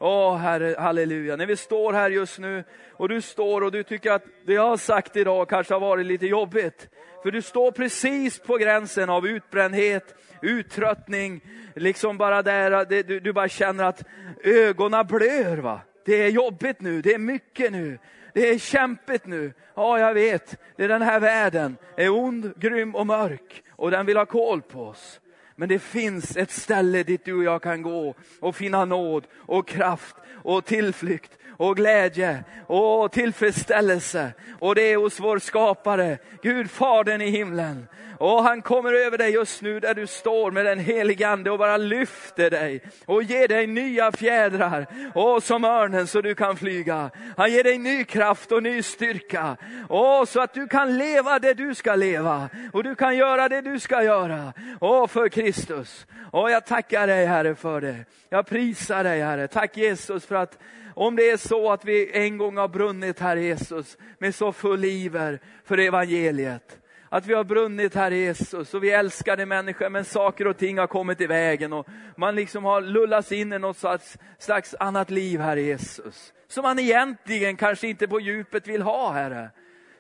Åh 0.07 0.37
Herre, 0.37 0.75
halleluja. 0.79 1.37
När 1.37 1.47
vi 1.47 1.57
står 1.57 1.93
här 1.93 2.11
just 2.11 2.39
nu 2.39 2.65
och 2.93 3.09
du 3.09 3.21
står 3.21 3.61
och 3.61 3.73
du 3.73 3.83
tycker 3.83 4.13
att 4.13 4.25
det 4.47 4.53
jag 4.53 4.69
har 4.69 4.77
sagt 4.77 5.17
idag 5.17 5.49
kanske 5.49 5.75
har 5.75 5.81
varit 5.81 6.07
lite 6.07 6.27
jobbigt. 6.27 6.89
För 7.23 7.31
du 7.31 7.43
står 7.43 7.71
precis 7.71 8.39
på 8.39 8.57
gränsen 8.57 9.11
av 9.11 9.27
utbrändhet, 9.27 10.15
uttröttning, 10.43 11.41
liksom 11.75 12.19
bara 12.19 12.43
där, 12.43 12.85
det, 12.85 13.03
du, 13.03 13.21
du, 13.21 13.33
bara 13.33 13.49
känner 13.49 13.85
att 13.85 14.03
ögonen 14.43 15.07
blöder. 15.07 15.57
Va? 15.57 15.81
Det 16.05 16.23
är 16.23 16.29
jobbigt 16.29 16.81
nu, 16.81 17.03
det 17.03 17.15
är 17.15 17.19
mycket 17.19 17.73
nu. 17.73 17.99
Det 18.35 18.49
är 18.49 18.59
kämpigt 18.59 19.27
nu. 19.27 19.53
Ja, 19.75 19.99
jag 19.99 20.15
vet. 20.15 20.59
Det 20.77 20.85
är 20.85 20.89
den 20.89 21.03
här 21.03 21.21
världen 21.21 21.77
är 21.97 22.11
ond, 22.11 22.53
grym 22.57 22.95
och 22.95 23.07
mörk 23.07 23.63
och 23.71 23.91
den 23.91 24.07
vill 24.07 24.17
ha 24.17 24.27
koll 24.27 24.63
på 24.63 24.83
oss. 24.83 25.21
Men 25.57 25.69
det 25.69 25.79
finns 25.79 26.37
ett 26.37 26.51
ställe 26.51 27.03
dit 27.03 27.25
du 27.25 27.35
och 27.35 27.45
jag 27.45 27.63
kan 27.63 27.83
gå 27.83 28.15
och 28.41 28.57
finna 28.57 28.85
nåd 28.85 29.27
och 29.37 29.69
kraft 29.69 30.17
och 30.33 30.65
tillflykt 30.65 31.39
och 31.57 31.77
glädje 31.77 32.45
och 32.67 33.13
tillfredsställelse. 33.13 34.33
Och 34.59 34.75
det 34.75 34.93
är 34.93 34.97
hos 34.97 35.21
vår 35.21 35.39
skapare, 35.39 36.19
Gud 36.43 36.71
Fadern 36.71 37.21
i 37.21 37.31
himlen. 37.31 37.87
Och 38.19 38.43
han 38.43 38.63
kommer 38.63 38.93
över 38.93 39.19
dig 39.19 39.31
just 39.31 39.63
nu 39.63 39.81
där 39.81 39.95
du 39.95 40.07
står 40.07 40.51
med 40.51 40.67
den 40.67 40.79
helige 40.79 41.29
ande 41.29 41.51
och 41.51 41.59
bara 41.59 41.77
lyfter 41.77 42.51
dig 42.51 42.83
och 43.07 43.23
ger 43.23 43.49
dig 43.49 43.67
nya 43.67 44.13
fjädrar. 44.13 44.87
Och 45.15 45.43
som 45.43 45.65
örnen 45.65 46.07
så 46.07 46.21
du 46.21 46.35
kan 46.35 46.57
flyga. 46.57 47.11
Han 47.37 47.53
ger 47.53 47.65
dig 47.65 47.79
ny 47.79 48.05
kraft 48.05 48.53
och 48.53 48.63
ny 48.63 48.83
styrka. 48.83 49.57
Och 49.89 50.29
så 50.29 50.41
att 50.41 50.55
du 50.55 50.69
kan 50.69 50.99
leva 50.99 51.39
det 51.39 51.55
du 51.55 51.75
ska 51.75 51.95
leva. 51.95 52.49
Och 52.73 52.85
du 52.85 52.95
kan 52.95 53.17
göra 53.17 53.49
det 53.49 53.61
du 53.61 53.81
ska 53.81 54.03
göra. 54.03 54.53
Och 54.79 55.11
för 55.11 55.29
Kristus. 55.29 56.07
Och 56.31 56.51
jag 56.51 56.67
tackar 56.67 57.07
dig 57.07 57.27
Herre 57.27 57.55
för 57.55 57.81
det. 57.81 57.97
Jag 58.29 58.47
prisar 58.47 59.05
dig 59.05 59.21
Herre. 59.21 59.49
Tack 59.49 59.77
Jesus 59.77 60.27
för 60.27 60.35
att 60.35 60.59
om 60.95 61.17
det 61.17 61.31
är 61.31 61.37
så 61.37 61.73
att 61.73 61.85
vi 61.85 62.11
en 62.13 62.39
gång 62.39 62.57
har 62.57 62.69
brunnit, 62.69 63.21
Herre 63.21 63.43
Jesus, 63.43 63.99
med 64.19 64.35
så 64.35 64.53
full 64.53 64.85
iver 64.85 65.41
för 65.65 65.79
evangeliet. 65.79 66.81
Att 67.09 67.27
vi 67.27 67.35
har 67.35 67.45
brunnit, 67.45 67.95
Herre 67.95 68.17
Jesus, 68.17 68.75
och 68.75 68.85
vi 68.85 68.91
älskade 68.91 69.47
människor, 69.47 69.89
men 69.89 70.05
saker 70.05 70.47
och 70.47 70.59
ting 70.59 70.79
har 70.79 70.87
kommit 70.87 71.21
i 71.21 71.27
vägen 71.27 71.73
och 71.73 71.89
man 72.17 72.35
liksom 72.35 72.65
har 72.65 72.81
lullats 72.81 73.33
in 73.33 73.53
i 73.53 73.59
något 73.59 73.77
slags, 73.77 74.19
slags 74.39 74.75
annat 74.81 75.11
liv, 75.11 75.41
Herre 75.41 75.63
Jesus. 75.63 76.33
Som 76.49 76.63
man 76.63 76.79
egentligen 76.79 77.57
kanske 77.57 77.89
inte 77.89 78.09
på 78.09 78.21
djupet 78.21 78.69
vill 78.69 78.83
ha, 78.83 79.13
Herre 79.13 79.51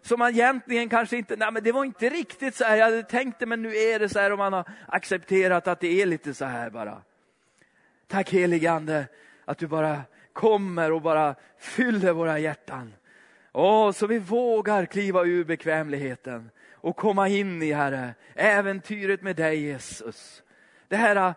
som 0.04 0.18
man 0.18 0.30
egentligen 0.30 0.88
kanske 0.88 1.16
inte, 1.16 1.36
nej 1.36 1.52
men 1.52 1.62
det 1.62 1.72
var 1.72 1.84
inte 1.84 2.08
riktigt 2.08 2.54
så 2.54 2.64
här 2.64 2.76
jag 2.76 2.84
hade 2.84 3.02
tänkt 3.02 3.38
det, 3.38 3.46
men 3.46 3.62
nu 3.62 3.76
är 3.76 3.98
det 3.98 4.08
så 4.08 4.18
här 4.18 4.32
och 4.32 4.38
man 4.38 4.52
har 4.52 4.68
accepterat 4.86 5.68
att 5.68 5.80
det 5.80 6.02
är 6.02 6.06
lite 6.06 6.34
så 6.34 6.44
här 6.44 6.70
bara. 6.70 7.02
Tack 8.06 8.30
helige 8.30 8.70
Ande 8.70 9.06
att 9.44 9.58
du 9.58 9.66
bara 9.66 10.02
kommer 10.34 10.92
och 10.92 11.02
bara 11.02 11.34
fyller 11.58 12.12
våra 12.12 12.38
hjärtan. 12.38 12.94
Åh, 13.52 13.92
så 13.92 14.06
vi 14.06 14.18
vågar 14.18 14.86
kliva 14.86 15.24
ur 15.24 15.44
bekvämligheten 15.44 16.50
och 16.72 16.96
komma 16.96 17.28
in 17.28 17.62
i, 17.62 17.72
Herre, 17.72 18.14
äventyret 18.34 19.22
med 19.22 19.36
dig 19.36 19.60
Jesus. 19.60 20.42
Det 20.88 20.96
här 20.96 21.34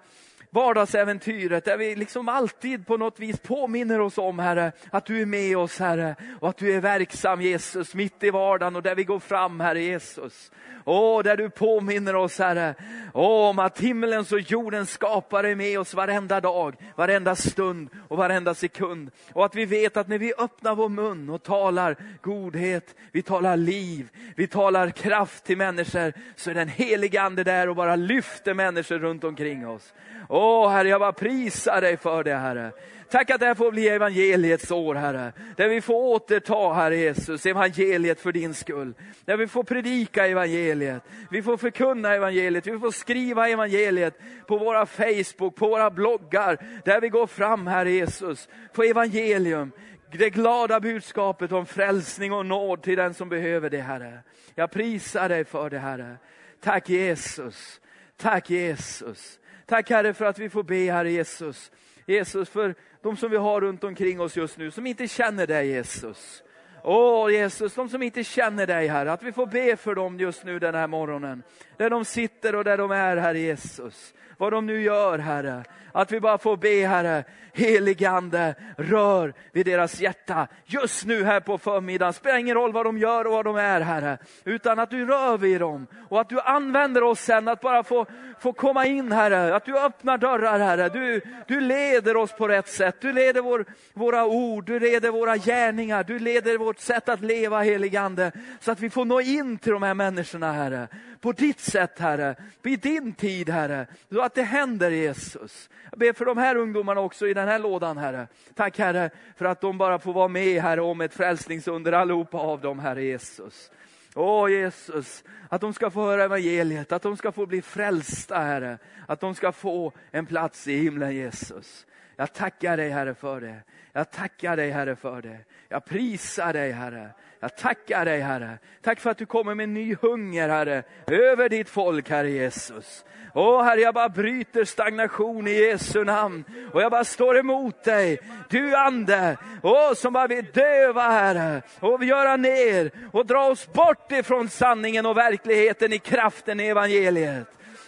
vardagsäventyret 0.49 1.65
där 1.65 1.77
vi 1.77 1.95
liksom 1.95 2.29
alltid 2.29 2.87
på 2.87 2.97
något 2.97 3.19
vis 3.19 3.39
påminner 3.39 3.99
oss 3.99 4.17
om, 4.17 4.39
Herre, 4.39 4.71
att 4.91 5.05
du 5.05 5.21
är 5.21 5.25
med 5.25 5.57
oss, 5.57 5.79
Herre, 5.79 6.15
och 6.39 6.49
att 6.49 6.57
du 6.57 6.73
är 6.73 6.79
verksam, 6.79 7.41
Jesus, 7.41 7.93
mitt 7.93 8.23
i 8.23 8.29
vardagen 8.29 8.75
och 8.75 8.83
där 8.83 8.95
vi 8.95 9.03
går 9.03 9.19
fram, 9.19 9.59
Herre 9.59 9.83
Jesus. 9.83 10.51
Åh, 10.89 11.23
där 11.23 11.37
du 11.37 11.49
påminner 11.49 12.15
oss, 12.15 12.39
Herre, 12.39 12.75
om 13.13 13.59
att 13.59 13.79
himmelens 13.79 14.31
och 14.31 14.39
jordens 14.39 14.91
skapare 14.91 15.51
är 15.51 15.55
med 15.55 15.79
oss 15.79 15.93
varenda 15.93 16.41
dag, 16.41 16.75
varenda 16.95 17.35
stund 17.35 17.89
och 18.07 18.17
varenda 18.17 18.53
sekund. 18.53 19.11
Och 19.33 19.45
att 19.45 19.55
vi 19.55 19.65
vet 19.65 19.97
att 19.97 20.07
när 20.07 20.17
vi 20.17 20.33
öppnar 20.37 20.75
vår 20.75 20.89
mun 20.89 21.29
och 21.29 21.43
talar 21.43 21.95
godhet, 22.21 22.95
vi 23.11 23.21
talar 23.21 23.57
liv, 23.57 24.09
vi 24.35 24.47
talar 24.47 24.89
kraft 24.89 25.43
till 25.43 25.57
människor, 25.57 26.13
så 26.35 26.49
är 26.49 26.53
den 26.53 26.67
helige 26.67 27.21
Ande 27.21 27.43
där 27.43 27.69
och 27.69 27.75
bara 27.75 27.95
lyfter 27.95 28.53
människor 28.53 28.99
runt 28.99 29.23
omkring 29.23 29.67
oss. 29.67 29.93
Åh 30.29 30.69
Herre, 30.69 30.89
jag 30.89 30.99
bara 30.99 31.13
prisar 31.13 31.81
dig 31.81 31.97
för 31.97 32.23
det 32.23 32.35
Herre. 32.35 32.71
Tack 33.09 33.29
att 33.29 33.39
det 33.39 33.45
här 33.45 33.55
får 33.55 33.71
bli 33.71 33.87
evangeliets 33.87 34.71
år, 34.71 34.95
Herre. 34.95 35.33
Där 35.55 35.67
vi 35.67 35.81
får 35.81 35.93
återta, 35.93 36.73
Herre 36.73 36.97
Jesus, 36.97 37.45
evangeliet 37.45 38.19
för 38.19 38.31
din 38.31 38.53
skull. 38.53 38.93
Där 39.25 39.37
vi 39.37 39.47
får 39.47 39.63
predika 39.63 40.27
evangeliet. 40.27 41.03
Vi 41.31 41.41
får 41.41 41.57
förkunna 41.57 42.13
evangeliet. 42.13 42.67
Vi 42.67 42.79
får 42.79 42.91
skriva 42.91 43.49
evangeliet 43.49 44.19
på 44.47 44.57
våra 44.57 44.85
Facebook, 44.85 45.55
på 45.55 45.67
våra 45.67 45.89
bloggar. 45.89 46.57
Där 46.85 47.01
vi 47.01 47.09
går 47.09 47.27
fram, 47.27 47.67
Herre 47.67 47.91
Jesus, 47.91 48.49
på 48.73 48.83
evangelium. 48.83 49.71
Det 50.11 50.29
glada 50.29 50.79
budskapet 50.79 51.51
om 51.51 51.65
frälsning 51.65 52.33
och 52.33 52.45
nåd 52.45 52.83
till 52.83 52.97
den 52.97 53.13
som 53.13 53.29
behöver 53.29 53.69
det, 53.69 53.81
Herre. 53.81 54.19
Jag 54.55 54.71
prisar 54.71 55.29
dig 55.29 55.45
för 55.45 55.69
det, 55.69 55.79
Herre. 55.79 56.17
Tack 56.63 56.89
Jesus. 56.89 57.81
Tack 58.17 58.49
Jesus. 58.49 59.39
Tack 59.67 59.89
Herre 59.89 60.13
för 60.13 60.25
att 60.25 60.39
vi 60.39 60.49
får 60.49 60.63
be, 60.63 60.91
Herre 60.91 61.11
Jesus. 61.11 61.71
Jesus, 62.05 62.49
för 62.49 62.75
de 63.01 63.17
som 63.17 63.31
vi 63.31 63.37
har 63.37 63.61
runt 63.61 63.83
omkring 63.83 64.21
oss 64.21 64.37
just 64.37 64.57
nu, 64.57 64.71
som 64.71 64.87
inte 64.87 65.07
känner 65.07 65.47
dig 65.47 65.67
Jesus. 65.67 66.43
Åh 66.83 67.31
Jesus, 67.31 67.73
de 67.73 67.89
som 67.89 68.03
inte 68.03 68.23
känner 68.23 68.67
dig 68.67 68.87
Herre, 68.87 69.11
att 69.11 69.23
vi 69.23 69.31
får 69.31 69.45
be 69.45 69.77
för 69.77 69.95
dem 69.95 70.19
just 70.19 70.43
nu 70.43 70.59
den 70.59 70.75
här 70.75 70.87
morgonen. 70.87 71.43
Där 71.77 71.89
de 71.89 72.05
sitter 72.05 72.55
och 72.55 72.63
där 72.63 72.77
de 72.77 72.91
är, 72.91 73.17
Herre 73.17 73.39
Jesus 73.39 74.13
vad 74.37 74.53
de 74.53 74.65
nu 74.65 74.81
gör, 74.81 75.19
Herre. 75.19 75.63
Att 75.91 76.11
vi 76.11 76.19
bara 76.19 76.37
får 76.37 76.57
be, 76.57 76.87
Herre, 76.87 77.23
heligande, 77.53 78.55
rör 78.77 79.33
vid 79.51 79.65
deras 79.65 79.99
hjärta 79.99 80.47
just 80.65 81.05
nu 81.05 81.23
här 81.23 81.39
på 81.39 81.57
förmiddagen. 81.57 82.13
Spelar 82.13 82.37
ingen 82.37 82.55
roll 82.55 82.73
vad 82.73 82.85
de 82.85 82.97
gör 82.97 83.25
och 83.25 83.31
vad 83.31 83.45
de 83.45 83.55
är, 83.55 83.81
Herre. 83.81 84.17
Utan 84.43 84.79
att 84.79 84.89
du 84.89 85.05
rör 85.05 85.37
vid 85.37 85.59
dem 85.59 85.87
och 86.09 86.21
att 86.21 86.29
du 86.29 86.39
använder 86.39 87.03
oss 87.03 87.19
sen 87.19 87.47
att 87.47 87.61
bara 87.61 87.83
få, 87.83 88.05
få 88.39 88.53
komma 88.53 88.85
in, 88.85 89.11
Herre. 89.11 89.55
Att 89.55 89.65
du 89.65 89.79
öppnar 89.79 90.17
dörrar, 90.17 90.59
Herre. 90.59 90.89
Du, 90.89 91.21
du 91.47 91.61
leder 91.61 92.17
oss 92.17 92.31
på 92.31 92.47
rätt 92.47 92.67
sätt. 92.67 92.95
Du 93.01 93.13
leder 93.13 93.41
vår, 93.41 93.65
våra 93.93 94.25
ord, 94.25 94.65
du 94.65 94.79
leder 94.79 95.11
våra 95.11 95.37
gärningar, 95.37 96.03
du 96.03 96.19
leder 96.19 96.57
vårt 96.57 96.79
sätt 96.79 97.09
att 97.09 97.21
leva, 97.21 97.61
heligande. 97.61 98.31
Så 98.59 98.71
att 98.71 98.79
vi 98.79 98.89
får 98.89 99.05
nå 99.05 99.21
in 99.21 99.57
till 99.57 99.71
de 99.71 99.83
här 99.83 99.93
människorna, 99.93 100.51
Herre 100.53 100.87
på 101.21 101.31
ditt 101.31 101.59
sätt 101.71 101.99
Herre, 101.99 102.35
i 102.63 102.75
din 102.75 103.13
tid 103.13 103.49
Herre, 103.49 103.87
så 104.09 104.21
att 104.21 104.35
det 104.35 104.43
händer 104.43 104.91
Jesus. 104.91 105.69
Jag 105.91 105.99
ber 105.99 106.13
för 106.13 106.25
de 106.25 106.37
här 106.37 106.55
ungdomarna 106.55 107.01
också 107.01 107.27
i 107.27 107.33
den 107.33 107.47
här 107.47 107.59
lådan 107.59 107.97
Herre. 107.97 108.27
Tack 108.55 108.79
Herre 108.79 109.09
för 109.35 109.45
att 109.45 109.61
de 109.61 109.77
bara 109.77 109.99
får 109.99 110.13
vara 110.13 110.27
med 110.27 110.61
Herre 110.61 110.81
om 110.81 111.01
ett 111.01 111.13
frälsningsunder 111.13 111.91
allihopa 111.91 112.37
av 112.37 112.61
dem 112.61 112.79
Herre 112.79 113.03
Jesus. 113.03 113.71
Åh 114.15 114.51
Jesus, 114.51 115.23
att 115.49 115.61
de 115.61 115.73
ska 115.73 115.89
få 115.89 116.01
höra 116.01 116.23
evangeliet, 116.23 116.91
att 116.91 117.01
de 117.01 117.17
ska 117.17 117.31
få 117.31 117.45
bli 117.45 117.61
frälsta 117.61 118.37
Herre, 118.37 118.77
att 119.07 119.19
de 119.19 119.35
ska 119.35 119.51
få 119.51 119.91
en 120.11 120.25
plats 120.25 120.67
i 120.67 120.77
himlen 120.77 121.15
Jesus. 121.15 121.85
Jag 122.15 122.33
tackar 122.33 122.77
dig 122.77 122.89
Herre 122.89 123.15
för 123.15 123.41
det. 123.41 123.61
Jag 123.93 124.11
tackar 124.11 124.57
dig 124.57 124.71
Herre 124.71 124.95
för 124.95 125.21
det. 125.21 125.37
Jag 125.69 125.85
prisar 125.85 126.53
dig 126.53 126.71
Herre. 126.71 127.09
Jag 127.39 127.57
tackar 127.57 128.05
dig 128.05 128.19
Herre. 128.19 128.57
Tack 128.81 128.99
för 128.99 129.09
att 129.09 129.17
du 129.17 129.25
kommer 129.25 129.55
med 129.55 129.69
ny 129.69 129.95
hunger 130.01 130.49
Herre, 130.49 130.83
över 131.07 131.49
ditt 131.49 131.69
folk 131.69 132.09
Herre 132.09 132.29
Jesus. 132.29 133.05
Åh 133.33 133.63
Herre, 133.63 133.81
jag 133.81 133.93
bara 133.93 134.09
bryter 134.09 134.65
stagnation 134.65 135.47
i 135.47 135.51
Jesu 135.51 136.03
namn. 136.03 136.43
Och 136.73 136.81
jag 136.81 136.91
bara 136.91 137.03
står 137.03 137.37
emot 137.37 137.83
dig. 137.83 138.19
Du 138.49 138.75
ande, 138.75 139.37
åh, 139.63 139.93
som 139.93 140.13
bara 140.13 140.27
vill 140.27 140.45
döva 140.53 141.09
Herre. 141.09 141.61
Och 141.79 142.03
göra 142.03 142.35
ner 142.35 142.91
och 143.11 143.25
dra 143.25 143.47
oss 143.47 143.73
bort 143.73 144.11
ifrån 144.11 144.49
sanningen 144.49 145.05
och 145.05 145.17
verkligheten 145.17 145.93
i 145.93 145.99
kraften 145.99 146.59
i 146.59 146.67
evangeliet. 146.67 147.47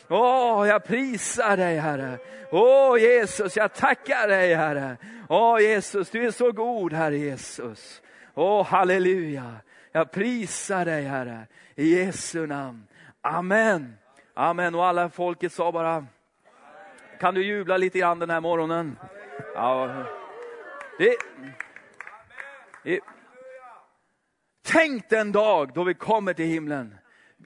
Åh, 0.09 0.67
jag 0.67 0.83
prisar 0.83 1.57
dig 1.57 1.77
Herre. 1.77 2.17
Åh 2.51 3.01
Jesus, 3.01 3.57
jag 3.57 3.73
tackar 3.73 4.27
dig 4.27 4.53
Herre. 4.53 4.97
Åh 5.29 5.61
Jesus, 5.61 6.09
du 6.09 6.25
är 6.25 6.31
så 6.31 6.51
god 6.51 6.93
Herre 6.93 7.17
Jesus. 7.17 8.01
Åh, 8.39 8.65
halleluja. 8.65 9.55
Jag 9.91 10.11
prisar 10.11 10.85
dig 10.85 11.03
Herre, 11.03 11.47
i 11.75 11.95
Jesu 11.95 12.47
namn. 12.47 12.87
Amen. 13.21 13.97
Amen. 14.33 14.75
Och 14.75 14.85
alla 14.85 15.09
folket 15.09 15.53
sa 15.53 15.71
bara, 15.71 16.05
kan 17.19 17.33
du 17.33 17.45
jubla 17.45 17.77
lite 17.77 17.99
grann 17.99 18.19
den 18.19 18.29
här 18.29 18.41
morgonen? 18.41 18.97
Ja. 19.55 20.05
Det, 20.97 21.15
det, 22.83 22.99
tänk 24.65 25.09
den 25.09 25.31
dag 25.31 25.73
då 25.73 25.83
vi 25.83 25.93
kommer 25.93 26.33
till 26.33 26.45
himlen. 26.45 26.95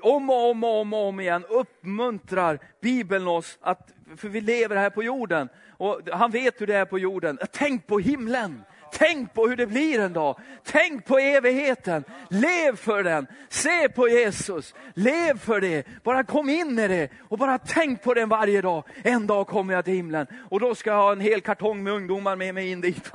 Om 0.01 0.29
och 0.29 0.49
om 0.49 0.63
och 0.63 0.81
om, 0.81 0.93
och 0.93 1.07
om 1.07 1.19
igen 1.19 1.45
uppmuntrar 1.49 2.59
Bibeln 2.81 3.27
oss, 3.27 3.57
att, 3.61 3.91
för 4.17 4.29
vi 4.29 4.41
lever 4.41 4.75
här 4.75 4.89
på 4.89 5.03
jorden. 5.03 5.49
Och 5.69 6.01
han 6.11 6.31
vet 6.31 6.61
hur 6.61 6.67
det 6.67 6.75
är 6.75 6.85
på 6.85 6.99
jorden. 6.99 7.39
Tänk 7.51 7.87
på 7.87 7.99
himlen. 7.99 8.63
Tänk 8.97 9.33
på 9.33 9.47
hur 9.47 9.55
det 9.55 9.67
blir 9.67 9.99
en 9.99 10.13
dag. 10.13 10.39
Tänk 10.63 11.05
på 11.05 11.19
evigheten. 11.19 12.03
Lev 12.29 12.75
för 12.75 13.03
den. 13.03 13.27
Se 13.49 13.89
på 13.89 14.09
Jesus. 14.09 14.73
Lev 14.93 15.39
för 15.39 15.61
det. 15.61 15.87
Bara 16.03 16.23
kom 16.23 16.49
in 16.49 16.79
i 16.79 16.87
det 16.87 17.09
och 17.29 17.37
bara 17.37 17.57
tänk 17.57 18.03
på 18.03 18.13
den 18.13 18.29
varje 18.29 18.61
dag. 18.61 18.83
En 19.03 19.27
dag 19.27 19.47
kommer 19.47 19.73
jag 19.73 19.85
till 19.85 19.93
himlen 19.93 20.27
och 20.49 20.59
då 20.59 20.75
ska 20.75 20.89
jag 20.89 20.97
ha 20.97 21.11
en 21.11 21.19
hel 21.19 21.41
kartong 21.41 21.83
med 21.83 21.93
ungdomar 21.93 22.35
med 22.35 22.55
mig 22.55 22.71
in 22.71 22.81
dit. 22.81 23.11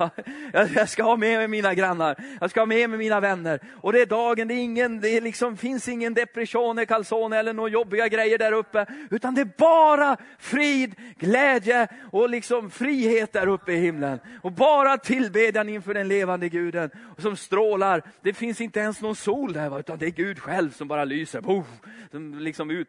Jag 0.75 0.89
ska 0.89 1.03
ha 1.03 1.15
med 1.15 1.37
mig 1.37 1.47
mina 1.47 1.73
grannar. 1.73 2.15
Jag 2.41 2.49
ska 2.49 2.61
ha 2.61 2.65
med 2.65 2.89
mig 2.89 2.99
mina 2.99 3.19
vänner. 3.19 3.59
Och 3.81 3.93
det 3.93 4.01
är 4.01 4.05
dagen, 4.05 4.47
det, 4.47 4.53
är 4.53 4.63
ingen, 4.63 5.01
det 5.01 5.21
liksom, 5.21 5.57
finns 5.57 5.87
ingen 5.87 6.13
depression, 6.13 6.85
calzone 6.85 7.37
eller 7.37 7.53
några 7.53 7.69
jobbiga 7.69 8.07
grejer 8.07 8.37
där 8.37 8.51
uppe. 8.51 8.85
Utan 9.09 9.35
det 9.35 9.41
är 9.41 9.49
bara 9.57 10.17
frid, 10.39 10.95
glädje 11.19 11.87
och 12.11 12.29
liksom 12.29 12.71
frihet 12.71 13.33
där 13.33 13.47
uppe 13.47 13.71
i 13.71 13.79
himlen. 13.79 14.19
Och 14.41 14.51
bara 14.51 14.97
tillbedjan 14.97 15.68
inför 15.69 15.93
den 15.93 16.07
levande 16.07 16.49
guden 16.49 16.89
som 17.17 17.35
strålar. 17.35 18.01
Det 18.21 18.33
finns 18.33 18.61
inte 18.61 18.79
ens 18.79 19.01
någon 19.01 19.15
sol 19.15 19.53
där, 19.53 19.79
utan 19.79 19.97
det 19.97 20.05
är 20.05 20.11
Gud 20.11 20.39
själv 20.39 20.69
som 20.69 20.87
bara 20.87 21.05
lyser. 21.05 21.41
Puff, 21.41 21.67
som 22.11 22.33
liksom 22.33 22.71
ut, 22.71 22.87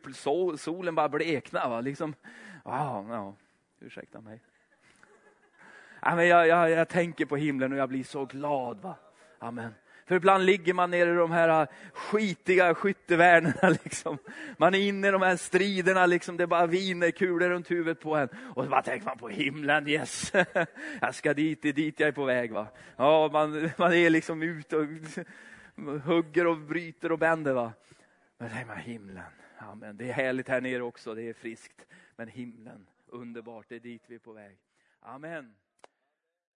solen 0.57 0.95
bara 0.95 1.09
bleknar. 1.09 1.69
Va? 1.69 1.81
Liksom, 1.81 2.15
ah, 2.63 3.03
ja, 3.09 3.35
ursäkta 3.81 4.21
mig. 4.21 4.41
Ja, 6.03 6.17
men 6.17 6.29
jag, 6.29 6.47
jag, 6.49 6.71
jag 6.71 6.89
tänker 6.89 7.27
på 7.27 7.37
himlen 7.37 7.73
och 7.73 7.79
jag 7.79 7.89
blir 7.89 8.05
så 8.05 8.25
glad. 8.25 8.81
Va? 8.81 8.97
Amen. 9.39 9.75
För 10.11 10.17
ibland 10.17 10.45
ligger 10.45 10.75
man 10.75 10.91
nere 10.91 11.11
i 11.11 11.15
de 11.15 11.31
här 11.31 11.49
ah, 11.49 11.67
skitiga 11.93 12.75
skyttevärnena. 12.75 13.69
Liksom. 13.85 14.19
Man 14.57 14.75
är 14.75 14.79
inne 14.79 15.09
i 15.09 15.11
de 15.11 15.23
här 15.23 15.37
striderna, 15.37 16.07
liksom. 16.07 16.37
det 16.37 16.47
bara 16.47 16.67
viner 16.67 17.11
kulor 17.11 17.49
runt 17.49 17.71
huvudet 17.71 18.01
på 18.01 18.17
en. 18.17 18.29
Och 18.55 18.65
så 18.65 18.71
bara 18.71 18.83
tänker 18.83 19.07
man 19.07 19.19
på 19.19 19.29
himlen, 19.29 19.89
yes! 19.89 20.33
Jag 21.01 21.15
ska 21.15 21.35
dit, 21.35 21.63
det 21.63 21.69
är 21.69 21.73
dit 21.73 22.01
jag 22.01 22.09
är 22.09 22.13
på 22.13 22.25
väg. 22.25 22.53
Va? 22.53 22.67
Ja, 22.97 23.31
man, 23.33 23.71
man 23.77 23.93
är 23.93 24.11
liksom 24.11 24.43
ute 24.43 24.77
och 24.77 24.87
hugger 26.05 26.47
och 26.47 26.59
bryter 26.59 27.13
och 27.13 27.19
bänder. 27.19 27.53
Va? 27.53 27.73
Men 28.39 28.51
tänker 28.51 28.67
man 28.67 28.79
himlen, 28.79 29.25
Amen. 29.59 29.97
det 29.97 30.09
är 30.09 30.13
härligt 30.13 30.49
här 30.49 30.61
nere 30.61 30.83
också, 30.83 31.15
det 31.15 31.23
är 31.23 31.33
friskt. 31.33 31.87
Men 32.17 32.29
himlen, 32.29 32.87
underbart, 33.07 33.67
det 33.69 33.77
är 33.77 33.81
dit 33.81 34.03
vi 34.07 34.15
är 34.15 34.19
på 34.19 34.33
väg. 34.33 34.57
Amen. 35.01 35.55